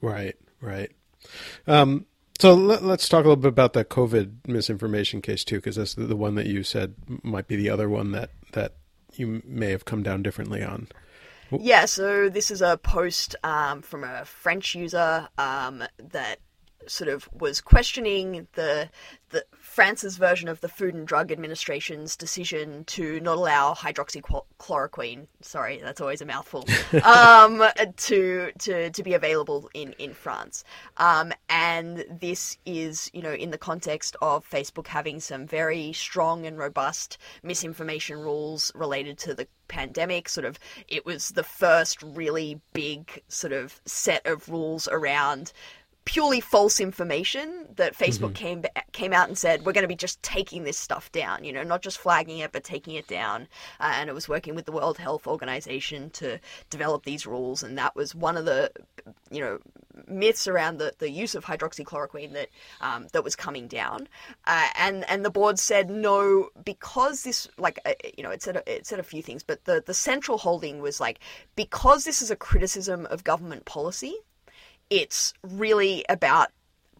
Right, 0.01 0.35
right. 0.59 0.91
Um, 1.67 2.05
so 2.41 2.55
let, 2.55 2.81
us 2.81 3.07
talk 3.07 3.23
a 3.23 3.27
little 3.27 3.35
bit 3.35 3.49
about 3.49 3.73
that 3.73 3.89
COVID 3.89 4.47
misinformation 4.47 5.21
case 5.21 5.43
too, 5.43 5.57
because 5.57 5.75
that's 5.75 5.93
the, 5.93 6.05
the 6.05 6.15
one 6.15 6.33
that 6.35 6.47
you 6.47 6.63
said 6.63 6.95
might 7.21 7.47
be 7.47 7.55
the 7.55 7.69
other 7.69 7.87
one 7.87 8.13
that 8.13 8.31
that 8.53 8.73
you 9.13 9.43
may 9.45 9.69
have 9.69 9.85
come 9.85 10.01
down 10.01 10.23
differently 10.23 10.63
on. 10.63 10.87
Yeah, 11.51 11.85
so 11.85 12.29
this 12.29 12.49
is 12.49 12.63
a 12.63 12.77
post 12.77 13.35
um, 13.43 13.83
from 13.83 14.03
a 14.03 14.25
French 14.25 14.73
user 14.73 15.27
um, 15.37 15.83
that 16.11 16.39
sort 16.87 17.09
of 17.09 17.29
was 17.33 17.61
questioning 17.61 18.47
the 18.53 18.89
the 19.31 19.45
France's 19.57 20.17
version 20.17 20.49
of 20.49 20.59
the 20.59 20.67
Food 20.67 20.93
and 20.93 21.07
Drug 21.07 21.31
Administration's 21.31 22.15
decision 22.17 22.83
to 22.85 23.19
not 23.21 23.37
allow 23.37 23.73
hydroxychloroquine. 23.73 25.27
Sorry, 25.41 25.79
that's 25.81 26.01
always 26.01 26.21
a 26.21 26.25
mouthful. 26.25 26.65
um, 27.03 27.63
to 27.97 28.51
to 28.59 28.89
to 28.89 29.03
be 29.03 29.13
available 29.13 29.69
in 29.73 29.93
in 29.93 30.13
France, 30.13 30.63
um, 30.97 31.31
and 31.49 32.05
this 32.09 32.57
is 32.65 33.09
you 33.13 33.21
know 33.21 33.33
in 33.33 33.51
the 33.51 33.57
context 33.57 34.15
of 34.21 34.47
Facebook 34.49 34.87
having 34.87 35.19
some 35.19 35.47
very 35.47 35.93
strong 35.93 36.45
and 36.45 36.57
robust 36.57 37.17
misinformation 37.43 38.19
rules 38.19 38.71
related 38.75 39.17
to 39.19 39.33
the 39.33 39.47
pandemic. 39.67 40.27
Sort 40.27 40.45
of, 40.45 40.59
it 40.87 41.05
was 41.05 41.29
the 41.29 41.43
first 41.43 42.03
really 42.03 42.59
big 42.73 43.23
sort 43.29 43.53
of 43.53 43.81
set 43.85 44.25
of 44.27 44.47
rules 44.49 44.87
around 44.89 45.53
purely 46.05 46.39
false 46.39 46.79
information 46.79 47.67
that 47.75 47.95
Facebook 47.95 48.33
mm-hmm. 48.33 48.63
came 48.63 48.65
came 48.91 49.13
out 49.13 49.27
and 49.27 49.37
said 49.37 49.65
we're 49.65 49.71
going 49.71 49.83
to 49.83 49.87
be 49.87 49.95
just 49.95 50.21
taking 50.23 50.63
this 50.63 50.77
stuff 50.77 51.11
down. 51.11 51.43
You 51.43 51.53
know, 51.53 51.63
not 51.63 51.81
just 51.81 51.97
flagging 51.99 52.39
it 52.39 52.51
but 52.51 52.63
taking 52.63 52.95
it 52.95 53.07
down. 53.07 53.47
Uh, 53.79 53.93
and 53.95 54.09
it 54.09 54.13
was 54.13 54.27
working 54.27 54.55
with 54.55 54.65
the 54.65 54.71
World 54.71 54.97
Health 54.97 55.27
Organization 55.27 56.09
to 56.11 56.39
develop 56.69 57.03
these 57.03 57.27
rules, 57.27 57.63
and 57.63 57.77
that 57.77 57.95
was 57.95 58.15
one 58.15 58.37
of 58.37 58.45
the 58.45 58.71
you 59.29 59.41
know 59.41 59.59
myths 60.07 60.47
around 60.47 60.77
the, 60.77 60.93
the 60.99 61.09
use 61.09 61.35
of 61.35 61.45
hydroxychloroquine 61.45 62.33
that 62.33 62.49
um, 62.81 63.07
that 63.13 63.23
was 63.23 63.35
coming 63.35 63.67
down. 63.67 64.07
Uh, 64.45 64.67
and 64.77 65.07
and 65.09 65.23
the 65.23 65.29
board 65.29 65.59
said 65.59 65.89
no 65.89 66.49
because 66.65 67.23
this 67.23 67.47
like 67.57 67.79
uh, 67.85 67.93
you 68.17 68.23
know 68.23 68.31
it 68.31 68.41
said 68.41 68.57
a, 68.57 68.71
it 68.75 68.87
said 68.87 68.99
a 68.99 69.03
few 69.03 69.21
things, 69.21 69.43
but 69.43 69.65
the 69.65 69.83
the 69.85 69.93
central 69.93 70.37
holding 70.37 70.81
was 70.81 70.99
like 70.99 71.19
because 71.55 72.05
this 72.05 72.21
is 72.21 72.31
a 72.31 72.35
criticism 72.35 73.05
of 73.11 73.23
government 73.23 73.65
policy 73.65 74.15
it's 74.91 75.33
really 75.41 76.05
about 76.07 76.49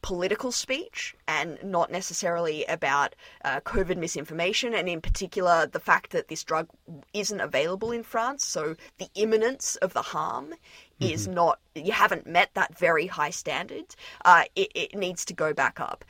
political 0.02 0.52
speech 0.52 1.16
and 1.28 1.60
not 1.64 1.92
necessarily 1.92 2.66
about 2.66 3.16
uh, 3.46 3.60
COVID 3.60 3.98
misinformation, 3.98 4.74
and 4.74 4.90
in 4.90 5.00
particular, 5.00 5.68
the 5.68 5.80
fact 5.80 6.12
that 6.12 6.28
this 6.28 6.44
drug 6.44 6.68
isn't 7.14 7.40
available 7.40 7.92
in 7.92 8.02
France. 8.02 8.44
So 8.44 8.76
the 8.98 9.10
imminence 9.14 9.76
of 9.76 9.94
the 9.94 10.02
harm 10.02 10.48
mm-hmm. 10.48 11.14
is 11.14 11.28
not, 11.28 11.60
you 11.76 11.92
haven't 11.92 12.26
met 12.26 12.50
that 12.56 12.76
very 12.80 13.06
high 13.06 13.30
standard. 13.30 13.96
Uh, 14.26 14.46
it, 14.56 14.72
it 14.74 14.96
needs 14.96 15.24
to 15.26 15.36
go 15.36 15.54
back 15.54 15.80
up. 15.80 16.04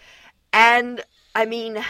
And 0.54 1.04
I 1.36 1.46
mean, 1.46 1.84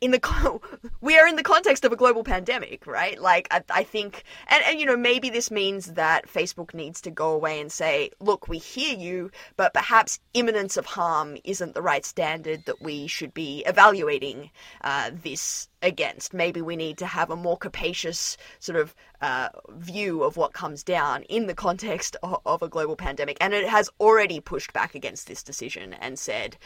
in 0.00 0.10
the 0.10 0.60
we 1.00 1.18
are 1.18 1.26
in 1.26 1.36
the 1.36 1.42
context 1.42 1.84
of 1.84 1.92
a 1.92 1.96
global 1.96 2.24
pandemic, 2.24 2.86
right? 2.86 3.20
Like 3.20 3.48
I, 3.50 3.62
I, 3.70 3.82
think, 3.82 4.24
and, 4.48 4.62
and 4.64 4.80
you 4.80 4.86
know 4.86 4.96
maybe 4.96 5.30
this 5.30 5.50
means 5.50 5.94
that 5.94 6.28
Facebook 6.28 6.74
needs 6.74 7.00
to 7.02 7.10
go 7.10 7.32
away 7.32 7.60
and 7.60 7.70
say, 7.70 8.10
look, 8.20 8.48
we 8.48 8.58
hear 8.58 8.96
you, 8.96 9.30
but 9.56 9.74
perhaps 9.74 10.20
imminence 10.34 10.76
of 10.76 10.86
harm 10.86 11.36
isn't 11.44 11.74
the 11.74 11.82
right 11.82 12.04
standard 12.04 12.64
that 12.66 12.82
we 12.82 13.06
should 13.06 13.32
be 13.32 13.62
evaluating 13.66 14.50
uh, 14.82 15.10
this 15.22 15.68
against. 15.86 16.34
Maybe 16.34 16.60
we 16.60 16.76
need 16.76 16.98
to 16.98 17.06
have 17.06 17.30
a 17.30 17.36
more 17.36 17.56
capacious 17.56 18.36
sort 18.58 18.76
of 18.76 18.94
uh, 19.20 19.48
view 19.70 20.24
of 20.24 20.36
what 20.36 20.52
comes 20.52 20.82
down 20.82 21.22
in 21.24 21.46
the 21.46 21.54
context 21.54 22.16
of, 22.22 22.40
of, 22.44 22.62
a 22.62 22.68
global 22.68 22.96
pandemic. 22.96 23.38
And 23.40 23.54
it 23.54 23.68
has 23.68 23.88
already 24.00 24.40
pushed 24.40 24.72
back 24.72 24.94
against 24.94 25.28
this 25.28 25.42
decision 25.42 25.94
and 25.94 26.18
said, 26.18 26.56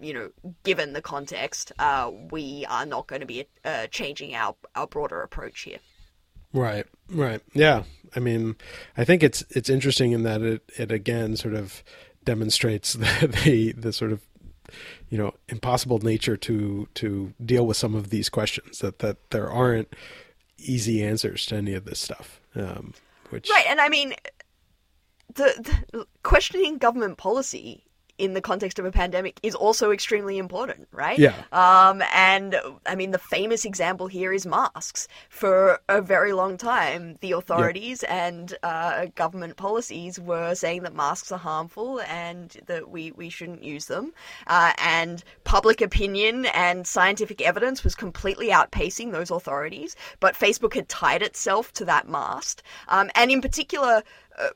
you 0.00 0.12
know, 0.12 0.30
given 0.62 0.92
the 0.92 1.02
context, 1.02 1.72
uh, 1.78 2.10
we 2.30 2.66
are 2.68 2.86
not 2.86 3.06
going 3.06 3.20
to 3.20 3.26
be 3.26 3.46
uh, 3.64 3.86
changing 3.88 4.34
our, 4.34 4.54
our 4.76 4.86
broader 4.86 5.22
approach 5.22 5.62
here. 5.62 5.78
Right, 6.52 6.86
right. 7.08 7.40
Yeah. 7.54 7.84
I 8.14 8.20
mean, 8.20 8.56
I 8.96 9.04
think 9.04 9.22
it's 9.22 9.44
it's 9.50 9.70
interesting 9.70 10.12
in 10.12 10.24
that 10.24 10.42
it, 10.42 10.62
it 10.76 10.90
again 10.90 11.36
sort 11.36 11.54
of 11.54 11.84
demonstrates 12.24 12.94
the, 12.94 13.40
the, 13.44 13.72
the 13.72 13.92
sort 13.92 14.12
of 14.12 14.20
you 15.08 15.18
know 15.18 15.34
impossible 15.48 15.98
nature 15.98 16.36
to 16.36 16.88
to 16.94 17.32
deal 17.44 17.66
with 17.66 17.76
some 17.76 17.94
of 17.94 18.10
these 18.10 18.28
questions 18.28 18.78
that 18.78 18.98
that 19.00 19.16
there 19.30 19.50
aren't 19.50 19.94
easy 20.58 21.02
answers 21.02 21.46
to 21.46 21.56
any 21.56 21.74
of 21.74 21.84
this 21.84 21.98
stuff 21.98 22.40
um, 22.54 22.92
which 23.30 23.48
right 23.50 23.66
and 23.68 23.80
i 23.80 23.88
mean 23.88 24.14
the, 25.34 25.80
the 25.92 26.06
questioning 26.22 26.78
government 26.78 27.16
policy 27.16 27.84
in 28.20 28.34
the 28.34 28.40
context 28.42 28.78
of 28.78 28.84
a 28.84 28.92
pandemic 28.92 29.40
is 29.42 29.54
also 29.54 29.90
extremely 29.90 30.36
important, 30.36 30.86
right? 30.92 31.18
Yeah. 31.18 31.34
Um, 31.52 32.02
and 32.14 32.54
I 32.86 32.94
mean, 32.94 33.12
the 33.12 33.18
famous 33.18 33.64
example 33.64 34.08
here 34.08 34.32
is 34.32 34.46
masks. 34.46 35.08
For 35.30 35.80
a 35.88 36.02
very 36.02 36.34
long 36.34 36.58
time, 36.58 37.16
the 37.20 37.32
authorities 37.32 38.02
yep. 38.02 38.10
and 38.12 38.58
uh, 38.62 39.06
government 39.14 39.56
policies 39.56 40.20
were 40.20 40.54
saying 40.54 40.82
that 40.82 40.94
masks 40.94 41.32
are 41.32 41.38
harmful 41.38 42.00
and 42.02 42.56
that 42.66 42.90
we, 42.90 43.12
we 43.12 43.30
shouldn't 43.30 43.64
use 43.64 43.86
them. 43.86 44.12
Uh, 44.46 44.72
and 44.78 45.24
public 45.44 45.80
opinion 45.80 46.44
and 46.46 46.86
scientific 46.86 47.40
evidence 47.40 47.82
was 47.82 47.94
completely 47.94 48.48
outpacing 48.48 49.12
those 49.12 49.30
authorities. 49.30 49.96
But 50.20 50.34
Facebook 50.34 50.74
had 50.74 50.88
tied 50.90 51.22
itself 51.22 51.72
to 51.74 51.86
that 51.86 52.06
mast. 52.06 52.62
Um, 52.88 53.10
and 53.14 53.30
in 53.30 53.40
particular, 53.40 54.02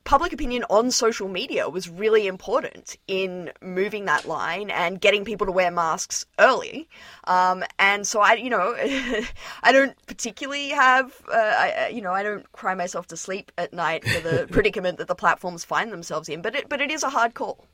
public 0.04 0.32
opinion 0.32 0.64
on 0.70 0.90
social 0.90 1.28
media 1.28 1.68
was 1.68 1.88
really 1.88 2.26
important 2.26 2.96
in 3.06 3.50
moving 3.60 4.06
that 4.06 4.26
line 4.26 4.70
and 4.70 5.00
getting 5.00 5.24
people 5.24 5.46
to 5.46 5.52
wear 5.52 5.70
masks 5.70 6.26
early. 6.38 6.88
Um, 7.24 7.64
and 7.78 8.06
so 8.06 8.20
I, 8.20 8.34
you 8.34 8.50
know, 8.50 8.74
I 9.62 9.72
don't 9.72 9.94
particularly 10.06 10.70
have, 10.70 11.12
uh, 11.28 11.36
I, 11.36 11.90
you 11.92 12.00
know, 12.00 12.12
I 12.12 12.22
don't 12.22 12.50
cry 12.52 12.74
myself 12.74 13.06
to 13.08 13.16
sleep 13.16 13.52
at 13.58 13.72
night 13.72 14.04
for 14.04 14.20
the 14.20 14.46
predicament 14.50 14.98
that 14.98 15.08
the 15.08 15.14
platforms 15.14 15.64
find 15.64 15.92
themselves 15.92 16.28
in. 16.28 16.42
But 16.42 16.54
it, 16.54 16.68
but 16.68 16.80
it 16.80 16.90
is 16.90 17.02
a 17.02 17.10
hard 17.10 17.34
call. 17.34 17.66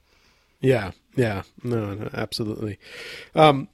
Yeah, 0.60 0.90
yeah, 1.16 1.42
no, 1.62 1.94
no 1.94 2.10
absolutely. 2.12 2.78
Um, 3.34 3.68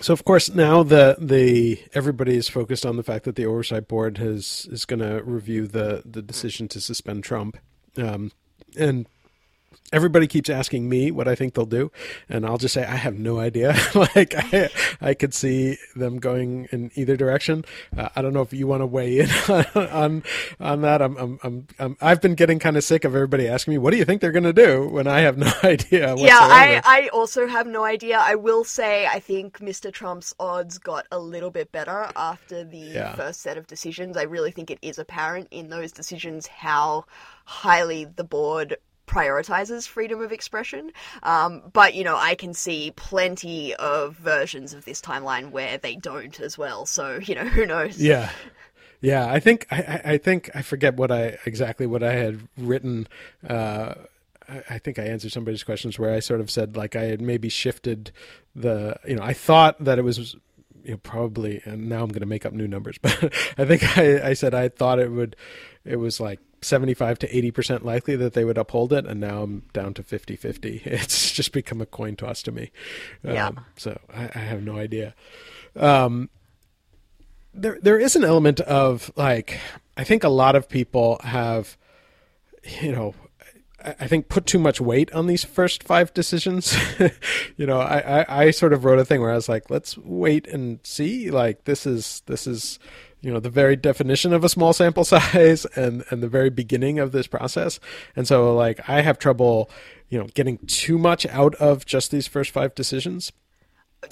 so 0.00 0.12
of 0.12 0.24
course 0.24 0.54
now 0.54 0.82
the 0.82 1.16
the 1.18 1.82
everybody 1.94 2.36
is 2.36 2.48
focused 2.48 2.84
on 2.84 2.96
the 2.96 3.02
fact 3.02 3.24
that 3.24 3.36
the 3.36 3.46
oversight 3.46 3.88
board 3.88 4.18
has 4.18 4.68
is 4.70 4.84
going 4.84 5.00
to 5.00 5.22
review 5.22 5.66
the 5.66 6.02
the 6.04 6.22
decision 6.22 6.68
to 6.68 6.80
suspend 6.80 7.24
Trump, 7.24 7.56
um, 7.96 8.32
and 8.76 9.06
everybody 9.92 10.26
keeps 10.26 10.50
asking 10.50 10.88
me 10.88 11.10
what 11.10 11.28
I 11.28 11.34
think 11.34 11.54
they'll 11.54 11.66
do, 11.66 11.92
and 12.28 12.44
I'll 12.44 12.58
just 12.58 12.74
say 12.74 12.84
I 12.84 12.96
have 12.96 13.18
no 13.18 13.38
idea. 13.38 13.76
like 13.94 14.34
I, 14.34 14.70
I 15.00 15.14
could 15.14 15.34
see 15.34 15.78
them 15.94 16.18
going 16.18 16.68
in 16.72 16.90
either 16.94 17.16
direction. 17.16 17.64
Uh, 17.96 18.08
I 18.16 18.22
don't 18.22 18.32
know 18.32 18.42
if 18.42 18.52
you 18.52 18.66
want 18.66 18.82
to 18.82 18.86
weigh 18.86 19.20
in 19.20 19.28
on 19.48 19.64
on, 19.74 20.22
on 20.60 20.80
that. 20.82 21.02
I'm, 21.02 21.38
I'm 21.42 21.66
I'm 21.78 21.96
i 22.00 22.08
have 22.08 22.20
been 22.20 22.34
getting 22.34 22.58
kind 22.58 22.76
of 22.76 22.84
sick 22.84 23.04
of 23.04 23.14
everybody 23.14 23.48
asking 23.48 23.72
me 23.72 23.78
what 23.78 23.92
do 23.92 23.96
you 23.96 24.04
think 24.04 24.20
they're 24.20 24.32
going 24.32 24.44
to 24.44 24.52
do 24.52 24.88
when 24.88 25.06
I 25.06 25.20
have 25.20 25.38
no 25.44 25.52
idea. 25.62 26.08
Whatsoever. 26.08 26.26
Yeah, 26.26 26.38
I 26.40 26.82
I 26.84 27.08
also 27.08 27.46
have 27.46 27.66
no 27.66 27.84
idea. 27.84 28.18
I 28.18 28.34
will 28.34 28.64
say 28.64 29.06
I 29.06 29.20
think 29.20 29.58
Mr. 29.58 29.92
Trump's 29.92 30.34
odds 30.40 30.78
got 30.78 31.06
a 31.12 31.18
little 31.18 31.50
bit 31.50 31.70
better 31.72 32.10
after 32.16 32.64
the 32.64 32.78
yeah. 32.78 33.14
first 33.14 33.40
set 33.40 33.56
of 33.56 33.66
decisions. 33.66 34.16
I 34.16 34.22
really 34.22 34.50
think 34.50 34.70
it 34.70 34.78
is 34.82 34.98
apparent 34.98 35.48
in 35.50 35.68
those 35.68 35.92
decisions 35.92 36.46
how 36.46 37.04
highly 37.44 38.04
the 38.04 38.24
board 38.24 38.76
prioritizes 39.06 39.86
freedom 39.86 40.20
of 40.20 40.32
expression. 40.32 40.92
Um, 41.22 41.62
but, 41.72 41.94
you 41.94 42.04
know, 42.04 42.16
I 42.16 42.34
can 42.34 42.54
see 42.54 42.92
plenty 42.96 43.74
of 43.74 44.16
versions 44.16 44.74
of 44.74 44.84
this 44.84 45.00
timeline 45.00 45.50
where 45.50 45.78
they 45.78 45.96
don't 45.96 46.38
as 46.40 46.56
well. 46.58 46.86
So, 46.86 47.18
you 47.22 47.34
know, 47.34 47.44
who 47.44 47.66
knows? 47.66 48.00
Yeah. 48.00 48.30
Yeah, 49.00 49.30
I 49.30 49.38
think 49.38 49.66
I, 49.70 50.00
I 50.04 50.16
think 50.16 50.50
I 50.54 50.62
forget 50.62 50.96
what 50.96 51.12
I 51.12 51.36
exactly 51.44 51.86
what 51.86 52.02
I 52.02 52.14
had 52.14 52.48
written. 52.56 53.06
Uh, 53.46 53.96
I 54.48 54.78
think 54.78 54.98
I 54.98 55.02
answered 55.02 55.30
somebody's 55.30 55.62
questions 55.62 55.98
where 55.98 56.14
I 56.14 56.20
sort 56.20 56.40
of 56.40 56.50
said 56.50 56.74
like 56.74 56.96
I 56.96 57.04
had 57.04 57.20
maybe 57.20 57.50
shifted 57.50 58.12
the 58.56 58.96
you 59.06 59.16
know 59.16 59.22
I 59.22 59.34
thought 59.34 59.82
that 59.84 59.98
it 59.98 60.02
was 60.02 60.36
you 60.84 60.92
know 60.92 60.96
probably 60.98 61.60
and 61.64 61.88
now 61.88 62.02
I'm 62.02 62.08
going 62.08 62.20
to 62.20 62.26
make 62.26 62.46
up 62.46 62.52
new 62.52 62.68
numbers 62.68 62.98
but 63.02 63.32
I 63.58 63.64
think 63.64 63.98
I, 63.98 64.30
I 64.30 64.32
said 64.34 64.54
I 64.54 64.68
thought 64.68 64.98
it 64.98 65.10
would 65.10 65.36
it 65.84 65.96
was 65.96 66.20
like 66.20 66.40
75 66.62 67.18
to 67.18 67.28
80% 67.28 67.82
likely 67.82 68.16
that 68.16 68.32
they 68.32 68.44
would 68.44 68.56
uphold 68.56 68.94
it 68.94 69.04
and 69.04 69.20
now 69.20 69.42
i'm 69.42 69.64
down 69.74 69.92
to 69.92 70.02
50-50 70.02 70.86
it's 70.86 71.30
just 71.30 71.52
become 71.52 71.82
a 71.82 71.86
coin 71.86 72.16
toss 72.16 72.42
to 72.42 72.52
me. 72.52 72.70
Yeah. 73.22 73.48
Um, 73.48 73.66
so 73.76 73.98
I, 74.14 74.30
I, 74.34 74.38
have 74.38 74.62
no 74.62 74.78
idea. 74.78 75.14
Um, 75.76 76.30
there 77.54 77.78
there 77.80 77.98
is 77.98 78.16
an 78.16 78.24
element 78.24 78.60
of 78.60 79.10
like 79.16 79.60
i 79.96 80.04
think 80.04 80.24
a 80.24 80.28
lot 80.28 80.56
of 80.56 80.68
people 80.68 81.20
have 81.22 81.76
you 82.80 82.92
know 82.92 83.14
I 84.00 84.06
think 84.06 84.28
put 84.28 84.46
too 84.46 84.58
much 84.58 84.80
weight 84.80 85.12
on 85.12 85.26
these 85.26 85.44
first 85.44 85.82
five 85.82 86.12
decisions. 86.14 86.76
you 87.56 87.66
know, 87.66 87.80
I, 87.80 88.22
I, 88.22 88.44
I, 88.44 88.50
sort 88.50 88.72
of 88.72 88.84
wrote 88.84 88.98
a 88.98 89.04
thing 89.04 89.20
where 89.20 89.30
I 89.30 89.34
was 89.34 89.48
like, 89.48 89.68
let's 89.68 89.98
wait 89.98 90.46
and 90.46 90.78
see. 90.82 91.30
Like 91.30 91.64
this 91.64 91.86
is 91.86 92.22
this 92.26 92.46
is 92.46 92.78
you 93.24 93.32
know 93.32 93.40
the 93.40 93.50
very 93.50 93.74
definition 93.74 94.34
of 94.34 94.44
a 94.44 94.48
small 94.48 94.72
sample 94.72 95.04
size 95.14 95.64
and 95.74 96.04
and 96.10 96.22
the 96.22 96.28
very 96.28 96.50
beginning 96.50 96.98
of 96.98 97.12
this 97.12 97.26
process. 97.26 97.80
And 98.14 98.28
so 98.28 98.54
like 98.54 98.88
i 98.88 99.00
have 99.00 99.18
trouble 99.18 99.70
you 100.10 100.18
know 100.18 100.26
getting 100.34 100.58
too 100.66 100.98
much 100.98 101.26
out 101.26 101.54
of 101.56 101.86
just 101.86 102.10
these 102.10 102.28
first 102.28 102.50
five 102.50 102.74
decisions. 102.74 103.32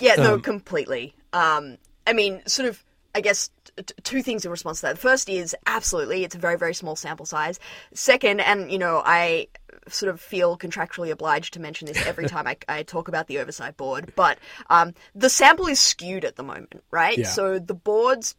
Yeah 0.00 0.14
no 0.16 0.34
um, 0.34 0.40
completely. 0.40 1.14
Um 1.32 1.76
i 2.06 2.14
mean 2.14 2.42
sort 2.46 2.68
of 2.68 2.82
i 3.14 3.20
guess 3.20 3.50
t- 3.76 3.94
two 4.02 4.22
things 4.22 4.46
in 4.46 4.50
response 4.50 4.80
to 4.80 4.86
that. 4.86 4.94
The 4.94 5.02
first 5.02 5.28
is 5.28 5.54
absolutely 5.66 6.24
it's 6.24 6.34
a 6.34 6.38
very 6.38 6.56
very 6.56 6.74
small 6.74 6.96
sample 6.96 7.26
size. 7.26 7.60
Second 7.92 8.40
and 8.40 8.72
you 8.72 8.78
know 8.78 9.02
i 9.04 9.46
sort 9.88 10.12
of 10.12 10.20
feel 10.20 10.56
contractually 10.56 11.10
obliged 11.10 11.54
to 11.54 11.60
mention 11.60 11.86
this 11.86 12.06
every 12.06 12.26
time 12.28 12.46
I, 12.46 12.56
I 12.68 12.82
talk 12.82 13.08
about 13.08 13.26
the 13.26 13.38
oversight 13.38 13.76
board, 13.76 14.12
but 14.16 14.38
um, 14.70 14.94
the 15.14 15.30
sample 15.30 15.66
is 15.66 15.80
skewed 15.80 16.24
at 16.24 16.36
the 16.36 16.42
moment, 16.42 16.82
right? 16.90 17.18
Yeah. 17.18 17.26
So 17.26 17.58
the 17.58 17.74
board's 17.74 18.34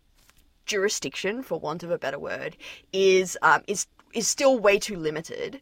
jurisdiction, 0.65 1.43
for 1.43 1.59
want 1.59 1.83
of 1.83 1.91
a 1.91 1.97
better 1.97 2.19
word, 2.19 2.55
is 2.91 3.37
um, 3.41 3.63
is 3.67 3.87
is 4.13 4.27
still 4.27 4.59
way 4.59 4.77
too 4.77 4.95
limited 4.95 5.59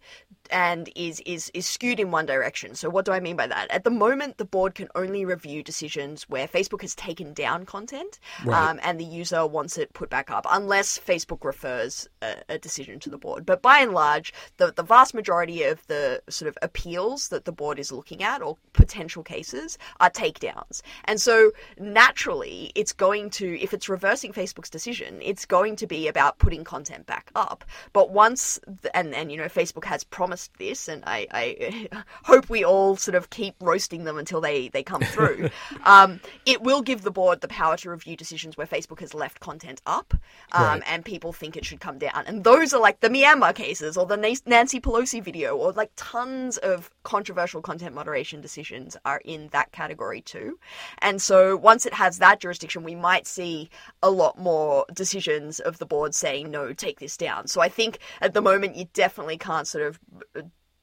and 0.51 0.89
is, 0.95 1.21
is 1.25 1.51
is 1.53 1.65
skewed 1.67 1.99
in 1.99 2.11
one 2.11 2.25
direction. 2.25 2.75
So 2.75 2.89
what 2.89 3.05
do 3.05 3.11
I 3.11 3.19
mean 3.19 3.35
by 3.35 3.47
that? 3.47 3.69
At 3.71 3.83
the 3.83 3.89
moment, 3.89 4.37
the 4.37 4.45
board 4.45 4.75
can 4.75 4.87
only 4.95 5.25
review 5.25 5.63
decisions 5.63 6.23
where 6.29 6.47
Facebook 6.47 6.81
has 6.81 6.95
taken 6.95 7.33
down 7.33 7.65
content 7.65 8.19
Right. 8.45 8.69
um, 8.69 8.79
and 8.83 8.99
the 8.99 9.05
user 9.05 9.45
wants 9.47 9.77
it 9.77 9.93
put 9.93 10.09
back 10.09 10.29
up, 10.31 10.45
unless 10.49 10.99
Facebook 10.99 11.43
refers 11.43 12.07
a, 12.21 12.35
a 12.49 12.57
decision 12.57 12.99
to 13.01 13.09
the 13.09 13.17
board. 13.17 13.45
But 13.45 13.61
by 13.61 13.79
and 13.79 13.93
large, 13.93 14.33
the 14.57 14.71
the 14.75 14.83
vast 14.83 15.13
majority 15.13 15.63
of 15.63 15.85
the 15.87 16.21
sort 16.29 16.47
of 16.49 16.57
appeals 16.61 17.29
that 17.29 17.45
the 17.45 17.51
board 17.51 17.79
is 17.79 17.91
looking 17.91 18.23
at 18.23 18.41
or 18.41 18.57
potential 18.73 19.23
cases 19.23 19.77
are 19.99 20.09
takedowns. 20.09 20.81
And 21.05 21.19
so 21.21 21.51
naturally, 21.77 22.71
it's 22.75 22.93
going 22.93 23.29
to 23.31 23.59
if 23.61 23.73
it's 23.73 23.87
reversing 23.89 24.33
Facebook's 24.33 24.69
decision, 24.69 25.19
it's 25.21 25.45
going 25.45 25.75
to 25.77 25.87
be 25.87 26.07
about 26.07 26.39
putting 26.39 26.63
content 26.63 27.05
back 27.05 27.29
up. 27.35 27.63
But 27.93 28.11
once 28.11 28.59
th- 28.81 28.91
and 28.93 29.13
and 29.13 29.31
you 29.31 29.37
know 29.37 29.45
Facebook 29.45 29.85
has 29.85 30.03
promised 30.03 30.40
this, 30.57 30.87
and 30.87 31.03
I, 31.05 31.27
I 31.31 31.87
hope 32.23 32.49
we 32.49 32.63
all 32.63 32.95
sort 32.95 33.15
of 33.15 33.29
keep 33.29 33.55
roasting 33.61 34.03
them 34.03 34.17
until 34.17 34.41
they 34.41 34.69
they 34.69 34.83
come 34.83 35.01
through. 35.01 35.49
um, 35.85 36.19
it 36.45 36.61
will 36.61 36.81
give 36.81 37.01
the 37.03 37.11
board 37.11 37.41
the 37.41 37.47
power 37.47 37.77
to 37.77 37.89
review 37.89 38.15
decisions 38.15 38.57
where 38.57 38.67
Facebook 38.67 38.99
has 38.99 39.13
left 39.13 39.39
content 39.39 39.81
up, 39.85 40.13
um, 40.53 40.63
Right. 40.63 40.83
and 40.87 41.05
people 41.05 41.33
think 41.33 41.55
it 41.57 41.65
should 41.65 41.79
come 41.79 41.97
down. 41.97 42.23
And 42.27 42.43
those 42.43 42.73
are 42.73 42.79
like 42.79 42.99
the 42.99 43.09
Myanmar 43.09 43.53
cases 43.55 43.97
or 43.97 44.05
the 44.05 44.17
Nancy 44.17 44.79
Pelosi 44.79 45.23
video, 45.23 45.55
or 45.57 45.71
like 45.71 45.91
tons 45.95 46.57
of 46.57 46.89
controversial 47.03 47.61
content 47.61 47.95
moderation 47.95 48.41
decisions 48.41 48.95
are 49.05 49.21
in 49.25 49.49
that 49.51 49.71
category 49.71 50.21
too. 50.21 50.59
And 50.99 51.21
so 51.21 51.55
once 51.57 51.85
it 51.85 51.93
has 51.93 52.19
that 52.19 52.39
jurisdiction, 52.39 52.83
we 52.83 52.95
might 52.95 53.27
see 53.27 53.69
a 54.03 54.09
lot 54.09 54.37
more 54.37 54.85
decisions 54.93 55.59
of 55.59 55.77
the 55.79 55.85
board 55.85 56.13
saying, 56.15 56.51
no, 56.51 56.73
take 56.73 56.99
this 56.99 57.17
down. 57.17 57.47
So 57.47 57.61
I 57.61 57.69
think 57.69 57.99
at 58.21 58.33
the 58.33 58.41
moment, 58.41 58.75
you 58.75 58.85
definitely 58.93 59.37
can't 59.37 59.67
sort 59.67 59.85
of 59.85 59.99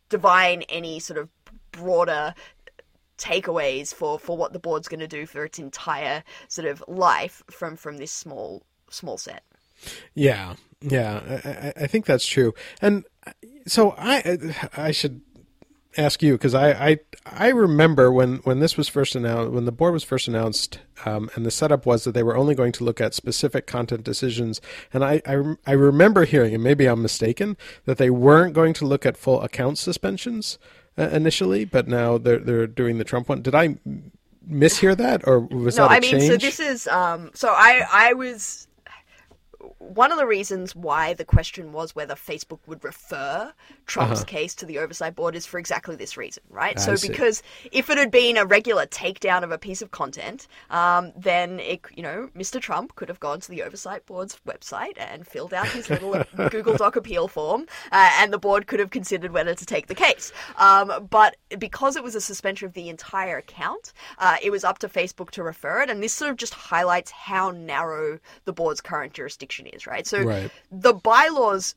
divine 0.09 0.63
any 0.69 0.99
sort 1.01 1.19
of 1.19 1.29
broader 1.73 2.35
takeaways 3.19 3.93
for 3.93 4.19
for 4.19 4.37
what 4.37 4.53
the 4.53 4.59
board's 4.59 4.89
going 4.89 5.01
to 5.01 5.09
do 5.09 5.27
for 5.27 5.45
its 5.45 5.59
entire 5.59 6.23
sort 6.49 6.67
of 6.69 6.83
life 6.87 7.43
from 7.51 7.77
from 7.77 7.99
this 7.99 8.13
small 8.13 8.63
small 8.91 9.19
set. 9.19 9.43
Yeah, 10.15 10.55
yeah, 10.81 11.73
I, 11.79 11.85
I- 11.85 11.87
think 11.87 12.05
that's 12.07 12.27
true. 12.27 12.53
And 12.83 13.05
uh, 13.27 13.33
so 13.67 13.95
I, 13.97 14.55
I 14.77 14.91
should 14.91 15.21
ask 15.99 16.23
you 16.23 16.33
because 16.33 16.55
I, 16.55 16.71
I, 16.71 16.99
I 17.27 17.49
remember 17.49 18.11
when 18.11 18.37
when 18.39 18.61
this 18.61 18.77
was 18.77 18.89
first 18.89 19.15
announced, 19.15 19.53
when 19.53 19.65
the 19.65 19.73
board 19.73 19.93
was 19.93 20.05
first 20.05 20.29
announced, 20.29 20.79
um, 21.05 21.29
and 21.35 21.45
the 21.45 21.51
setup 21.51 21.85
was 21.85 22.05
that 22.05 22.13
they 22.13 22.23
were 22.23 22.37
only 22.37 22.55
going 22.55 22.73
to 22.73 22.85
look 22.85 23.01
at 23.01 23.15
specific 23.15 23.67
content 23.67 24.05
decisions. 24.05 24.61
And 24.93 25.05
I, 25.05 25.21
I, 25.27 25.55
I 25.67 25.73
remember 25.73 26.25
hearing, 26.25 26.55
and 26.55 26.63
maybe 26.63 26.87
I'm 26.87 27.03
mistaken, 27.03 27.57
that 27.85 27.99
they 27.99 28.11
weren't 28.11 28.55
going 28.55 28.73
to 28.75 28.87
look 28.87 29.05
at 29.05 29.17
full 29.17 29.43
account 29.43 29.79
suspensions 29.79 30.59
uh, 30.97 31.09
initially, 31.09 31.65
but 31.65 31.89
now 31.89 32.17
they're 32.17 32.39
they're 32.39 32.67
doing 32.67 32.99
the 32.99 33.05
Trump 33.05 33.29
one. 33.29 33.43
Did 33.43 33.55
I 33.55 33.77
mishear 34.49 34.97
that, 34.97 35.27
or 35.27 35.41
was 35.41 35.77
no 35.77 35.89
that 35.89 35.95
a 35.95 35.97
i 35.97 36.01
mean 36.01 36.13
change? 36.13 36.29
so 36.29 36.37
this 36.37 36.61
is 36.61 36.87
um 36.89 37.31
so 37.35 37.49
i 37.51 37.85
i 37.93 38.13
was 38.15 38.68
one 39.94 40.12
of 40.12 40.18
the 40.18 40.27
reasons 40.27 40.77
why 40.77 41.14
the 41.14 41.24
question 41.24 41.72
was 41.72 41.94
whether 41.94 42.14
Facebook 42.14 42.59
would 42.66 42.85
refer 42.85 43.53
Trump's 43.87 44.24
case 44.24 44.55
to 44.57 44.66
the 44.66 44.79
oversight 44.79 45.14
board 45.14 45.35
is 45.35 45.46
for 45.46 45.59
exactly 45.59 45.96
this 45.96 46.16
reason, 46.16 46.42
right? 46.51 46.77
Uh-huh. 46.77 46.92
I 46.92 46.94
so 46.94 46.96
see. 46.96 47.09
because 47.09 47.42
if 47.72 47.88
it 47.90 47.98
had 47.98 48.11
been 48.11 48.37
a 48.37 48.44
regular 48.44 48.87
takedown 48.87 49.42
of 49.42 49.51
a 49.51 49.59
piece 49.59 49.83
of 49.83 49.90
content, 49.90 50.46
um, 50.70 51.12
then 51.16 51.61
it, 51.61 51.81
you 51.94 52.03
know, 52.03 52.29
Mr. 52.37 52.61
Trump 52.61 52.94
could 52.96 53.09
have 53.09 53.20
gone 53.20 53.40
to 53.40 53.51
the 53.51 53.62
oversight 53.62 54.05
board's 54.07 54.38
website 54.46 54.98
and 54.98 55.27
filled 55.27 55.55
out 55.55 55.68
his 55.68 55.88
little 55.88 56.22
Google 56.51 56.77
Doc 56.77 56.96
appeal 56.96 57.29
form, 57.29 57.66
uh, 57.92 58.11
and 58.18 58.33
the 58.33 58.38
board 58.38 58.66
could 58.66 58.81
have 58.81 58.90
considered 58.90 59.33
whether 59.33 59.55
to 59.55 59.66
take 59.66 59.87
the 59.87 59.94
case. 59.94 60.33
Um, 60.57 61.09
but 61.11 61.37
because 61.59 61.96
it 61.96 62.03
was 62.05 62.14
a 62.14 62.20
suspension 62.20 62.66
of 62.66 62.74
the 62.74 62.88
entire 62.88 63.38
account, 63.38 63.92
uh, 64.18 64.37
it 64.42 64.51
was 64.51 64.64
up 64.64 64.79
to 64.81 64.88
Facebook 64.88 65.31
to 65.31 65.42
refer 65.42 65.83
it, 65.83 65.90
and 65.90 66.03
this 66.03 66.12
sort 66.12 66.31
of 66.31 66.37
just 66.37 66.55
highlights 66.55 67.11
how 67.11 67.51
narrow 67.51 68.18
the 68.44 68.53
board's 68.53 68.81
current 68.81 69.14
jurisdiction 69.14 69.66
is, 69.66 69.78
right? 69.87 70.07
So 70.07 70.23
Right. 70.23 70.51
the 70.71 70.93
bylaws 70.93 71.75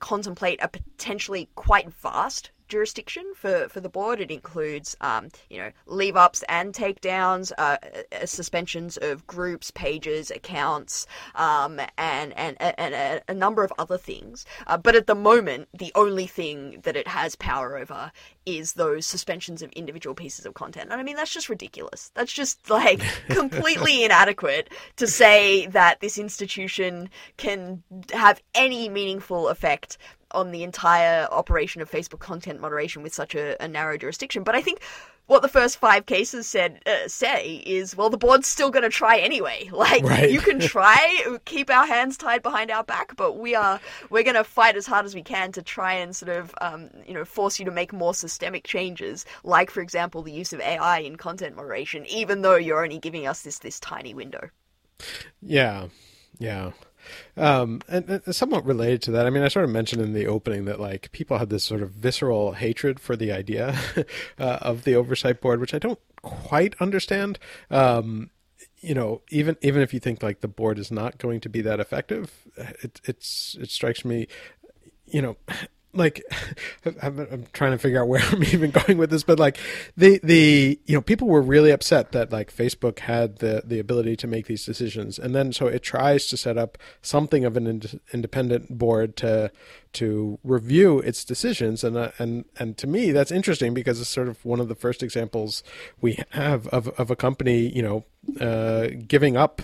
contemplate 0.00 0.58
a 0.62 0.68
potentially 0.68 1.48
quite 1.54 1.92
vast 1.92 2.50
jurisdiction 2.74 3.24
for, 3.36 3.68
for 3.68 3.78
the 3.78 3.88
board. 3.88 4.18
It 4.18 4.32
includes, 4.32 4.96
um, 5.00 5.28
you 5.48 5.58
know, 5.58 5.70
leave 5.86 6.16
ups 6.16 6.42
and 6.48 6.74
takedowns, 6.74 7.52
uh, 7.56 7.76
uh, 8.10 8.26
suspensions 8.26 8.96
of 8.96 9.24
groups, 9.28 9.70
pages, 9.70 10.32
accounts, 10.32 11.06
um, 11.36 11.78
and, 11.96 12.36
and, 12.36 12.56
and 12.60 12.94
a, 12.94 13.22
a 13.28 13.34
number 13.34 13.62
of 13.62 13.72
other 13.78 13.96
things. 13.96 14.44
Uh, 14.66 14.76
but 14.76 14.96
at 14.96 15.06
the 15.06 15.14
moment, 15.14 15.68
the 15.72 15.92
only 15.94 16.26
thing 16.26 16.80
that 16.82 16.96
it 16.96 17.06
has 17.06 17.36
power 17.36 17.78
over 17.78 18.10
is 18.44 18.72
those 18.72 19.06
suspensions 19.06 19.62
of 19.62 19.70
individual 19.70 20.16
pieces 20.16 20.44
of 20.44 20.54
content. 20.54 20.90
And 20.90 21.00
I 21.00 21.04
mean, 21.04 21.14
that's 21.14 21.32
just 21.32 21.48
ridiculous. 21.48 22.10
That's 22.14 22.32
just 22.32 22.68
like 22.68 23.00
completely 23.28 24.02
inadequate 24.02 24.68
to 24.96 25.06
say 25.06 25.68
that 25.68 26.00
this 26.00 26.18
institution 26.18 27.08
can 27.36 27.84
have 28.12 28.42
any 28.52 28.88
meaningful 28.88 29.48
effect 29.48 29.96
on 30.34 30.50
the 30.50 30.62
entire 30.62 31.26
operation 31.30 31.80
of 31.82 31.90
Facebook 31.90 32.18
content 32.20 32.60
moderation 32.60 33.02
with 33.02 33.14
such 33.14 33.34
a, 33.34 33.62
a 33.62 33.68
narrow 33.68 33.96
jurisdiction. 33.96 34.42
But 34.44 34.54
I 34.54 34.60
think 34.62 34.80
what 35.26 35.40
the 35.40 35.48
first 35.48 35.78
five 35.78 36.04
cases 36.06 36.46
said 36.46 36.80
uh, 36.86 37.08
say 37.08 37.62
is, 37.64 37.96
well, 37.96 38.10
the 38.10 38.18
board's 38.18 38.46
still 38.46 38.70
going 38.70 38.82
to 38.82 38.90
try 38.90 39.18
anyway. 39.18 39.70
Like 39.84 40.04
Right. 40.04 40.30
you 40.30 40.40
can 40.40 40.60
try, 40.60 41.38
keep 41.44 41.70
our 41.70 41.86
hands 41.86 42.16
tied 42.18 42.42
behind 42.42 42.70
our 42.70 42.84
back, 42.84 43.16
but 43.16 43.38
we 43.38 43.54
are 43.54 43.80
we're 44.10 44.22
going 44.22 44.34
to 44.36 44.44
fight 44.44 44.76
as 44.76 44.86
hard 44.86 45.06
as 45.06 45.14
we 45.14 45.22
can 45.22 45.52
to 45.52 45.62
try 45.62 45.94
and 45.94 46.14
sort 46.14 46.36
of 46.36 46.54
um, 46.60 46.90
you 47.06 47.14
know 47.14 47.24
force 47.24 47.58
you 47.58 47.64
to 47.66 47.70
make 47.70 47.92
more 47.92 48.14
systemic 48.14 48.64
changes, 48.64 49.24
like 49.44 49.70
for 49.70 49.80
example 49.80 50.22
the 50.22 50.32
use 50.32 50.52
of 50.52 50.60
AI 50.60 50.98
in 51.00 51.16
content 51.16 51.56
moderation, 51.56 52.04
even 52.06 52.42
though 52.42 52.56
you're 52.56 52.82
only 52.84 52.98
giving 52.98 53.26
us 53.26 53.42
this 53.42 53.58
this 53.60 53.80
tiny 53.80 54.14
window. 54.14 54.50
Yeah, 55.42 55.88
yeah. 56.38 56.72
Um, 57.36 57.80
and, 57.88 58.08
and 58.08 58.34
somewhat 58.34 58.64
related 58.64 59.02
to 59.02 59.10
that, 59.12 59.26
I 59.26 59.30
mean, 59.30 59.42
I 59.42 59.48
sort 59.48 59.64
of 59.64 59.70
mentioned 59.70 60.02
in 60.02 60.12
the 60.12 60.26
opening 60.26 60.64
that 60.66 60.80
like 60.80 61.12
people 61.12 61.38
had 61.38 61.50
this 61.50 61.64
sort 61.64 61.82
of 61.82 61.90
visceral 61.90 62.52
hatred 62.52 63.00
for 63.00 63.16
the 63.16 63.32
idea 63.32 63.78
uh, 64.38 64.58
of 64.60 64.84
the 64.84 64.94
oversight 64.94 65.40
board, 65.40 65.60
which 65.60 65.74
I 65.74 65.78
don't 65.78 65.98
quite 66.22 66.74
understand. 66.80 67.38
Um, 67.70 68.30
you 68.80 68.94
know, 68.94 69.22
even 69.30 69.56
even 69.62 69.82
if 69.82 69.94
you 69.94 70.00
think 70.00 70.22
like 70.22 70.40
the 70.40 70.48
board 70.48 70.78
is 70.78 70.90
not 70.90 71.18
going 71.18 71.40
to 71.40 71.48
be 71.48 71.62
that 71.62 71.80
effective, 71.80 72.32
it 72.56 73.00
it's 73.04 73.56
it 73.60 73.70
strikes 73.70 74.04
me, 74.04 74.28
you 75.06 75.22
know, 75.22 75.36
like 75.94 76.22
I'm, 77.02 77.18
I'm 77.20 77.46
trying 77.52 77.72
to 77.72 77.78
figure 77.78 78.00
out 78.00 78.08
where 78.08 78.22
I'm 78.30 78.42
even 78.44 78.70
going 78.70 78.98
with 78.98 79.10
this, 79.10 79.22
but 79.22 79.38
like 79.38 79.58
the 79.96 80.20
the 80.22 80.78
you 80.84 80.94
know 80.94 81.00
people 81.00 81.28
were 81.28 81.42
really 81.42 81.70
upset 81.70 82.12
that 82.12 82.32
like 82.32 82.54
Facebook 82.54 83.00
had 83.00 83.38
the 83.38 83.62
the 83.64 83.78
ability 83.78 84.16
to 84.16 84.26
make 84.26 84.46
these 84.46 84.64
decisions, 84.64 85.18
and 85.18 85.34
then 85.34 85.52
so 85.52 85.66
it 85.66 85.82
tries 85.82 86.26
to 86.28 86.36
set 86.36 86.58
up 86.58 86.78
something 87.02 87.44
of 87.44 87.56
an 87.56 87.66
ind- 87.66 88.00
independent 88.12 88.78
board 88.78 89.16
to 89.16 89.50
to 89.94 90.38
review 90.42 90.98
its 91.00 91.24
decisions, 91.24 91.84
and 91.84 91.96
uh, 91.96 92.10
and 92.18 92.44
and 92.58 92.76
to 92.78 92.86
me 92.86 93.12
that's 93.12 93.30
interesting 93.30 93.74
because 93.74 94.00
it's 94.00 94.10
sort 94.10 94.28
of 94.28 94.44
one 94.44 94.60
of 94.60 94.68
the 94.68 94.74
first 94.74 95.02
examples 95.02 95.62
we 96.00 96.18
have 96.30 96.66
of 96.68 96.88
of 96.88 97.10
a 97.10 97.16
company 97.16 97.68
you 97.74 97.82
know 97.82 98.04
uh, 98.40 98.88
giving 99.06 99.36
up 99.36 99.62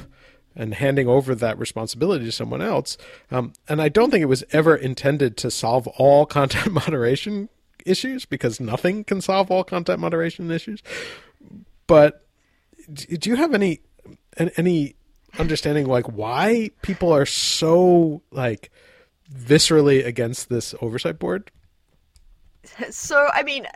and 0.55 0.75
handing 0.75 1.09
over 1.09 1.35
that 1.35 1.59
responsibility 1.59 2.25
to 2.25 2.33
someone 2.33 2.61
else. 2.61 2.97
Um, 3.31 3.53
and 3.69 3.81
I 3.81 3.89
don't 3.89 4.11
think 4.11 4.23
it 4.23 4.27
was 4.27 4.45
ever 4.53 4.75
intended 4.77 5.37
to 5.39 5.51
solve 5.51 5.87
all 5.89 6.27
content 6.39 6.73
moderation 6.73 7.49
issues 7.87 8.27
because 8.27 8.61
nothing 8.61 9.05
can 9.05 9.21
solve 9.21 9.51
all 9.51 9.65
content 9.65 10.01
moderation 10.01 10.51
issues. 10.51 10.83
But 11.87 12.27
do 12.95 13.31
you 13.31 13.37
have 13.37 13.55
any 13.55 13.81
any 14.57 14.95
understanding 15.39 15.87
like 15.87 16.07
why 16.07 16.71
people 16.83 17.13
are 17.13 17.27
so 17.27 18.23
like 18.31 18.71
viscerally 19.33 20.05
against 20.05 20.49
this 20.49 20.75
oversight 20.81 21.19
board? 21.19 21.51
So, 22.91 23.29
I 23.33 23.43
mean, 23.43 23.67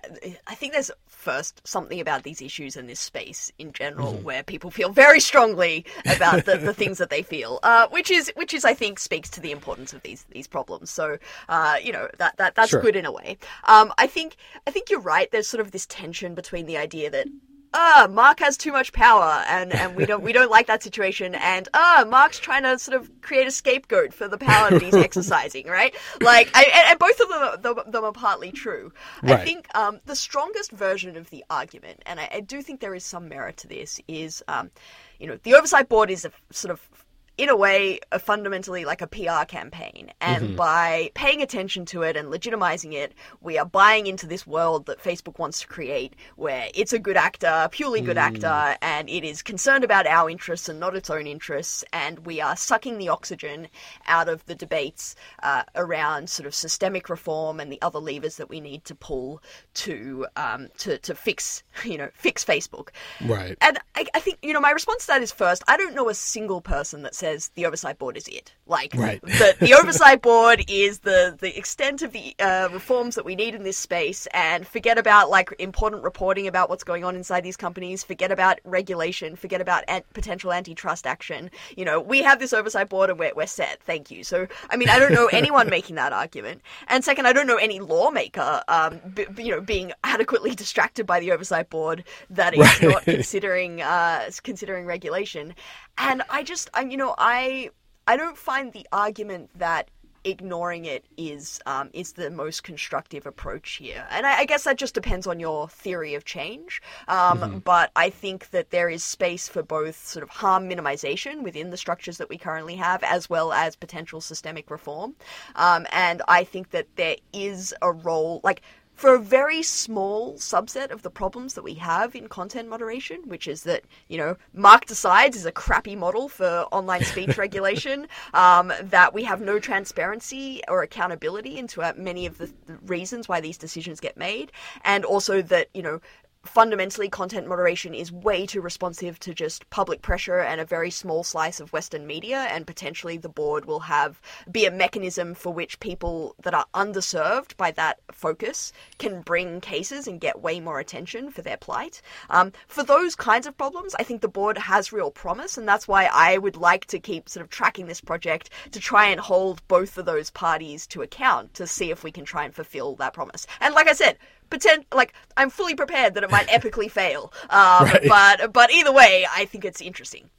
I 0.47 0.55
think 0.55 0.73
there's 0.73 0.91
first 1.29 1.53
something 1.67 2.01
about 2.01 2.23
these 2.23 2.41
issues 2.49 2.73
in 2.81 2.87
this 2.87 3.01
space 3.01 3.41
in 3.59 3.69
general 3.73 4.13
Mm-hmm. 4.15 4.25
where 4.29 4.43
people 4.43 4.71
feel 4.79 4.91
very 5.05 5.21
strongly 5.31 5.75
about 6.17 6.45
the, 6.49 6.57
the 6.69 6.75
things 6.81 6.99
that 6.99 7.11
they 7.15 7.23
feel, 7.23 7.53
uh, 7.63 7.87
which 7.97 8.11
is 8.19 8.25
which 8.41 8.53
is 8.59 8.65
I 8.73 8.75
think 8.75 8.99
speaks 8.99 9.29
to 9.31 9.41
the 9.41 9.53
importance 9.59 9.91
of 9.97 10.01
these 10.03 10.23
these 10.37 10.49
problems. 10.57 10.91
So, 10.91 11.07
uh, 11.49 11.77
you 11.87 11.93
know, 11.97 12.07
that 12.21 12.33
that 12.41 12.55
that's 12.57 12.71
Sure. 12.71 12.83
good 12.87 12.97
in 12.97 13.07
a 13.07 13.13
way. 13.21 13.31
Um, 13.75 13.93
I 14.05 14.07
think 14.07 14.31
I 14.67 14.71
think 14.75 14.85
you're 14.91 15.01
right. 15.17 15.29
There's 15.33 15.49
sort 15.55 15.61
of 15.65 15.71
this 15.71 15.87
tension 15.87 16.35
between 16.35 16.67
the 16.67 16.77
idea 16.87 17.09
that 17.11 17.27
uh, 17.75 18.09
Mark 18.11 18.39
has 18.39 18.57
too 18.57 18.71
much 18.71 18.93
power, 18.93 19.45
and, 19.49 19.75
and 19.75 19.97
we 19.97 20.07
don't 20.07 20.23
we 20.23 20.33
don't 20.33 20.51
like 20.51 20.69
that 20.69 20.83
situation, 20.83 21.35
and 21.35 21.69
uh, 21.75 22.05
Mark's 22.09 22.39
trying 22.39 22.63
to 22.63 22.79
sort 22.79 22.97
of 22.97 23.11
create 23.21 23.49
a 23.49 23.51
scapegoat 23.51 24.15
for 24.15 24.29
the 24.29 24.39
power 24.39 24.71
that 24.71 24.81
he's 24.81 24.95
exercising, 25.09 25.67
right? 25.67 25.95
Like, 26.21 26.51
I, 26.55 26.63
and, 26.63 26.91
and 26.91 26.99
both 26.99 27.21
of 27.21 27.29
them, 27.29 27.43
are, 27.43 27.57
them, 27.57 27.91
them 27.91 28.05
are 28.05 28.13
partly 28.13 28.53
true. 28.53 28.93
I 29.25 29.37
think 29.37 29.67
um, 29.77 30.01
the 30.07 30.15
strongest 30.15 30.71
version 30.71 31.17
of 31.17 31.29
the 31.31 31.45
argument, 31.51 32.01
and 32.07 32.21
I, 32.21 32.29
I 32.35 32.41
do 32.41 32.63
think 32.63 32.81
there 32.81 32.95
is 32.95 33.05
some 33.05 33.29
merit 33.29 33.57
to 33.59 33.69
this, 33.69 34.01
is 34.07 34.43
um, 34.47 34.71
you 35.19 35.27
know 35.27 35.39
the 35.43 35.55
oversight 35.55 35.89
board 35.89 36.11
is 36.11 36.25
a 36.25 36.31
sort 36.51 36.71
of 36.71 37.04
in 37.37 37.49
a 37.49 37.57
way, 37.57 37.99
a 38.12 38.18
fundamentally 38.18 38.85
like 38.85 39.03
a 39.03 39.07
PR 39.07 39.44
campaign. 39.47 40.12
And 40.20 40.57
by 40.57 41.11
paying 41.14 41.42
attention 41.42 41.85
to 41.87 42.03
it 42.03 42.16
and 42.16 42.33
legitimizing 42.33 42.92
it, 42.92 43.12
we 43.40 43.59
are 43.59 43.66
buying 43.66 44.07
into 44.07 44.27
this 44.27 44.47
world 44.47 44.87
that 44.87 45.03
Facebook 45.03 45.38
wants 45.38 45.61
to 45.61 45.66
create 45.66 46.14
where 46.37 46.68
it's 46.75 46.92
a 46.92 46.99
good 46.99 47.16
actor, 47.16 47.68
purely 47.73 48.01
good 48.01 48.18
actor, 48.18 48.77
and 48.81 49.09
it 49.11 49.25
is 49.25 49.42
concerned 49.42 49.85
about 49.85 50.07
our 50.07 50.31
interests 50.31 50.68
and 50.68 50.79
not 50.79 50.94
its 50.94 51.11
own 51.11 51.27
interests. 51.27 51.85
And 51.92 52.20
we 52.20 52.40
are 52.40 52.57
sucking 52.57 52.99
the 52.99 53.09
oxygen 53.09 53.68
out 54.07 54.29
of 54.29 54.44
the 54.47 54.55
debates 54.55 55.16
uh, 55.42 55.64
around 55.75 56.31
sort 56.31 56.47
of 56.47 56.55
systemic 56.55 57.09
reform 57.09 57.59
and 57.59 57.70
the 57.73 57.83
other 57.83 57.99
levers 57.99 58.37
that 58.37 58.49
we 58.49 58.61
need 58.61 58.85
to 58.85 58.94
pull 58.94 59.42
to 59.75 60.27
um, 60.37 60.68
to 60.79 60.99
to 60.99 61.14
fix 61.14 61.62
you 61.85 61.99
know 61.99 62.11
fix 62.14 62.44
Facebook. 62.44 62.90
Right. 63.20 63.57
And 63.61 63.79
I, 63.94 64.07
I 64.14 64.20
think, 64.20 64.38
you 64.42 64.53
know, 64.53 64.61
my 64.61 64.70
response 64.70 65.07
to 65.07 65.07
that 65.09 65.23
is 65.23 65.33
first, 65.33 65.62
I 65.68 65.77
don't 65.77 65.94
know 65.94 66.09
a 66.09 66.14
single 66.14 66.61
person 66.61 67.03
that 67.03 67.14
says 67.14 67.24
the 67.55 67.67
oversight 67.67 67.99
board 67.99 68.17
is 68.17 68.29
it. 68.29 68.53
Like, 68.67 68.95
Right. 68.95 69.21
the, 69.23 69.57
the 69.61 69.75
oversight 69.75 70.23
board 70.23 70.65
is 70.69 71.01
the, 71.01 71.37
the 71.39 71.57
extent 71.57 72.03
of 72.03 72.13
the 72.13 72.35
uh, 72.39 72.69
reforms 72.73 73.15
that 73.15 73.25
we 73.25 73.35
need 73.35 73.55
in 73.55 73.63
this 73.63 73.77
space, 73.79 74.27
and 74.33 74.67
forget 74.67 74.97
about, 74.99 75.31
like, 75.31 75.55
important 75.59 76.03
reporting 76.03 76.47
about 76.47 76.69
what's 76.71 76.85
going 76.85 77.05
on 77.05 77.15
inside 77.17 77.43
these 77.43 77.57
companies, 77.57 78.03
forget 78.05 78.31
about 78.33 78.59
regulation, 78.65 79.37
forget 79.37 79.61
about 79.61 79.85
an- 79.89 80.03
potential 80.15 80.53
antitrust 80.53 81.07
action. 81.07 81.51
You 81.77 81.85
know, 81.85 82.01
we 82.01 82.23
have 82.23 82.39
this 82.39 82.53
oversight 82.53 82.89
board 82.89 83.11
and 83.11 83.19
we're, 83.19 83.33
we're 83.35 83.47
set. 83.47 83.81
Thank 83.83 84.11
you. 84.11 84.25
So, 84.25 84.47
I 84.71 84.77
mean, 84.77 84.89
I 84.89 84.99
don't 84.99 85.13
know 85.13 85.27
anyone 85.33 85.69
making 85.69 85.97
that 85.97 86.13
argument. 86.13 86.63
And 86.89 87.05
second, 87.05 87.27
I 87.27 87.33
don't 87.33 87.47
know 87.47 87.57
any 87.57 87.81
lawmaker, 87.81 88.63
um, 88.69 89.01
b- 89.15 89.27
b- 89.35 89.45
you 89.45 89.51
know, 89.51 89.61
being 89.61 89.93
adequately 90.05 90.55
distracted 90.55 91.07
by 91.07 91.21
the 91.21 91.33
oversight 91.33 91.71
board 91.71 92.05
that 92.31 92.55
is 92.55 92.61
Right. 92.61 92.83
not 92.83 93.05
considering 93.05 93.83
uh, 93.83 94.31
considering 94.43 94.87
regulation. 94.87 95.55
And 95.97 96.23
I 96.29 96.43
just, 96.43 96.69
I, 96.75 96.83
you 96.83 96.97
know, 96.97 97.13
I 97.18 97.70
I 98.07 98.16
don't 98.16 98.37
find 98.37 98.72
the 98.72 98.87
argument 98.92 99.50
that 99.59 99.90
ignoring 100.27 100.87
it 100.87 101.05
is 101.18 101.61
um, 101.66 101.90
is 101.92 102.12
the 102.12 102.31
most 102.31 102.64
constructive 102.64 103.27
approach 103.27 103.72
here. 103.72 104.07
And 104.11 104.27
I, 104.27 104.38
I 104.40 104.44
guess 104.46 104.64
that 104.64 104.79
just 104.79 104.94
depends 104.94 105.27
on 105.27 105.38
your 105.38 105.68
theory 105.68 106.14
of 106.14 106.24
change. 106.24 106.81
Um, 107.09 107.61
But 107.61 107.90
I 107.94 108.11
think 108.11 108.50
that 108.50 108.70
there 108.70 108.88
is 108.88 109.05
space 109.05 109.48
for 109.48 109.62
both 109.62 110.07
sort 110.07 110.22
of 110.22 110.31
harm 110.31 110.68
minimization 110.68 111.42
within 111.42 111.70
the 111.70 111.77
structures 111.77 112.18
that 112.18 112.29
we 112.29 112.38
currently 112.38 112.77
have, 112.77 113.03
as 113.03 113.29
well 113.29 113.53
as 113.53 113.77
potential 113.77 114.20
systemic 114.20 114.70
reform. 114.70 115.14
Um, 115.57 115.87
and 115.92 116.22
I 116.27 116.44
think 116.44 116.70
that 116.70 116.87
there 116.96 117.16
is 117.33 117.74
a 117.83 117.92
role, 117.92 118.40
like 118.42 118.62
for 118.95 119.15
a 119.15 119.19
very 119.19 119.63
small 119.63 120.35
subset 120.35 120.91
of 120.91 121.03
the 121.03 121.11
problems 121.11 121.55
that 121.55 121.65
we 121.65 121.75
have 121.75 122.15
in 122.15 122.29
content 122.29 122.69
moderation, 122.69 123.21
which 123.27 123.49
is 123.49 123.65
that, 123.65 123.83
you 124.09 124.17
know, 124.17 124.37
Mark 124.53 124.87
Decides 124.87 125.37
is 125.37 125.47
a 125.47 125.53
crappy 125.53 125.97
model 125.97 126.29
for 126.29 126.67
online 126.71 127.03
speech 127.05 127.37
regulation, 127.39 128.07
um, 128.33 128.73
that 128.83 129.13
we 129.13 129.25
have 129.25 129.41
no 129.41 129.59
transparency 129.59 130.63
or 130.69 130.83
accountability 130.83 131.59
into 131.59 131.83
uh, 131.83 131.93
many 131.97 132.27
of 132.27 132.39
the, 132.39 132.53
the 132.67 132.77
reasons 132.87 133.29
why 133.29 133.41
these 133.41 133.59
decisions 133.59 134.01
get 134.01 134.17
made, 134.17 134.53
and 134.85 135.05
also 135.05 135.43
that, 135.43 135.69
you 135.75 135.83
know, 135.83 136.01
fundamentally 136.45 137.09
content 137.09 137.49
moderation 137.49 137.95
is 137.95 138.13
way 138.13 138.47
too 138.47 138.61
responsive 138.61 139.19
to 139.19 139.35
just 139.35 139.69
public 139.71 140.03
pressure 140.03 140.39
and 140.39 140.61
a 140.61 140.65
very 140.65 140.91
small 140.91 141.25
slice 141.25 141.59
of 141.59 141.73
western 141.73 142.07
media 142.07 142.47
and 142.51 142.67
potentially 142.67 143.17
the 143.17 143.29
board 143.29 143.65
will 143.65 143.81
have 143.81 144.21
be 144.51 144.67
a 144.67 144.71
mechanism 144.71 145.35
for 145.35 145.53
which 145.53 145.81
people 145.81 146.35
that 146.43 146.55
are 146.55 146.67
underserved 146.75 147.57
by 147.57 147.71
that 147.71 147.99
focus 148.13 148.73
can 148.99 149.23
bring 149.23 149.61
cases 149.61 150.07
and 150.07 150.21
get 150.21 150.43
way 150.43 150.61
more 150.61 150.79
attention 150.79 151.31
for 151.31 151.43
their 151.43 151.57
plight. 151.57 152.03
Um, 152.31 152.53
for 152.69 152.83
those 152.83 153.15
kinds 153.15 153.47
of 153.47 153.57
problems 153.57 153.95
i 153.99 154.03
think 154.03 154.21
the 154.21 154.29
board 154.29 154.59
has 154.59 154.93
real 154.93 155.11
promise 155.11 155.57
and 155.57 155.67
that's 155.67 155.89
why 155.89 156.09
i 156.13 156.37
would 156.37 156.57
like 156.57 156.85
to 156.87 156.99
keep 156.99 157.29
sort 157.29 157.43
of 157.43 157.51
tracking 157.51 157.87
this 157.87 158.01
project 158.01 158.51
to 158.73 158.81
try 158.81 159.07
and 159.07 159.21
hold 159.21 159.67
both 159.69 159.97
of 159.97 160.05
those 160.05 160.31
parties 160.31 160.87
to 160.89 161.03
account 161.03 161.55
to 161.55 161.67
see 161.67 161.91
if 161.91 162.05
we 162.05 162.13
can 162.13 162.25
try 162.25 162.45
and 162.45 162.55
fulfill 162.55 162.95
that 162.97 163.15
promise. 163.15 163.47
And 163.61 163.75
like 163.75 163.89
i 163.89 163.93
said 163.93 164.19
Pretend 164.51 164.85
like 164.95 165.13
I'm 165.37 165.51
fully 165.51 165.75
prepared 165.75 166.15
that 166.15 166.23
it 166.25 166.31
might 166.31 166.47
epically 166.57 166.91
fail, 166.91 167.33
um, 167.51 167.85
Right. 167.85 168.07
but 168.09 168.53
but 168.53 168.71
either 168.73 168.93
way, 168.93 169.27
I 169.33 169.45
think 169.47 169.65
it's 169.65 169.81
interesting. 169.81 170.31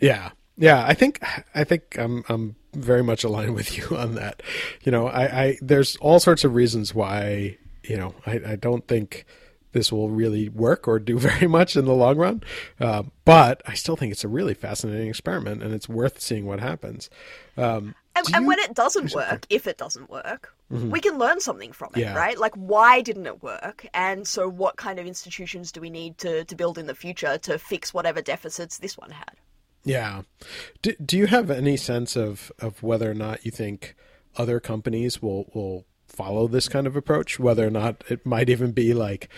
Yeah. 0.00 0.30
Yeah, 0.58 0.84
I 0.86 0.94
think 0.94 1.22
I 1.54 1.64
think 1.64 1.98
I'm 1.98 2.24
I'm 2.30 2.56
very 2.72 3.02
much 3.02 3.24
aligned 3.24 3.54
with 3.54 3.76
you 3.76 3.94
on 3.96 4.14
that. 4.14 4.42
You 4.84 4.90
know, 4.92 5.06
I, 5.06 5.42
I 5.44 5.58
there's 5.60 5.96
all 5.96 6.18
sorts 6.18 6.44
of 6.44 6.54
reasons 6.54 6.94
why, 6.94 7.58
you 7.84 7.96
know, 7.96 8.14
I, 8.24 8.40
I 8.46 8.56
don't 8.56 8.88
think 8.88 9.26
this 9.72 9.92
will 9.92 10.08
really 10.08 10.48
work 10.48 10.88
or 10.88 10.98
do 10.98 11.18
very 11.30 11.46
much 11.46 11.76
in 11.76 11.84
the 11.84 11.92
long 11.92 12.16
run. 12.16 12.42
Uh, 12.80 13.02
but 13.26 13.60
I 13.66 13.74
still 13.74 13.96
think 13.96 14.12
it's 14.12 14.24
a 14.24 14.28
really 14.28 14.54
fascinating 14.54 15.08
experiment 15.08 15.62
and 15.62 15.74
it's 15.74 15.90
worth 15.90 16.22
seeing 16.22 16.46
what 16.46 16.58
happens. 16.60 17.10
Um, 17.58 17.94
And, 18.16 18.26
and 18.34 18.42
you- 18.42 18.48
when 18.48 18.58
it 18.58 18.74
doesn't 18.74 19.14
work, 19.14 19.46
if 19.50 19.66
it 19.66 19.76
doesn't 19.78 20.08
work, 20.10 20.52
we 20.70 20.98
can 21.00 21.16
learn 21.18 21.38
something 21.40 21.70
from 21.72 21.90
it, 21.94 22.00
Yeah. 22.00 22.14
right? 22.14 22.36
Like, 22.38 22.54
why 22.54 23.00
didn't 23.02 23.26
it 23.26 23.42
work? 23.42 23.86
And 23.94 24.26
so, 24.26 24.48
what 24.48 24.76
kind 24.76 24.98
of 24.98 25.06
institutions 25.06 25.70
do 25.70 25.80
we 25.80 25.90
need 25.90 26.18
to, 26.18 26.44
to 26.44 26.54
build 26.56 26.78
in 26.78 26.86
the 26.86 26.94
future 26.94 27.38
to 27.38 27.58
fix 27.58 27.94
whatever 27.94 28.20
deficits 28.22 28.78
this 28.78 28.96
one 28.98 29.10
had? 29.10 29.32
Yeah. 29.84 30.22
Do, 30.82 30.94
do 31.04 31.16
you 31.16 31.26
have 31.28 31.50
any 31.50 31.76
sense 31.76 32.16
of, 32.16 32.50
of 32.58 32.82
whether 32.82 33.08
or 33.08 33.14
not 33.14 33.44
you 33.44 33.52
think 33.52 33.94
other 34.36 34.58
companies 34.58 35.22
will, 35.22 35.48
will 35.54 35.84
follow 36.08 36.48
this 36.48 36.68
kind 36.68 36.88
of 36.88 36.96
approach? 36.96 37.38
Whether 37.38 37.64
or 37.66 37.70
not 37.70 38.02
it 38.08 38.26
might 38.26 38.48
even 38.48 38.72
be 38.72 38.92
like 38.94 39.28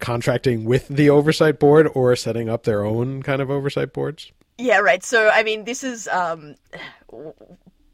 contracting 0.00 0.64
with 0.64 0.88
the 0.88 1.08
oversight 1.08 1.60
board 1.60 1.88
or 1.94 2.16
setting 2.16 2.48
up 2.48 2.64
their 2.64 2.84
own 2.84 3.22
kind 3.22 3.40
of 3.40 3.48
oversight 3.52 3.92
boards? 3.92 4.32
Yeah, 4.58 4.78
right. 4.78 5.04
So, 5.04 5.28
I 5.32 5.44
mean, 5.44 5.64
this 5.64 5.84
is, 5.84 6.08
um, 6.08 6.56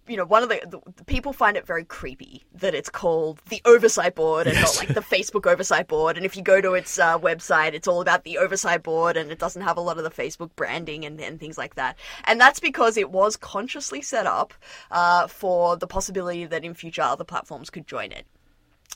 you 0.08 0.16
know, 0.16 0.24
one 0.24 0.42
of 0.42 0.48
the, 0.48 0.60
the, 0.66 0.80
the 0.96 1.04
people 1.04 1.32
find 1.32 1.56
it 1.56 1.66
very 1.66 1.84
creepy 1.84 2.44
that 2.54 2.74
it's 2.74 2.88
called 2.88 3.40
the 3.48 3.60
Oversight 3.64 4.14
Board 4.14 4.46
and 4.46 4.56
Yes. 4.56 4.62
not 4.62 4.76
like 4.76 4.94
the 4.94 5.00
Facebook 5.16 5.46
Oversight 5.50 5.86
Board. 5.88 6.16
And 6.16 6.26
if 6.26 6.36
you 6.36 6.42
go 6.42 6.60
to 6.60 6.74
its 6.74 6.98
uh, 6.98 7.18
website, 7.18 7.74
it's 7.74 7.86
all 7.88 8.00
about 8.00 8.24
the 8.24 8.38
Oversight 8.38 8.82
Board 8.82 9.16
and 9.16 9.30
it 9.30 9.38
doesn't 9.38 9.62
have 9.62 9.76
a 9.76 9.80
lot 9.80 9.98
of 9.98 10.04
the 10.04 10.10
Facebook 10.10 10.50
branding 10.56 11.04
and, 11.04 11.20
and 11.20 11.38
things 11.38 11.58
like 11.58 11.74
that. 11.76 11.96
And 12.24 12.40
that's 12.40 12.60
because 12.60 12.96
it 12.96 13.10
was 13.10 13.36
consciously 13.36 14.02
set 14.02 14.26
up 14.26 14.54
uh, 14.90 15.26
for 15.28 15.76
the 15.76 15.86
possibility 15.86 16.46
that 16.46 16.64
in 16.64 16.74
future 16.74 17.02
other 17.02 17.24
platforms 17.24 17.70
could 17.70 17.86
join 17.86 18.12
it. 18.12 18.26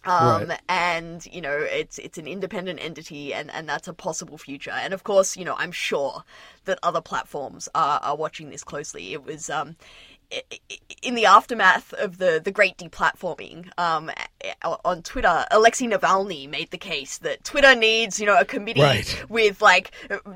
Um, 0.04 0.48
Right. 0.48 0.60
and 0.68 1.24
you 1.26 1.40
know 1.40 1.56
it's 1.58 1.98
it's 1.98 2.18
an 2.18 2.26
independent 2.26 2.80
entity 2.82 3.32
and 3.32 3.52
and 3.52 3.68
that's 3.68 3.86
a 3.86 3.92
possible 3.94 4.36
future 4.36 4.72
and 4.72 4.92
of 4.92 5.04
course 5.04 5.36
you 5.36 5.44
know 5.44 5.54
i'm 5.58 5.70
sure 5.70 6.24
that 6.64 6.80
other 6.82 7.00
platforms 7.00 7.68
are, 7.74 8.00
are 8.02 8.16
watching 8.16 8.50
this 8.50 8.64
closely 8.64 9.12
it 9.12 9.22
was 9.24 9.48
um 9.48 9.76
in 11.02 11.14
the 11.14 11.26
aftermath 11.26 11.92
of 11.94 12.18
the, 12.18 12.40
the 12.42 12.50
great 12.50 12.76
deplatforming 12.78 13.68
um, 13.78 14.10
on 14.84 15.02
Twitter, 15.02 15.44
Alexei 15.50 15.86
Navalny 15.86 16.48
made 16.48 16.70
the 16.70 16.78
case 16.78 17.18
that 17.18 17.42
Twitter 17.44 17.74
needs, 17.74 18.20
you 18.20 18.26
know, 18.26 18.38
a 18.38 18.44
committee 18.44 18.80
Right. 18.80 19.24
with 19.28 19.60
like 19.60 19.90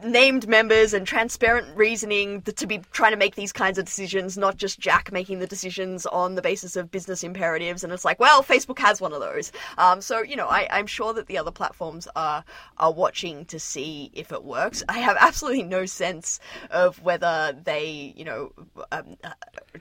named 0.05 0.49
members 0.49 0.93
and 0.93 1.07
transparent 1.07 1.77
reasoning 1.77 2.43
to 2.43 2.67
be 2.67 2.79
trying 2.93 3.13
to 3.13 3.17
make 3.17 3.37
these 3.37 3.53
kinds 3.53 3.79
of 3.79 3.85
decisions, 3.85 4.37
not 4.37 4.57
just 4.57 4.79
Jack 4.81 5.13
making 5.13 5.39
the 5.39 5.47
decisions 5.47 6.05
on 6.07 6.35
the 6.35 6.43
basis 6.43 6.77
of 6.77 6.91
business 6.91 7.23
imperatives. 7.23 7.83
And 7.85 7.93
it's 7.93 8.05
like, 8.05 8.21
well, 8.21 8.43
Facebook 8.43 8.79
has 8.79 9.01
one 9.01 9.13
of 9.13 9.21
those. 9.21 9.53
Um, 9.79 10.01
so 10.01 10.23
you 10.23 10.37
know, 10.37 10.49
I, 10.49 10.69
I'm 10.71 10.87
sure 10.87 11.13
that 11.15 11.27
the 11.27 11.39
other 11.39 11.51
platforms 11.53 12.09
are 12.17 12.45
are 12.79 12.93
watching 12.93 13.45
to 13.47 13.59
see 13.59 14.11
if 14.13 14.33
it 14.33 14.45
works. 14.45 14.83
I 14.89 14.99
have 14.99 15.17
absolutely 15.21 15.63
no 15.63 15.87
sense 15.87 16.41
of 16.71 17.01
whether 17.03 17.57
they, 17.65 18.13
you 18.17 18.25
know, 18.25 18.53
um, 18.93 19.17
uh, 19.25 19.31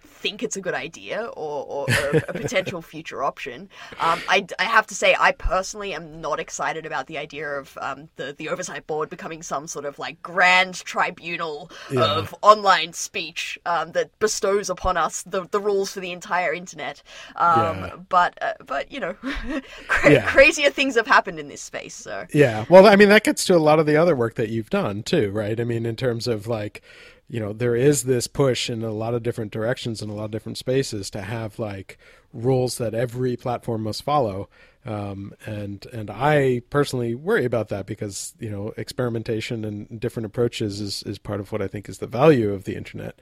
think 0.06 0.42
it's 0.44 0.56
a 0.56 0.62
good 0.62 0.74
idea 0.74 1.26
or, 1.26 1.66
or, 1.66 1.88
or 1.90 2.18
a 2.30 2.34
potential 2.34 2.82
future 2.94 3.24
option. 3.24 3.70
Um, 4.00 4.20
I, 4.30 4.46
I 4.60 4.64
have 4.64 4.88
to 4.88 4.96
say, 4.96 5.16
I 5.20 5.32
personally 5.34 5.94
am 5.94 6.22
not 6.22 6.40
excited 6.40 6.86
about 6.86 7.08
the 7.08 7.18
idea 7.18 7.48
of 7.50 7.78
um, 7.82 8.10
the 8.16 8.34
the 8.38 8.50
oversight 8.50 8.88
board 8.88 9.10
becoming 9.10 9.42
some 9.44 9.68
sort 9.68 9.86
of 9.86 10.00
like 10.00 10.22
grand 10.22 10.76
tribunal 10.76 11.70
of 11.98 12.34
online 12.42 12.94
speech 12.94 13.60
um, 13.66 13.92
that 13.94 14.18
bestows 14.20 14.70
upon 14.70 14.98
us 14.98 15.24
the, 15.24 15.48
the 15.52 15.60
rules 15.60 15.92
for 15.92 16.00
the 16.00 16.12
entire 16.12 16.54
internet. 16.54 17.02
Um, 17.36 17.56
Yeah. 17.56 17.96
But 18.10 18.38
uh, 18.42 18.54
but 18.66 18.92
you 18.92 19.00
know, 19.00 19.14
cra- 19.88 20.12
Yeah. 20.12 20.26
crazier 20.28 20.70
things 20.70 20.96
have 20.96 21.08
happened 21.08 21.40
in 21.40 21.48
this 21.48 21.62
space. 21.62 21.96
So 21.96 22.26
Yeah. 22.34 22.66
Well, 22.70 22.88
I 22.88 22.96
mean, 22.96 23.10
that 23.10 23.24
gets 23.24 23.46
to 23.46 23.56
a 23.56 23.58
lot 23.60 23.80
of 23.80 23.86
the 23.86 23.98
other 23.98 24.16
work 24.16 24.36
that 24.36 24.50
you've 24.50 24.70
done 24.70 25.04
too, 25.04 25.32
right? 25.32 25.60
I 25.60 25.64
mean, 25.64 25.86
in 25.86 25.96
terms 25.96 26.28
of 26.28 26.48
like, 26.48 26.82
you 27.28 27.40
know 27.40 27.54
there 27.54 27.76
is 27.76 28.04
this 28.04 28.28
push 28.28 28.70
in 28.70 28.84
a 28.84 28.92
lot 28.92 29.14
of 29.14 29.24
different 29.24 29.52
directions 29.52 30.02
in 30.02 30.10
a 30.10 30.14
lot 30.14 30.26
of 30.26 30.32
different 30.32 30.58
spaces 30.58 31.10
to 31.10 31.22
have 31.22 31.58
like 31.58 31.98
rules 32.34 32.78
that 32.78 32.94
every 32.94 33.36
platform 33.38 33.84
must 33.84 34.04
follow. 34.04 34.50
Um, 34.86 35.34
and 35.46 35.86
and 35.92 36.12
I 36.12 36.62
personally 36.70 37.16
worry 37.16 37.46
about 37.46 37.70
that 37.70 37.88
because 37.88 38.36
you 38.40 38.50
know 38.50 38.74
experimentation 38.78 39.66
and 39.66 40.00
different 40.00 40.28
approaches 40.28 40.80
is, 40.80 41.02
is 41.04 41.18
part 41.18 41.40
of 41.40 41.52
what 41.52 41.62
I 41.62 41.68
think 41.68 41.90
is 41.90 41.98
the 41.98 42.08
value 42.08 42.54
of 42.54 42.66
the 42.66 42.76
internet. 42.76 43.20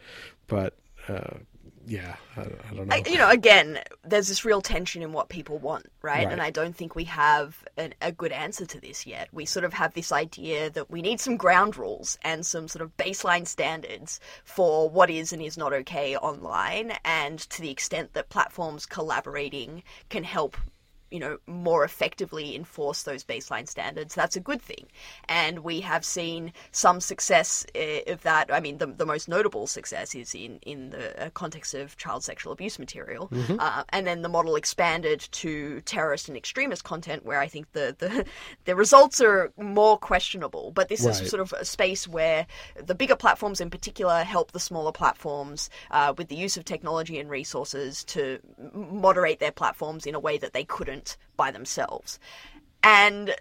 But 0.48 0.78
uh, 1.08 1.38
yeah, 1.86 2.16
I, 2.38 2.42
I 2.42 2.74
don't 2.76 2.88
know. 2.88 2.96
I, 2.96 3.04
you 3.06 3.18
know, 3.18 3.30
again, 3.30 3.80
there's 4.04 4.28
this 4.28 4.46
real 4.46 4.62
tension 4.62 5.02
in 5.02 5.12
what 5.12 5.30
people 5.30 5.58
want, 5.58 5.88
right? 6.02 6.26
Right. 6.26 6.32
And 6.32 6.42
I 6.42 6.50
don't 6.50 6.76
think 6.76 6.96
we 6.96 7.04
have 7.06 7.64
an, 7.78 7.94
a 8.02 8.12
good 8.12 8.32
answer 8.32 8.66
to 8.66 8.80
this 8.80 9.06
yet. 9.06 9.30
We 9.32 9.46
sort 9.46 9.66
of 9.66 9.74
have 9.74 9.94
this 9.94 10.12
idea 10.12 10.70
that 10.70 10.90
we 10.90 11.02
need 11.02 11.20
some 11.20 11.38
ground 11.38 11.78
rules 11.78 12.18
and 12.24 12.46
some 12.46 12.68
sort 12.68 12.84
of 12.84 12.96
baseline 12.98 13.48
standards 13.48 14.20
for 14.46 14.90
what 14.90 15.10
is 15.10 15.34
and 15.34 15.42
is 15.42 15.58
not 15.58 15.74
okay 15.74 16.16
online, 16.16 16.94
and 17.04 17.40
to 17.40 17.62
the 17.62 17.72
extent 17.72 18.14
that 18.14 18.30
platforms 18.30 18.86
collaborating 18.86 19.84
can 20.10 20.24
help 20.24 20.58
you 21.14 21.20
know, 21.20 21.38
more 21.46 21.84
effectively 21.86 22.56
enforce 22.56 23.04
those 23.04 23.24
baseline 23.24 23.68
standards, 23.68 24.16
that's 24.16 24.36
a 24.36 24.40
good 24.40 24.60
thing. 24.62 24.88
And 25.30 25.60
we 25.60 25.80
have 25.82 26.04
seen 26.04 26.52
some 26.72 27.00
success 27.00 27.66
uh, 27.76 28.12
of 28.12 28.24
that. 28.24 28.52
I 28.52 28.60
mean, 28.60 28.80
the, 28.80 28.88
the 28.88 29.06
most 29.06 29.30
notable 29.30 29.68
success 29.68 30.16
is 30.16 30.34
in, 30.34 30.58
in 30.64 30.90
the 30.90 31.28
uh, 31.28 31.30
context 31.30 31.76
of 31.76 31.96
child 31.98 32.24
sexual 32.24 32.52
abuse 32.52 32.80
material. 32.80 33.32
Uh, 33.60 33.84
and 33.90 34.08
then 34.08 34.24
the 34.24 34.30
model 34.30 34.56
expanded 34.56 35.20
to 35.34 35.82
terrorist 35.82 36.28
and 36.30 36.36
extremist 36.36 36.84
content, 36.84 37.24
where 37.24 37.40
I 37.40 37.48
think 37.48 37.72
the, 37.74 37.96
the, 38.00 38.26
the 38.66 38.76
results 38.76 39.22
are 39.22 39.54
more 39.58 40.00
questionable. 40.00 40.72
But 40.72 40.90
this 40.90 41.04
Right. 41.04 41.22
is 41.22 41.30
sort 41.30 41.42
of 41.42 41.54
a 41.54 41.66
space 41.66 42.08
where 42.08 42.48
the 42.84 42.96
bigger 42.96 43.16
platforms 43.16 43.62
in 43.62 43.70
particular 43.70 44.24
help 44.24 44.52
the 44.52 44.60
smaller 44.60 44.92
platforms 44.92 45.70
uh, 45.92 46.14
with 46.18 46.30
the 46.30 46.36
use 46.36 46.58
of 46.58 46.66
technology 46.66 47.20
and 47.20 47.30
resources 47.30 48.04
to 48.06 48.40
moderate 48.74 49.40
their 49.40 49.52
platforms 49.52 50.08
in 50.08 50.16
a 50.16 50.20
way 50.20 50.38
that 50.40 50.54
they 50.54 50.64
couldn't 50.64 51.03
by 51.38 51.52
themselves. 51.52 52.20
And 52.84 53.36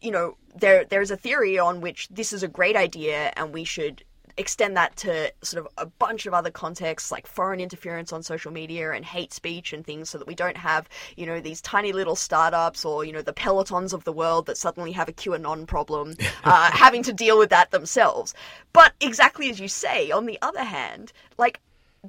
you 0.00 0.10
know, 0.10 0.36
there 0.54 0.84
there's 0.84 1.10
a 1.10 1.16
theory 1.16 1.58
on 1.58 1.80
which 1.80 2.08
this 2.08 2.32
is 2.32 2.42
a 2.42 2.48
great 2.48 2.76
idea 2.76 3.32
and 3.36 3.52
we 3.52 3.64
should 3.64 4.04
extend 4.36 4.76
that 4.76 4.96
to 4.96 5.32
sort 5.42 5.64
of 5.64 5.72
a 5.78 5.86
bunch 5.86 6.26
of 6.26 6.34
other 6.34 6.50
contexts 6.50 7.12
like 7.12 7.26
foreign 7.26 7.60
interference 7.60 8.12
on 8.12 8.22
social 8.22 8.52
media 8.52 8.92
and 8.92 9.04
hate 9.04 9.32
speech 9.32 9.72
and 9.72 9.86
things 9.86 10.10
so 10.10 10.18
that 10.18 10.26
we 10.26 10.34
don't 10.34 10.56
have, 10.56 10.88
you 11.16 11.24
know, 11.24 11.40
these 11.40 11.60
tiny 11.60 11.92
little 11.92 12.16
startups 12.16 12.84
or, 12.84 13.04
you 13.04 13.12
know, 13.12 13.22
the 13.22 13.32
pelotons 13.32 13.92
of 13.92 14.04
the 14.04 14.12
world 14.12 14.46
that 14.46 14.58
suddenly 14.58 14.92
have 14.92 15.08
a 15.08 15.12
QAnon 15.12 15.66
problem 15.66 16.14
uh, 16.44 16.70
having 16.72 17.02
to 17.02 17.12
deal 17.12 17.38
with 17.38 17.50
that 17.50 17.70
themselves. 17.70 18.34
But 18.72 18.92
exactly 19.00 19.50
as 19.50 19.60
you 19.60 19.68
say, 19.68 20.10
on 20.10 20.26
the 20.26 20.38
other 20.42 20.64
hand, 20.64 21.12
like 21.38 21.60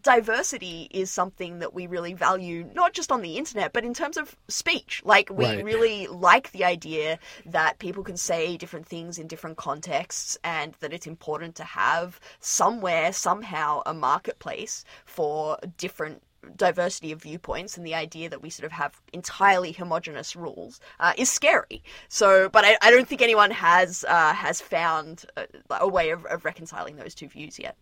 diversity 0.01 0.87
is 0.91 1.11
something 1.11 1.59
that 1.59 1.73
we 1.73 1.87
really 1.87 2.13
value, 2.13 2.69
not 2.73 2.93
just 2.93 3.11
on 3.11 3.21
the 3.21 3.37
internet, 3.37 3.73
but 3.73 3.85
in 3.85 3.93
terms 3.93 4.17
of 4.17 4.35
speech. 4.47 5.01
Like, 5.05 5.29
we 5.29 5.45
Right. 5.45 5.63
really 5.63 6.07
like 6.07 6.51
the 6.51 6.63
idea 6.65 7.19
that 7.45 7.79
people 7.79 8.03
can 8.03 8.17
say 8.17 8.57
different 8.57 8.87
things 8.87 9.17
in 9.17 9.27
different 9.27 9.57
contexts 9.57 10.37
and 10.43 10.73
that 10.79 10.93
it's 10.93 11.07
important 11.07 11.55
to 11.55 11.63
have 11.63 12.19
somewhere, 12.39 13.13
somehow, 13.13 13.81
a 13.85 13.93
marketplace 13.93 14.83
for 15.05 15.57
different 15.77 16.21
diversity 16.55 17.11
of 17.11 17.21
viewpoints 17.23 17.75
and 17.75 17.85
the 17.85 17.95
idea 17.95 18.29
that 18.29 18.41
we 18.41 18.51
sort 18.51 18.65
of 18.65 18.71
have 18.71 19.01
entirely 19.13 19.71
homogenous 19.71 20.35
rules 20.35 20.79
uh, 20.99 21.11
is 21.17 21.27
scary 21.27 21.81
so 22.07 22.49
but 22.49 22.63
I, 22.63 22.77
I 22.83 22.91
don't 22.91 23.07
think 23.07 23.23
anyone 23.23 23.49
has 23.49 24.05
uh, 24.07 24.33
has 24.33 24.61
found 24.61 25.25
a, 25.37 25.47
a 25.81 25.87
way 25.87 26.11
of, 26.11 26.23
of 26.25 26.45
reconciling 26.45 26.97
those 26.97 27.15
two 27.15 27.27
views 27.27 27.57
yet 27.57 27.75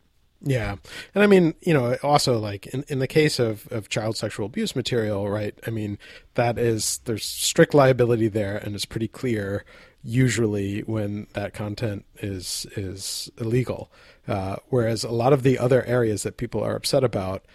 Yeah. 0.44 0.76
And 1.16 1.24
I 1.24 1.28
mean, 1.28 1.56
you 1.62 1.74
know, 1.74 1.96
also 2.04 2.38
like 2.38 2.68
in, 2.68 2.84
in 2.90 3.00
the 3.00 3.08
case 3.08 3.40
of, 3.40 3.66
of 3.72 3.88
child 3.88 4.18
sexual 4.18 4.46
abuse 4.46 4.76
material, 4.76 5.30
right? 5.30 5.58
I 5.66 5.70
mean, 5.70 5.98
that 6.36 6.58
is, 6.58 7.00
there's 7.06 7.26
strict 7.26 7.74
liability 7.74 8.28
there 8.28 8.58
and 8.58 8.76
it's 8.76 8.86
pretty 8.86 9.08
clear 9.08 9.64
usually 10.04 10.82
when 10.82 11.28
that 11.34 11.54
content 11.54 12.06
is, 12.18 12.68
is 12.76 13.32
illegal. 13.40 13.90
Uh, 14.28 14.58
whereas 14.68 15.06
a 15.06 15.12
lot 15.12 15.32
of 15.32 15.44
the 15.44 15.58
other 15.58 15.84
areas 15.86 16.24
that 16.24 16.36
people 16.36 16.62
are 16.62 16.76
upset 16.76 17.06
about, 17.06 17.46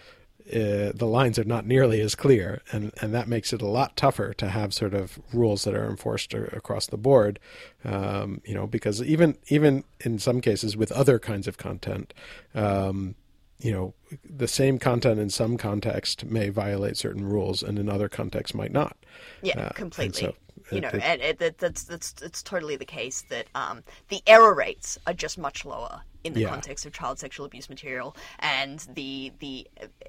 uh, 0.49 0.93
the 0.95 1.07
lines 1.07 1.39
are 1.39 1.45
not 1.45 1.67
nearly 1.67 2.01
as 2.01 2.15
clear, 2.15 2.63
and, 2.73 2.93
and 3.01 3.15
that 3.15 3.29
makes 3.29 3.53
it 3.53 3.61
a 3.61 3.67
lot 3.67 3.97
tougher 3.97 4.33
to 4.35 4.49
have 4.49 4.73
sort 4.73 4.95
of 4.95 5.19
rules 5.33 5.65
that 5.65 5.75
are 5.75 5.89
enforced 5.89 6.33
across 6.35 6.87
the 6.87 6.97
board. 6.97 7.39
Um, 7.85 8.41
you 8.45 8.55
know, 8.55 8.67
because 8.67 9.03
even 9.03 9.37
even 9.49 9.85
in 10.01 10.19
some 10.19 10.41
cases 10.41 10.77
with 10.77 10.91
other 10.93 11.19
kinds 11.19 11.47
of 11.47 11.59
content, 11.59 12.15
um, 12.55 13.15
you 13.61 13.73
know, 13.73 13.95
the 14.25 14.49
same 14.49 14.79
content 14.79 15.19
in 15.19 15.31
some 15.31 15.57
context 15.59 16.25
may 16.25 16.49
violate 16.49 16.97
certain 16.97 17.25
rules, 17.25 17.63
and 17.63 17.79
in 17.79 17.89
other 17.89 18.09
contexts 18.09 18.55
might 18.55 18.73
not. 18.73 18.97
Yeah, 19.43 19.59
Uh, 19.61 19.69
completely. 19.71 20.35
You 20.71 20.81
know, 20.81 20.89
and 20.89 21.21
it, 21.23 21.39
that, 21.39 21.59
that's 21.59 21.85
that's 21.85 22.15
it's 22.23 22.43
totally 22.43 22.77
the 22.77 22.85
case 22.85 23.23
that 23.31 23.47
um, 23.55 23.83
the 24.09 24.21
error 24.27 24.55
rates 24.55 24.99
are 25.07 25.15
just 25.15 25.39
much 25.39 25.65
lower 25.65 26.03
in 26.25 26.33
the 26.35 26.41
Yeah. 26.41 26.49
context 26.49 26.85
of 26.85 26.93
child 26.93 27.19
sexual 27.19 27.47
abuse 27.47 27.69
material, 27.69 28.17
and 28.41 28.81
the 28.95 29.33
the 29.39 29.67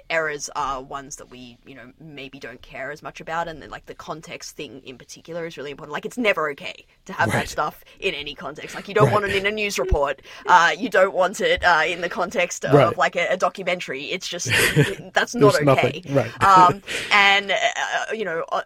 errors 0.10 0.50
are 0.56 0.82
ones 0.82 1.18
that 1.18 1.30
we 1.30 1.58
you 1.66 1.76
know 1.76 1.92
maybe 2.00 2.40
don't 2.40 2.62
care 2.62 2.92
as 2.92 3.04
much 3.04 3.22
about, 3.22 3.48
and 3.48 3.62
then 3.62 3.70
like 3.70 3.86
the 3.86 3.94
context 3.94 4.56
thing 4.56 4.82
in 4.84 4.98
particular 4.98 5.46
is 5.46 5.56
really 5.56 5.72
important. 5.72 5.94
Like 5.94 6.06
it's 6.06 6.18
never 6.18 6.50
okay 6.52 6.86
to 7.06 7.14
have 7.14 7.32
that 7.32 7.48
stuff 7.48 7.84
in 8.00 8.14
any 8.16 8.34
context. 8.36 8.76
Like 8.76 8.88
you 8.88 8.94
don't 8.96 9.06
Right. 9.06 9.14
want 9.14 9.26
it 9.26 9.36
in 9.36 9.46
a 9.46 9.52
news 9.52 9.78
report. 9.80 10.22
Uh, 10.48 10.72
you 10.78 10.90
don't 10.90 11.14
want 11.14 11.42
it 11.42 11.64
uh, 11.64 11.84
in 11.88 12.02
the 12.02 12.10
context 12.10 12.66
of 12.66 12.74
Right. 12.74 12.98
like 12.98 13.16
a, 13.16 13.28
a 13.34 13.38
documentary. 13.38 14.06
It's 14.06 14.28
just 14.28 14.48
that's 15.14 15.36
not 15.36 15.56
okay. 15.56 15.64
nothing- 15.64 16.04
right. 16.14 16.44
um, 16.44 16.82
and 17.12 17.52
uh, 17.52 18.14
you 18.14 18.26
know, 18.26 18.44
uh, 18.52 18.64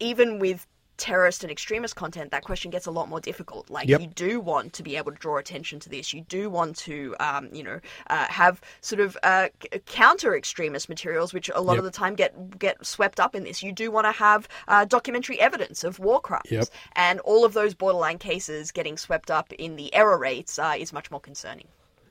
even 0.00 0.38
with 0.38 0.66
terrorist 1.04 1.44
and 1.44 1.50
extremist 1.52 1.94
content, 1.96 2.30
that 2.30 2.44
question 2.44 2.70
gets 2.70 2.86
a 2.86 2.90
lot 2.90 3.06
more 3.08 3.20
difficult. 3.20 3.68
Like 3.68 3.88
Yep. 3.88 4.00
you 4.00 4.06
do 4.06 4.40
want 4.40 4.72
to 4.72 4.82
be 4.82 4.96
able 4.96 5.12
to 5.12 5.18
draw 5.18 5.36
attention 5.36 5.78
to 5.80 5.88
this. 5.90 6.14
You 6.14 6.22
do 6.22 6.48
want 6.48 6.76
to, 6.88 7.14
um, 7.20 7.48
you 7.52 7.62
know, 7.62 7.78
uh, 8.08 8.26
have 8.40 8.60
sort 8.80 9.00
of 9.00 9.16
uh, 9.22 9.48
counter 9.86 10.34
extremist 10.34 10.88
materials, 10.88 11.34
which 11.34 11.50
a 11.54 11.60
lot 11.60 11.76
of 11.78 11.84
the 11.84 11.90
time 11.90 12.14
get 12.14 12.32
get 12.58 12.76
swept 12.84 13.20
up 13.20 13.34
in 13.34 13.44
this. 13.44 13.62
You 13.62 13.72
do 13.72 13.90
want 13.90 14.06
to 14.06 14.12
have 14.12 14.48
uh, 14.66 14.84
documentary 14.86 15.38
evidence 15.40 15.84
of 15.84 15.98
war 15.98 16.20
crimes, 16.22 16.50
Yep. 16.50 16.68
and 16.96 17.20
all 17.20 17.44
of 17.44 17.52
those 17.52 17.74
borderline 17.74 18.18
cases 18.18 18.72
getting 18.72 18.96
swept 18.96 19.30
up 19.30 19.52
in 19.52 19.76
the 19.76 19.94
error 19.94 20.18
rates 20.18 20.58
uh, 20.58 20.74
is 20.78 20.92
much 20.92 21.10
more 21.10 21.20
concerning. 21.20 21.68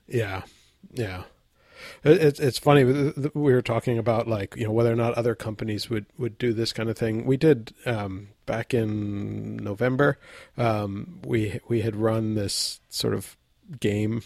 Yeah, 0.08 0.44
yeah. 0.94 1.24
It, 2.04 2.22
it's 2.22 2.40
it's 2.40 2.60
funny. 2.60 2.84
We 2.84 3.54
were 3.54 3.62
talking 3.62 3.98
about 3.98 4.28
like 4.28 4.56
you 4.56 4.66
know 4.66 4.72
whether 4.72 4.92
or 4.92 4.96
not 4.96 5.14
other 5.14 5.36
companies 5.36 5.90
would 5.90 6.06
would 6.18 6.38
do 6.38 6.54
this 6.54 6.74
kind 6.74 6.90
of 6.90 6.98
thing. 6.98 7.26
We 7.26 7.38
did 7.38 7.74
um, 7.86 8.30
back 8.46 8.74
in 8.74 9.58
November. 9.58 10.18
Um, 10.58 11.20
we 11.26 11.60
we 11.68 11.82
had 11.82 11.96
run 11.96 12.36
this 12.36 12.80
sort 12.90 13.14
of 13.14 13.38
game 13.80 14.24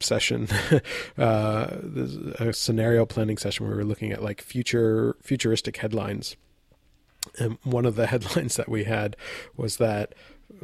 session, 0.00 0.48
uh, 1.18 1.76
this, 1.82 2.14
a 2.38 2.52
scenario 2.52 3.04
planning 3.06 3.36
session. 3.36 3.66
where 3.66 3.76
We 3.76 3.82
were 3.82 3.88
looking 3.88 4.12
at 4.12 4.22
like 4.22 4.40
future 4.40 5.16
futuristic 5.22 5.76
headlines. 5.78 6.36
And 7.38 7.58
one 7.62 7.84
of 7.84 7.96
the 7.96 8.06
headlines 8.08 8.56
that 8.56 8.68
we 8.68 8.84
had 8.84 9.16
was 9.56 9.76
that 9.78 10.14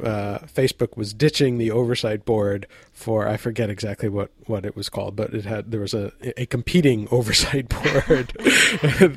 uh, 0.03 0.39
Facebook 0.39 0.97
was 0.97 1.13
ditching 1.13 1.57
the 1.57 1.71
oversight 1.71 2.25
board 2.25 2.67
for 2.91 3.27
I 3.27 3.37
forget 3.37 3.69
exactly 3.69 4.09
what, 4.09 4.31
what 4.45 4.65
it 4.65 4.75
was 4.75 4.89
called, 4.89 5.15
but 5.15 5.33
it 5.33 5.45
had 5.45 5.71
there 5.71 5.81
was 5.81 5.93
a 5.93 6.11
a 6.41 6.45
competing 6.45 7.07
oversight 7.11 7.69
board 7.69 8.33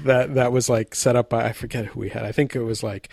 that 0.04 0.30
that 0.34 0.52
was 0.52 0.68
like 0.68 0.94
set 0.94 1.16
up 1.16 1.30
by 1.30 1.46
I 1.46 1.52
forget 1.52 1.86
who 1.86 2.00
we 2.00 2.10
had. 2.10 2.24
I 2.24 2.32
think 2.32 2.54
it 2.54 2.62
was 2.62 2.82
like 2.82 3.08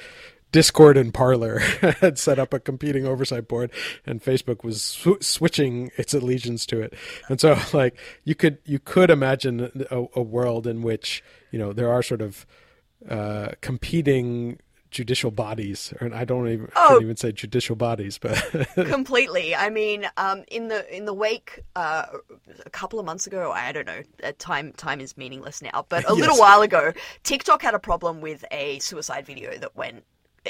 Discord 0.51 0.95
and 0.95 1.13
Parler 1.13 1.59
had 1.99 2.17
set 2.17 2.39
up 2.39 2.53
a 2.53 2.59
competing 2.59 3.05
oversight 3.05 3.47
board, 3.47 3.71
and 4.05 4.23
Facebook 4.23 4.63
was 4.63 4.81
sw- 4.81 5.21
switching 5.21 5.91
its 5.97 6.13
allegiance 6.13 6.65
to 6.67 6.81
it. 6.81 6.93
And 7.27 7.41
so, 7.41 7.57
like 7.73 7.97
you 8.23 8.35
could 8.35 8.59
you 8.63 8.79
could 8.79 9.09
imagine 9.09 9.85
a, 9.89 10.05
a 10.15 10.21
world 10.21 10.67
in 10.67 10.81
which 10.81 11.23
you 11.51 11.59
know 11.59 11.73
there 11.73 11.91
are 11.91 12.03
sort 12.03 12.21
of 12.21 12.45
uh, 13.09 13.49
competing 13.61 14.59
judicial 14.95 15.29
bodies, 15.29 15.93
or 15.99 16.11
I 16.13 16.23
don't 16.25 16.47
even 16.47 16.67
I 16.75 16.79
Oh. 16.79 16.87
shouldn't 16.87 17.03
even 17.03 17.17
say 17.17 17.31
judicial 17.33 17.75
bodies, 17.75 18.17
but 18.17 18.35
completely. 18.75 19.53
I 19.53 19.69
mean, 19.69 20.07
um, 20.17 20.43
in 20.47 20.69
the 20.69 20.79
in 20.95 21.03
the 21.05 21.13
wake 21.13 21.59
uh, 21.75 22.05
a 22.65 22.69
couple 22.69 22.97
of 22.99 23.05
months 23.05 23.27
ago, 23.27 23.51
I 23.51 23.71
don't 23.73 23.85
know. 23.85 24.01
Uh, 24.23 24.31
time 24.39 24.71
time 24.73 25.01
is 25.01 25.17
meaningless 25.17 25.61
now, 25.61 25.85
but 25.89 26.09
a 26.09 26.13
little 26.21 26.37
while 26.37 26.61
ago, 26.61 26.93
TikTok 27.23 27.61
had 27.61 27.73
a 27.73 27.79
problem 27.79 28.21
with 28.21 28.45
a 28.51 28.79
suicide 28.79 29.25
video 29.25 29.57
that 29.57 29.75
went 29.75 30.03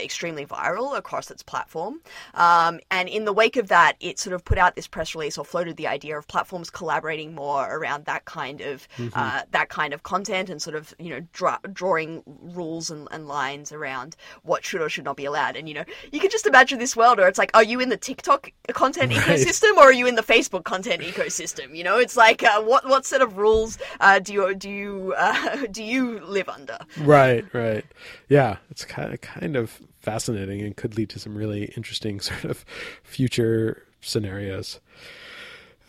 extremely 0.03 0.45
viral 0.45 0.97
across 0.97 1.29
its 1.31 1.43
platform. 1.43 2.01
Um, 2.33 2.79
and 2.91 3.07
in 3.09 3.25
the 3.25 3.33
wake 3.33 3.55
of 3.57 3.67
that, 3.69 3.95
it 3.99 4.19
sort 4.19 4.33
of 4.33 4.43
put 4.43 4.57
out 4.57 4.75
this 4.75 4.87
press 4.87 5.15
release 5.15 5.37
or 5.37 5.45
floated 5.45 5.77
the 5.77 5.87
idea 5.87 6.17
of 6.17 6.27
platforms 6.27 6.69
collaborating 6.69 7.33
more 7.35 7.67
around 7.75 8.05
that 8.05 8.25
kind 8.25 8.61
of 8.61 8.87
uh, 9.13 9.41
that 9.51 9.69
kind 9.69 9.93
of 9.93 10.03
content 10.03 10.49
and 10.49 10.61
sort 10.61 10.75
of 10.75 10.93
you 10.99 11.09
know 11.09 11.21
dra- 11.33 11.59
drawing 11.73 12.23
rules 12.25 12.89
and, 12.89 13.07
and 13.11 13.27
lines 13.27 13.71
around 13.71 14.15
what 14.43 14.63
should 14.65 14.81
or 14.81 14.89
should 14.89 15.05
not 15.05 15.17
be 15.17 15.25
allowed. 15.25 15.55
And 15.55 15.67
you 15.67 15.75
know, 15.75 15.85
you 16.11 16.19
can 16.19 16.29
just 16.29 16.45
imagine 16.45 16.79
this 16.79 16.95
world 16.95 17.17
where 17.17 17.27
it's 17.27 17.39
like, 17.39 17.51
are 17.53 17.63
you 17.63 17.79
in 17.79 17.89
the 17.89 17.97
TikTok 17.97 18.51
content 18.73 19.11
Right. 19.11 19.21
ecosystem 19.21 19.77
or 19.77 19.83
are 19.83 19.93
you 19.93 20.07
in 20.07 20.15
the 20.15 20.23
Facebook 20.23 20.63
content 20.63 21.01
ecosystem? 21.01 21.75
You 21.75 21.83
know, 21.83 21.97
it's 21.97 22.17
like 22.17 22.43
uh, 22.43 22.61
what 22.61 22.87
what 22.87 23.05
set 23.05 23.21
of 23.21 23.37
rules 23.37 23.77
uh, 23.99 24.19
do 24.19 24.33
you 24.33 24.55
do 24.55 24.69
you 24.69 25.13
uh, 25.17 25.65
do 25.71 25.83
you 25.83 26.19
live 26.19 26.49
under? 26.49 26.77
Right, 26.99 27.45
right. 27.53 27.85
Yeah, 28.29 28.57
it's 28.71 28.85
kind 28.85 29.13
of 29.13 29.21
kind 29.21 29.55
of 29.55 29.79
fascinating 30.05 30.61
and 30.61 30.77
could 30.77 30.95
lead 30.95 31.09
to 31.09 31.19
some 31.19 31.35
really 31.35 31.65
interesting 31.75 32.19
sort 32.29 32.45
of 32.45 32.63
future 33.03 33.83
scenarios. 34.01 34.79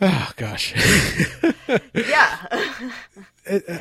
Oh 0.01 0.31
gosh. 0.37 0.75
Yeah. 1.95 2.91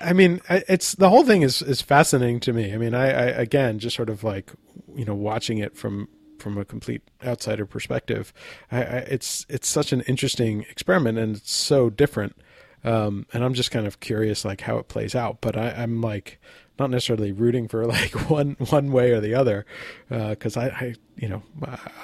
I 0.01 0.13
mean, 0.13 0.41
it's 0.49 0.95
the 0.95 1.09
whole 1.09 1.23
thing 1.23 1.41
is 1.41 1.61
is 1.61 1.81
fascinating 1.81 2.39
to 2.41 2.53
me. 2.53 2.73
I 2.73 2.77
mean, 2.77 2.93
I, 2.93 3.07
I 3.07 3.23
again 3.25 3.77
just 3.79 3.95
sort 3.95 4.09
of 4.09 4.23
like 4.23 4.51
you 4.95 5.05
know 5.05 5.13
watching 5.13 5.57
it 5.59 5.75
from 5.75 6.07
from 6.39 6.57
a 6.57 6.65
complete 6.65 7.01
outsider 7.23 7.65
perspective. 7.65 8.33
I, 8.71 8.77
I, 8.77 8.97
it's 9.09 9.45
it's 9.49 9.67
such 9.67 9.91
an 9.91 10.01
interesting 10.01 10.65
experiment 10.69 11.17
and 11.17 11.35
it's 11.37 11.51
so 11.51 11.89
different. 11.89 12.35
Um, 12.83 13.25
and 13.33 13.43
I'm 13.43 13.53
just 13.53 13.71
kind 13.71 13.87
of 13.87 13.99
curious 13.99 14.45
like 14.45 14.61
how 14.61 14.77
it 14.77 14.87
plays 14.87 15.15
out. 15.15 15.41
But 15.41 15.57
I, 15.57 15.71
I'm 15.71 16.01
like 16.01 16.39
not 16.77 16.89
necessarily 16.89 17.31
rooting 17.31 17.67
for 17.67 17.85
like 17.85 18.11
one 18.29 18.55
one 18.69 18.91
way 18.91 19.11
or 19.11 19.19
the 19.19 19.33
other 19.33 19.65
uh, 20.11 20.29
because 20.29 20.57
I, 20.57 20.67
I 20.67 20.95
you 21.15 21.29
know 21.29 21.43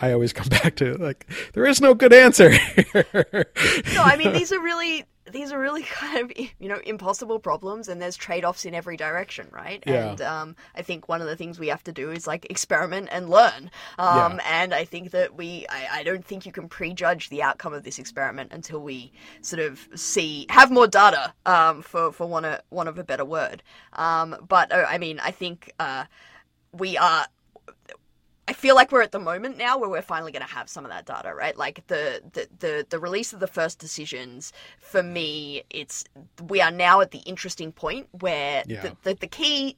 I, 0.02 0.14
always 0.14 0.34
come 0.34 0.48
back 0.64 0.76
to 0.78 0.96
like 0.96 1.28
there 1.54 1.66
is 1.66 1.82
no 1.82 1.94
good 1.94 2.14
answer. 2.14 2.50
no, 2.50 4.04
I 4.04 4.16
mean 4.18 4.34
these 4.34 4.52
are 4.52 4.62
really 4.62 5.06
these 5.32 5.52
are 5.52 5.60
really 5.60 5.84
kind 6.02 6.20
of 6.20 6.32
you 6.38 6.70
know 6.70 6.80
impossible 6.86 7.40
problems, 7.40 7.88
and 7.88 8.02
there's 8.02 8.16
trade 8.16 8.46
offs 8.46 8.66
in 8.66 8.74
every 8.74 8.98
direction, 8.98 9.48
right? 9.52 9.84
Yeah. 9.86 10.12
And 10.12 10.22
um, 10.22 10.56
I 10.76 10.82
think 10.82 11.10
one 11.10 11.22
of 11.22 11.28
the 11.28 11.36
things 11.36 11.60
we 11.60 11.68
have 11.70 11.84
to 11.86 11.92
do 11.92 12.12
is 12.12 12.28
like 12.28 12.46
experiment 12.50 13.10
and 13.12 13.30
learn. 13.30 13.72
Um, 13.98 14.34
Yeah. 14.38 14.40
And 14.62 14.74
I 14.74 14.86
think 14.86 15.12
that 15.12 15.36
we, 15.36 15.66
I, 15.70 16.00
I 16.00 16.04
don't 16.04 16.26
think 16.26 16.46
you 16.46 16.52
can 16.52 16.68
prejudge 16.70 17.30
the 17.30 17.42
outcome 17.42 17.74
of 17.74 17.84
this 17.84 18.00
experiment 18.00 18.52
until 18.52 18.80
we 18.80 19.12
sort 19.42 19.62
of 19.62 19.88
see 19.96 20.46
have 20.50 20.72
more 20.72 20.88
data, 20.88 21.34
um, 21.46 21.82
for 21.82 22.12
for 22.12 22.28
one 22.28 22.46
of 22.46 22.62
one 22.70 22.88
of 22.88 22.98
a 23.00 23.04
better 23.04 23.26
word. 23.26 23.64
Um, 23.94 24.36
but 24.48 24.72
uh, 24.72 24.86
I 24.88 24.98
mean, 24.98 25.20
I 25.20 25.32
think 25.32 25.74
uh, 25.80 26.06
we 26.72 26.98
are 26.98 27.26
I 28.52 28.54
feel 28.54 28.76
like 28.76 28.92
we're 28.92 29.02
at 29.02 29.14
the 29.14 29.20
moment 29.20 29.58
now 29.58 29.78
where 29.78 29.90
we're 29.90 30.02
finally 30.02 30.34
going 30.34 30.46
to 30.46 30.54
have 30.54 30.68
some 30.68 30.84
of 30.84 30.92
that 30.92 31.06
data, 31.06 31.34
right? 31.34 31.58
Like 31.58 31.88
the, 31.88 32.22
the 32.34 32.50
the 32.60 32.86
the 32.90 33.00
release 33.00 33.32
of 33.32 33.40
the 33.40 33.48
first 33.48 33.80
decisions. 33.80 34.52
For 34.78 35.02
me, 35.02 35.64
it's 35.70 36.04
we 36.50 36.60
are 36.60 36.70
now 36.70 37.00
at 37.00 37.12
the 37.12 37.20
interesting 37.20 37.72
point 37.72 38.10
where 38.20 38.64
Yeah. 38.68 38.82
the, 38.82 38.98
the 39.04 39.14
the 39.22 39.28
key 39.28 39.78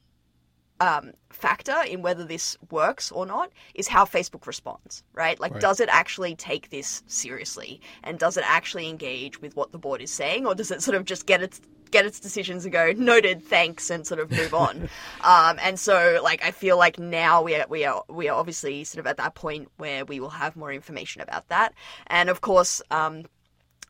um, 0.80 1.12
factor 1.30 1.76
in 1.88 2.02
whether 2.02 2.24
this 2.24 2.56
works 2.70 3.12
or 3.12 3.26
not 3.26 3.50
is 3.74 3.88
how 3.88 4.04
Facebook 4.04 4.46
responds, 4.46 5.02
right? 5.12 5.38
Like, 5.38 5.52
Right. 5.52 5.60
does 5.60 5.80
it 5.80 5.88
actually 5.90 6.34
take 6.34 6.70
this 6.70 7.02
seriously, 7.06 7.80
and 8.02 8.18
does 8.18 8.36
it 8.36 8.44
actually 8.46 8.88
engage 8.88 9.40
with 9.40 9.56
what 9.56 9.72
the 9.72 9.78
board 9.78 10.00
is 10.02 10.10
saying, 10.10 10.46
or 10.46 10.54
does 10.54 10.70
it 10.70 10.82
sort 10.82 10.96
of 10.96 11.04
just 11.04 11.26
get 11.26 11.42
its 11.42 11.60
get 11.90 12.04
its 12.04 12.18
decisions 12.18 12.64
and 12.64 12.72
go 12.72 12.92
noted, 12.96 13.40
thanks, 13.44 13.88
and 13.88 14.04
sort 14.04 14.18
of 14.18 14.28
move 14.30 14.52
on? 14.66 14.88
um, 15.22 15.58
and 15.62 15.78
so, 15.78 16.20
like, 16.24 16.44
I 16.44 16.50
feel 16.50 16.76
like 16.76 16.98
now 16.98 17.42
we 17.42 17.54
are 17.54 17.66
we 17.68 17.84
are 17.84 18.02
we 18.08 18.28
are 18.28 18.36
obviously 18.38 18.82
sort 18.84 18.98
of 19.00 19.06
at 19.06 19.16
that 19.18 19.34
point 19.36 19.68
where 19.76 20.04
we 20.04 20.18
will 20.18 20.30
have 20.30 20.56
more 20.56 20.72
information 20.72 21.22
about 21.22 21.48
that, 21.48 21.72
and 22.08 22.28
of 22.28 22.40
course. 22.40 22.82
Um, 22.90 23.24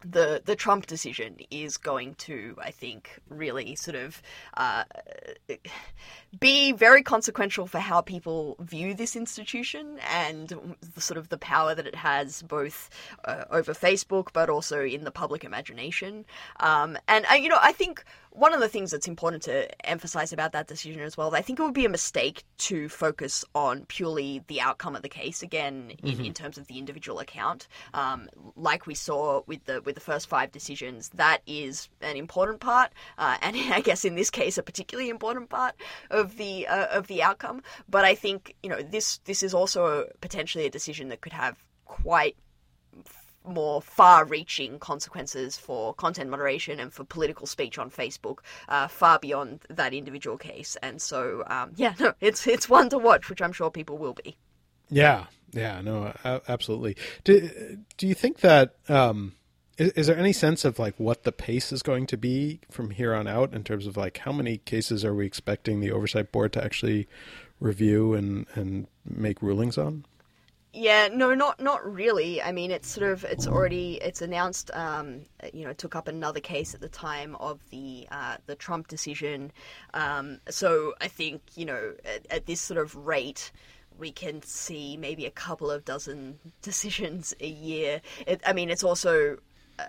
the 0.04 0.42
the 0.44 0.56
Trump 0.56 0.86
decision 0.86 1.36
is 1.50 1.76
going 1.76 2.14
to, 2.14 2.56
I 2.62 2.70
think, 2.70 3.18
really 3.28 3.74
sort 3.74 3.96
of 3.96 4.22
uh, 4.56 4.84
be 6.38 6.72
very 6.72 7.02
consequential 7.02 7.66
for 7.66 7.78
how 7.78 8.00
people 8.00 8.56
view 8.60 8.94
this 8.94 9.16
institution 9.16 9.98
and 10.12 10.52
the 10.94 11.00
sort 11.00 11.18
of 11.18 11.28
the 11.28 11.38
power 11.38 11.74
that 11.74 11.86
it 11.86 11.94
has 11.94 12.42
both 12.42 12.90
uh, 13.24 13.44
over 13.50 13.72
Facebook 13.72 14.28
but 14.32 14.50
also 14.50 14.84
in 14.84 15.04
the 15.04 15.10
public 15.10 15.44
imagination. 15.44 16.24
Um, 16.60 16.98
and 17.08 17.24
uh, 17.30 17.34
you 17.34 17.48
know, 17.48 17.58
I 17.60 17.72
think 17.72 18.04
one 18.34 18.52
of 18.52 18.58
the 18.58 18.68
things 18.68 18.90
that's 18.90 19.06
important 19.06 19.44
to 19.44 19.88
emphasize 19.88 20.32
about 20.32 20.50
that 20.52 20.66
decision 20.66 21.00
as 21.02 21.16
well, 21.16 21.32
I 21.36 21.40
think 21.40 21.60
it 21.60 21.62
would 21.62 21.72
be 21.72 21.84
a 21.84 21.88
mistake 21.88 22.42
to 22.58 22.88
focus 22.88 23.44
on 23.54 23.84
purely 23.86 24.42
the 24.48 24.60
outcome 24.60 24.96
of 24.96 25.02
the 25.02 25.08
case 25.08 25.40
again 25.40 25.92
in, 26.02 26.24
in 26.24 26.34
terms 26.34 26.58
of 26.58 26.66
the 26.66 26.76
individual 26.78 27.20
account. 27.20 27.68
Um, 27.94 28.28
like 28.56 28.88
we 28.88 28.94
saw 28.94 29.42
with 29.46 29.64
the 29.66 29.82
with 29.82 29.94
the 29.94 30.00
first 30.00 30.28
five 30.28 30.50
decisions, 30.50 31.10
that 31.10 31.42
is 31.46 31.88
an 32.00 32.16
important 32.16 32.58
part, 32.58 32.90
uh, 33.18 33.36
and 33.40 33.56
I 33.72 33.80
guess 33.80 34.04
in 34.04 34.16
this 34.16 34.30
case, 34.30 34.58
a 34.58 34.64
particularly 34.64 35.10
important 35.10 35.48
part 35.48 35.76
of 36.10 36.36
the 36.36 36.66
uh, 36.66 36.86
of 36.86 37.06
the 37.06 37.22
outcome. 37.22 37.62
But 37.88 38.04
I 38.04 38.16
think 38.16 38.56
you 38.64 38.68
know 38.68 38.82
this 38.82 39.18
this 39.26 39.44
is 39.44 39.54
also 39.54 40.08
potentially 40.20 40.66
a 40.66 40.70
decision 40.70 41.08
that 41.10 41.20
could 41.20 41.32
have 41.32 41.56
quite 41.84 42.36
more 43.44 43.82
far-reaching 43.82 44.78
consequences 44.78 45.56
for 45.56 45.94
content 45.94 46.30
moderation 46.30 46.80
and 46.80 46.92
for 46.92 47.04
political 47.04 47.46
speech 47.46 47.78
on 47.78 47.90
Facebook, 47.90 48.38
uh, 48.68 48.88
far 48.88 49.18
beyond 49.18 49.60
that 49.68 49.92
individual 49.92 50.36
case. 50.36 50.76
And 50.82 51.00
so, 51.00 51.44
um, 51.46 51.72
yeah, 51.76 51.94
no, 52.00 52.14
it's 52.20 52.46
it's 52.46 52.68
one 52.68 52.88
to 52.90 52.98
watch, 52.98 53.28
which 53.28 53.42
I'm 53.42 53.52
sure 53.52 53.70
people 53.70 53.98
will 53.98 54.14
be. 54.14 54.36
Yeah, 54.90 55.26
yeah, 55.52 55.80
no, 55.80 56.12
absolutely. 56.48 56.96
Do 57.24 57.78
do 57.96 58.06
you 58.06 58.14
think 58.14 58.40
that 58.40 58.74
um, 58.88 59.34
is, 59.78 59.92
is 59.92 60.06
there 60.06 60.18
any 60.18 60.32
sense 60.32 60.64
of 60.64 60.78
like 60.78 60.94
what 60.98 61.24
the 61.24 61.32
pace 61.32 61.72
is 61.72 61.82
going 61.82 62.06
to 62.08 62.16
be 62.16 62.60
from 62.70 62.90
here 62.90 63.14
on 63.14 63.26
out 63.26 63.52
in 63.54 63.64
terms 63.64 63.86
of 63.86 63.96
like 63.96 64.18
how 64.18 64.32
many 64.32 64.58
cases 64.58 65.04
are 65.04 65.14
we 65.14 65.26
expecting 65.26 65.80
the 65.80 65.92
oversight 65.92 66.32
board 66.32 66.52
to 66.54 66.64
actually 66.64 67.08
review 67.60 68.14
and 68.14 68.46
and 68.54 68.86
make 69.04 69.42
rulings 69.42 69.78
on? 69.78 70.04
Yeah, 70.76 71.08
no, 71.12 71.34
not 71.34 71.60
not 71.60 71.86
really. 71.88 72.42
I 72.42 72.50
mean, 72.50 72.72
it's 72.72 72.88
sort 72.88 73.08
of 73.12 73.22
it's 73.24 73.46
already 73.46 73.94
it's 74.02 74.20
announced. 74.20 74.72
Um, 74.74 75.20
you 75.52 75.64
know, 75.64 75.72
took 75.72 75.94
up 75.94 76.08
another 76.08 76.40
case 76.40 76.74
at 76.74 76.80
the 76.80 76.88
time 76.88 77.36
of 77.36 77.60
the 77.70 78.08
uh, 78.10 78.38
the 78.46 78.56
Trump 78.56 78.88
decision. 78.88 79.52
Um, 79.94 80.40
so 80.48 80.94
I 81.00 81.06
think 81.06 81.42
you 81.54 81.64
know 81.64 81.94
at, 82.04 82.26
at 82.30 82.46
this 82.46 82.60
sort 82.60 82.78
of 82.80 82.96
rate. 82.96 83.52
We 83.96 84.10
can 84.10 84.42
see 84.42 84.96
maybe 84.96 85.24
a 85.24 85.30
couple 85.30 85.70
of 85.70 85.84
dozen 85.84 86.40
decisions 86.62 87.32
a 87.40 87.46
year. 87.46 88.00
It, 88.26 88.40
I 88.44 88.52
mean, 88.52 88.68
it's 88.68 88.82
also 88.82 89.36
uh, 89.78 89.84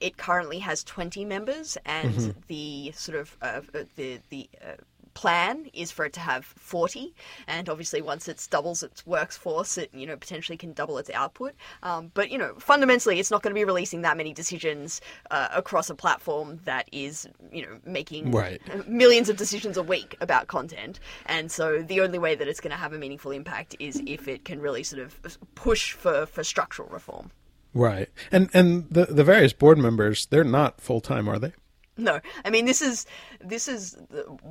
it- 0.00 0.16
currently 0.16 0.58
has 0.58 0.82
20 0.82 1.24
members, 1.24 1.78
and 1.86 2.34
the 2.48 2.90
sort 2.96 3.16
of 3.18 3.36
uh, 3.40 3.60
the 3.94 4.18
the 4.30 4.50
uh, 4.60 4.74
plan 5.14 5.66
is 5.72 5.90
for 5.90 6.04
it 6.04 6.12
to 6.12 6.20
have 6.20 6.44
40 6.44 7.14
and 7.46 7.68
obviously 7.68 8.00
once 8.02 8.28
it 8.28 8.46
doubles 8.50 8.82
its 8.82 9.06
workforce 9.06 9.78
it 9.78 9.90
you 9.92 10.06
know 10.06 10.16
potentially 10.16 10.56
can 10.56 10.72
double 10.72 10.98
its 10.98 11.10
output 11.10 11.54
um, 11.82 12.10
but 12.14 12.30
you 12.30 12.38
know 12.38 12.54
fundamentally 12.58 13.18
it's 13.18 13.30
not 13.30 13.42
going 13.42 13.54
to 13.54 13.58
be 13.58 13.64
releasing 13.64 14.02
that 14.02 14.16
many 14.16 14.32
decisions 14.32 15.00
uh, 15.30 15.48
across 15.54 15.90
a 15.90 15.94
platform 15.94 16.60
that 16.64 16.88
is 16.92 17.28
you 17.52 17.62
know 17.62 17.78
making 17.84 18.30
Right. 18.30 18.60
millions 18.88 19.28
of 19.28 19.36
decisions 19.36 19.76
a 19.76 19.82
week 19.82 20.16
about 20.20 20.46
content 20.48 21.00
and 21.26 21.50
so 21.50 21.82
the 21.82 22.00
only 22.00 22.18
way 22.18 22.34
that 22.34 22.46
it's 22.48 22.60
going 22.60 22.70
to 22.72 22.76
have 22.76 22.92
a 22.92 22.98
meaningful 22.98 23.30
impact 23.30 23.74
is 23.78 24.02
if 24.06 24.28
it 24.28 24.44
can 24.44 24.60
really 24.60 24.82
sort 24.82 25.02
of 25.02 25.20
push 25.54 25.92
for 25.92 26.26
for 26.26 26.44
structural 26.44 26.88
reform 26.88 27.30
Right, 27.74 28.08
and 28.32 28.48
and 28.54 28.88
the 28.90 29.04
the 29.06 29.22
various 29.22 29.52
board 29.52 29.76
members 29.78 30.26
they're 30.26 30.42
not 30.42 30.80
full 30.80 31.00
time, 31.02 31.28
are 31.28 31.38
they? 31.38 31.52
No, 31.98 32.20
I 32.44 32.50
mean 32.50 32.64
this 32.64 32.80
is 32.80 33.04
this 33.40 33.68
is 33.68 33.96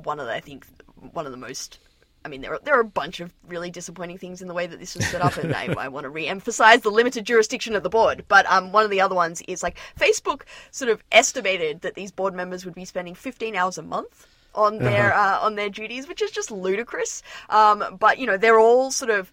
one 0.04 0.20
of 0.20 0.26
the, 0.26 0.32
I 0.34 0.40
think 0.40 0.66
one 1.12 1.26
of 1.26 1.32
the 1.32 1.38
most. 1.38 1.78
I 2.24 2.28
mean 2.28 2.42
there 2.42 2.52
are 2.54 2.60
there 2.62 2.76
are 2.76 2.80
a 2.80 2.84
bunch 2.84 3.20
of 3.20 3.32
really 3.46 3.70
disappointing 3.70 4.18
things 4.18 4.42
in 4.42 4.48
the 4.48 4.54
way 4.54 4.66
that 4.66 4.78
this 4.78 4.94
was 4.94 5.06
set 5.08 5.22
up, 5.22 5.36
and 5.38 5.54
I, 5.54 5.72
I 5.78 5.88
want 5.88 6.04
to 6.04 6.10
re-emphasize 6.10 6.82
the 6.82 6.90
limited 6.90 7.24
jurisdiction 7.24 7.74
of 7.74 7.82
the 7.82 7.88
board. 7.88 8.24
But 8.28 8.44
um, 8.50 8.70
one 8.72 8.84
of 8.84 8.90
the 8.90 9.00
other 9.00 9.14
ones 9.14 9.40
is 9.48 9.62
like 9.62 9.78
Facebook 9.98 10.42
sort 10.70 10.90
of 10.90 11.02
estimated 11.10 11.80
that 11.82 11.94
these 11.94 12.10
board 12.12 12.34
members 12.34 12.64
would 12.64 12.74
be 12.74 12.84
spending 12.84 13.14
15 13.14 13.56
hours 13.56 13.78
a 13.78 13.82
month 13.82 14.26
on 14.54 14.78
their 14.78 15.14
uh, 15.14 15.38
on 15.40 15.54
their 15.54 15.70
duties, 15.70 16.06
which 16.08 16.20
is 16.20 16.30
just 16.30 16.50
ludicrous. 16.50 17.22
Um, 17.48 17.96
but 17.98 18.18
you 18.18 18.26
know 18.26 18.36
they're 18.36 18.60
all 18.60 18.90
sort 18.90 19.10
of 19.10 19.32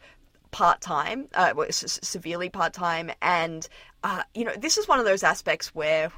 part 0.51 0.79
time, 0.79 1.27
uh, 1.33 1.51
well, 1.55 1.67
s- 1.67 1.99
severely 2.01 2.47
part 2.49 2.71
time, 2.71 3.11
and 3.21 3.67
uh, 4.03 4.23
you 4.35 4.45
know 4.45 4.53
this 4.55 4.77
is 4.77 4.87
one 4.87 4.99
of 4.99 5.05
those 5.05 5.23
aspects 5.23 5.73
where 5.75 6.11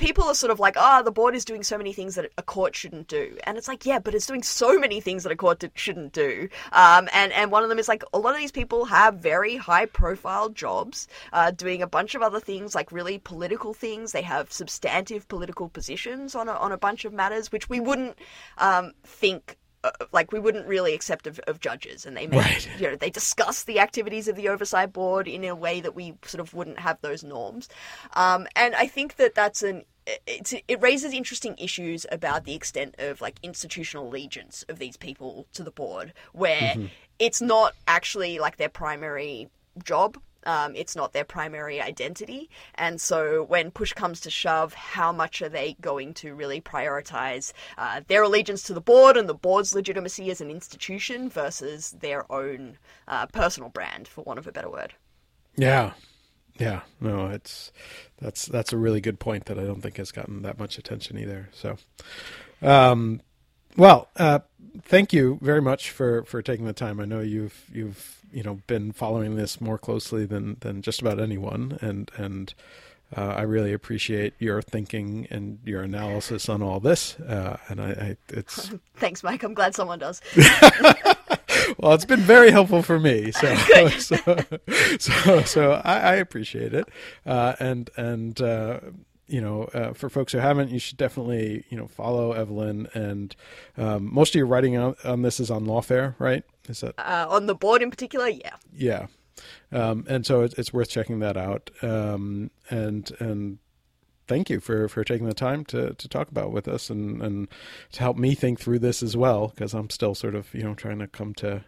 people 0.00 0.24
are 0.24 0.34
sort 0.34 0.50
of 0.50 0.58
like, 0.58 0.76
ah, 0.76 1.02
the 1.02 1.12
board 1.12 1.34
is 1.36 1.44
doing 1.44 1.62
so 1.62 1.76
many 1.76 1.92
things 1.92 2.14
that 2.14 2.30
a 2.38 2.42
court 2.42 2.74
shouldn't 2.74 3.06
do, 3.06 3.36
and 3.44 3.56
it's 3.58 3.68
like, 3.68 3.86
yeah, 3.86 3.98
but 3.98 4.14
it's 4.14 4.26
doing 4.26 4.42
so 4.42 4.78
many 4.78 5.00
things 5.00 5.22
that 5.22 5.30
a 5.30 5.36
court 5.36 5.62
shouldn't 5.74 6.12
do. 6.12 6.48
Um, 6.72 7.08
and 7.12 7.32
and 7.32 7.52
one 7.52 7.62
of 7.62 7.68
them 7.68 7.78
is 7.78 7.86
like 7.86 8.02
a 8.12 8.18
lot 8.18 8.34
of 8.34 8.40
these 8.40 8.50
people 8.50 8.86
have 8.86 9.16
very 9.16 9.56
high 9.56 9.86
profile 9.86 10.48
jobs, 10.48 11.06
uh, 11.32 11.50
doing 11.50 11.82
a 11.82 11.86
bunch 11.86 12.14
of 12.14 12.22
other 12.22 12.40
things 12.40 12.74
like 12.74 12.90
really 12.90 13.18
political 13.18 13.74
things. 13.74 14.12
They 14.12 14.22
have 14.22 14.50
substantive 14.50 15.28
political 15.28 15.68
positions 15.68 16.34
on 16.34 16.48
a, 16.48 16.52
on 16.52 16.72
a 16.72 16.78
bunch 16.78 17.04
of 17.04 17.12
matters, 17.12 17.52
which 17.52 17.68
we 17.68 17.78
wouldn't 17.78 18.18
um, 18.58 18.92
think 19.04 19.58
uh, 19.82 19.90
like 20.12 20.32
we 20.32 20.38
wouldn't 20.38 20.66
really 20.66 20.94
accept 20.94 21.26
of, 21.26 21.38
of 21.46 21.60
judges, 21.60 22.04
and 22.06 22.16
they 22.16 22.26
make, 22.26 22.40
Right. 22.40 22.68
you 22.78 22.90
know 22.90 22.96
they 22.96 23.10
discuss 23.10 23.64
the 23.64 23.80
activities 23.80 24.28
of 24.28 24.36
the 24.36 24.48
oversight 24.48 24.92
board 24.92 25.26
in 25.28 25.44
a 25.44 25.54
way 25.54 25.80
that 25.80 25.94
we 25.94 26.14
sort 26.24 26.40
of 26.40 26.52
wouldn't 26.54 26.78
have 26.80 26.98
those 27.00 27.24
norms, 27.24 27.68
um, 28.14 28.46
and 28.56 28.74
I 28.74 28.86
think 28.86 29.16
that 29.16 29.34
that's 29.34 29.62
an 29.62 29.84
it's, 30.26 30.54
it 30.66 30.80
raises 30.80 31.12
interesting 31.12 31.54
issues 31.58 32.04
about 32.10 32.44
the 32.44 32.54
extent 32.54 32.94
of 32.98 33.20
like 33.20 33.38
institutional 33.42 34.08
allegiance 34.08 34.64
of 34.68 34.78
these 34.78 34.96
people 34.96 35.46
to 35.52 35.62
the 35.62 35.70
board, 35.70 36.12
where 36.32 36.74
it's 37.18 37.40
not 37.40 37.74
actually 37.86 38.38
like 38.38 38.56
their 38.56 38.68
primary 38.68 39.48
job. 39.84 40.18
Um, 40.44 40.74
it's 40.74 40.96
not 40.96 41.12
their 41.12 41.24
primary 41.24 41.80
identity. 41.80 42.50
And 42.74 43.00
so 43.00 43.44
when 43.44 43.70
push 43.70 43.92
comes 43.92 44.20
to 44.20 44.30
shove, 44.30 44.74
how 44.74 45.12
much 45.12 45.42
are 45.42 45.48
they 45.48 45.76
going 45.80 46.14
to 46.14 46.34
really 46.34 46.60
prioritize 46.60 47.52
uh, 47.78 48.00
their 48.08 48.22
allegiance 48.22 48.62
to 48.64 48.74
the 48.74 48.80
board 48.80 49.16
and 49.16 49.28
the 49.28 49.34
board's 49.34 49.74
legitimacy 49.74 50.30
as 50.30 50.40
an 50.40 50.50
institution 50.50 51.28
versus 51.28 51.92
their 52.00 52.30
own 52.32 52.78
uh, 53.08 53.26
personal 53.26 53.68
brand, 53.68 54.08
for 54.08 54.22
want 54.22 54.38
of 54.38 54.46
a 54.46 54.52
better 54.52 54.70
word? 54.70 54.94
Yeah. 55.56 55.92
Yeah. 56.58 56.82
No, 57.00 57.28
it's 57.28 57.72
that's 58.18 58.46
that's 58.46 58.72
a 58.72 58.76
really 58.76 59.00
good 59.00 59.18
point 59.18 59.46
that 59.46 59.58
I 59.58 59.64
don't 59.64 59.80
think 59.80 59.96
has 59.96 60.12
gotten 60.12 60.42
that 60.42 60.58
much 60.58 60.78
attention 60.78 61.18
either. 61.18 61.48
So 61.52 61.76
um 62.62 63.22
well, 63.76 64.08
uh 64.16 64.40
thank 64.82 65.12
you 65.12 65.38
very 65.40 65.62
much 65.62 65.90
for 65.90 66.24
for 66.24 66.42
taking 66.42 66.66
the 66.66 66.72
time. 66.72 67.00
I 67.00 67.06
know 67.06 67.20
you've 67.20 67.64
you've 67.72 68.19
you 68.32 68.42
know 68.42 68.60
been 68.66 68.92
following 68.92 69.36
this 69.36 69.60
more 69.60 69.78
closely 69.78 70.26
than 70.26 70.56
than 70.60 70.82
just 70.82 71.00
about 71.00 71.20
anyone 71.20 71.78
and 71.80 72.10
and 72.16 72.54
uh, 73.16 73.34
I 73.38 73.42
really 73.42 73.72
appreciate 73.72 74.34
your 74.38 74.62
thinking 74.62 75.26
and 75.30 75.58
your 75.64 75.82
analysis 75.82 76.48
on 76.48 76.62
all 76.62 76.78
this, 76.78 77.18
uh, 77.20 77.56
and 77.68 77.80
I, 77.80 77.90
I 77.90 78.16
it's 78.28 78.70
Thanks, 78.96 79.24
Mike. 79.24 79.42
I'm 79.42 79.54
glad 79.54 79.74
someone 79.74 79.98
does. 79.98 80.20
well, 81.78 81.92
it's 81.92 82.04
been 82.04 82.20
very 82.20 82.52
helpful 82.52 82.82
for 82.82 83.00
me. 83.00 83.32
So, 83.32 83.54
so, 83.98 84.36
so, 84.98 85.42
so 85.42 85.72
I, 85.84 85.98
I 85.98 86.14
appreciate 86.16 86.72
it. 86.72 86.88
Uh, 87.26 87.54
and 87.58 87.90
and 87.96 88.40
uh, 88.40 88.78
you 89.26 89.40
know, 89.40 89.64
uh, 89.74 89.92
for 89.92 90.08
folks 90.08 90.32
who 90.32 90.38
haven't, 90.38 90.70
you 90.70 90.78
should 90.78 90.96
definitely 90.96 91.64
you 91.68 91.76
know 91.76 91.88
follow 91.88 92.32
Evelyn. 92.32 92.86
And 92.94 93.34
um, 93.76 94.12
most 94.12 94.30
of 94.30 94.38
your 94.38 94.46
writing 94.46 94.76
on, 94.76 94.94
on 95.04 95.22
this 95.22 95.40
is 95.40 95.50
on 95.50 95.66
Lawfare, 95.66 96.14
right? 96.20 96.44
Is 96.70 96.80
that 96.80 96.94
Uh, 96.98 97.26
on 97.28 97.46
the 97.46 97.54
board 97.54 97.82
in 97.82 97.90
particular, 97.90 98.28
yeah. 98.28 98.56
yeah? 98.74 99.06
Um, 99.72 100.04
and 100.08 100.26
so 100.26 100.42
it's, 100.42 100.54
it's 100.58 100.72
worth 100.72 100.90
checking 100.90 101.20
that 101.20 101.36
out. 101.36 101.70
Um, 101.82 102.50
and 102.68 103.10
and 103.20 103.58
thank 104.26 104.48
you 104.48 104.60
for, 104.60 104.88
for 104.88 105.02
taking 105.02 105.26
the 105.26 105.34
time 105.34 105.64
to, 105.66 105.92
to 105.94 106.08
talk 106.08 106.28
about 106.28 106.52
with 106.52 106.68
us 106.68 106.88
and, 106.88 107.20
and 107.20 107.48
to 107.92 108.00
help 108.00 108.16
me 108.16 108.34
think 108.34 108.60
through 108.60 108.78
this 108.78 109.02
as 109.02 109.16
well 109.16 109.48
because 109.48 109.74
I'm 109.74 109.90
still 109.90 110.14
sort 110.14 110.34
of 110.36 110.52
you 110.54 110.62
know 110.62 110.74
trying 110.74 111.00
to 111.00 111.08
come 111.08 111.34
to 111.34 111.64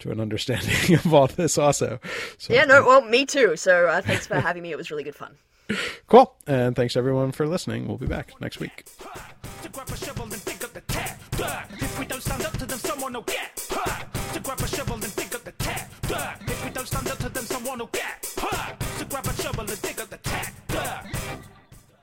to 0.00 0.10
an 0.10 0.20
understanding 0.20 0.94
of 1.04 1.14
all 1.14 1.26
this 1.26 1.56
also. 1.56 1.98
So 2.38 2.52
Yeah, 2.52 2.64
no, 2.64 2.84
well, 2.84 3.02
me 3.02 3.24
too. 3.24 3.56
So 3.56 3.86
uh, 3.86 4.02
thanks 4.02 4.26
for 4.26 4.38
having 4.38 4.62
me. 4.62 4.70
It 4.70 4.76
was 4.76 4.90
really 4.90 5.04
good 5.04 5.16
fun. 5.16 5.36
cool. 6.06 6.34
And 6.46 6.76
thanks 6.76 6.96
everyone 6.96 7.32
for 7.32 7.46
listening. 7.46 7.88
We'll 7.88 7.98
be 7.98 8.06
back 8.06 8.38
next 8.40 8.60
week. 8.60 8.84
Stand 16.86 17.08
up 17.08 17.18
to 17.18 17.28
them, 17.28 17.44
someone 17.44 17.78
will 17.78 17.86
get. 17.92 18.34
Huh. 18.36 18.74
To 18.98 19.04
grab 19.04 19.26
a 19.26 19.32
shovel 19.34 19.60
and 19.60 19.82
dig 19.82 20.00
up 20.00 20.10
the 20.10 20.31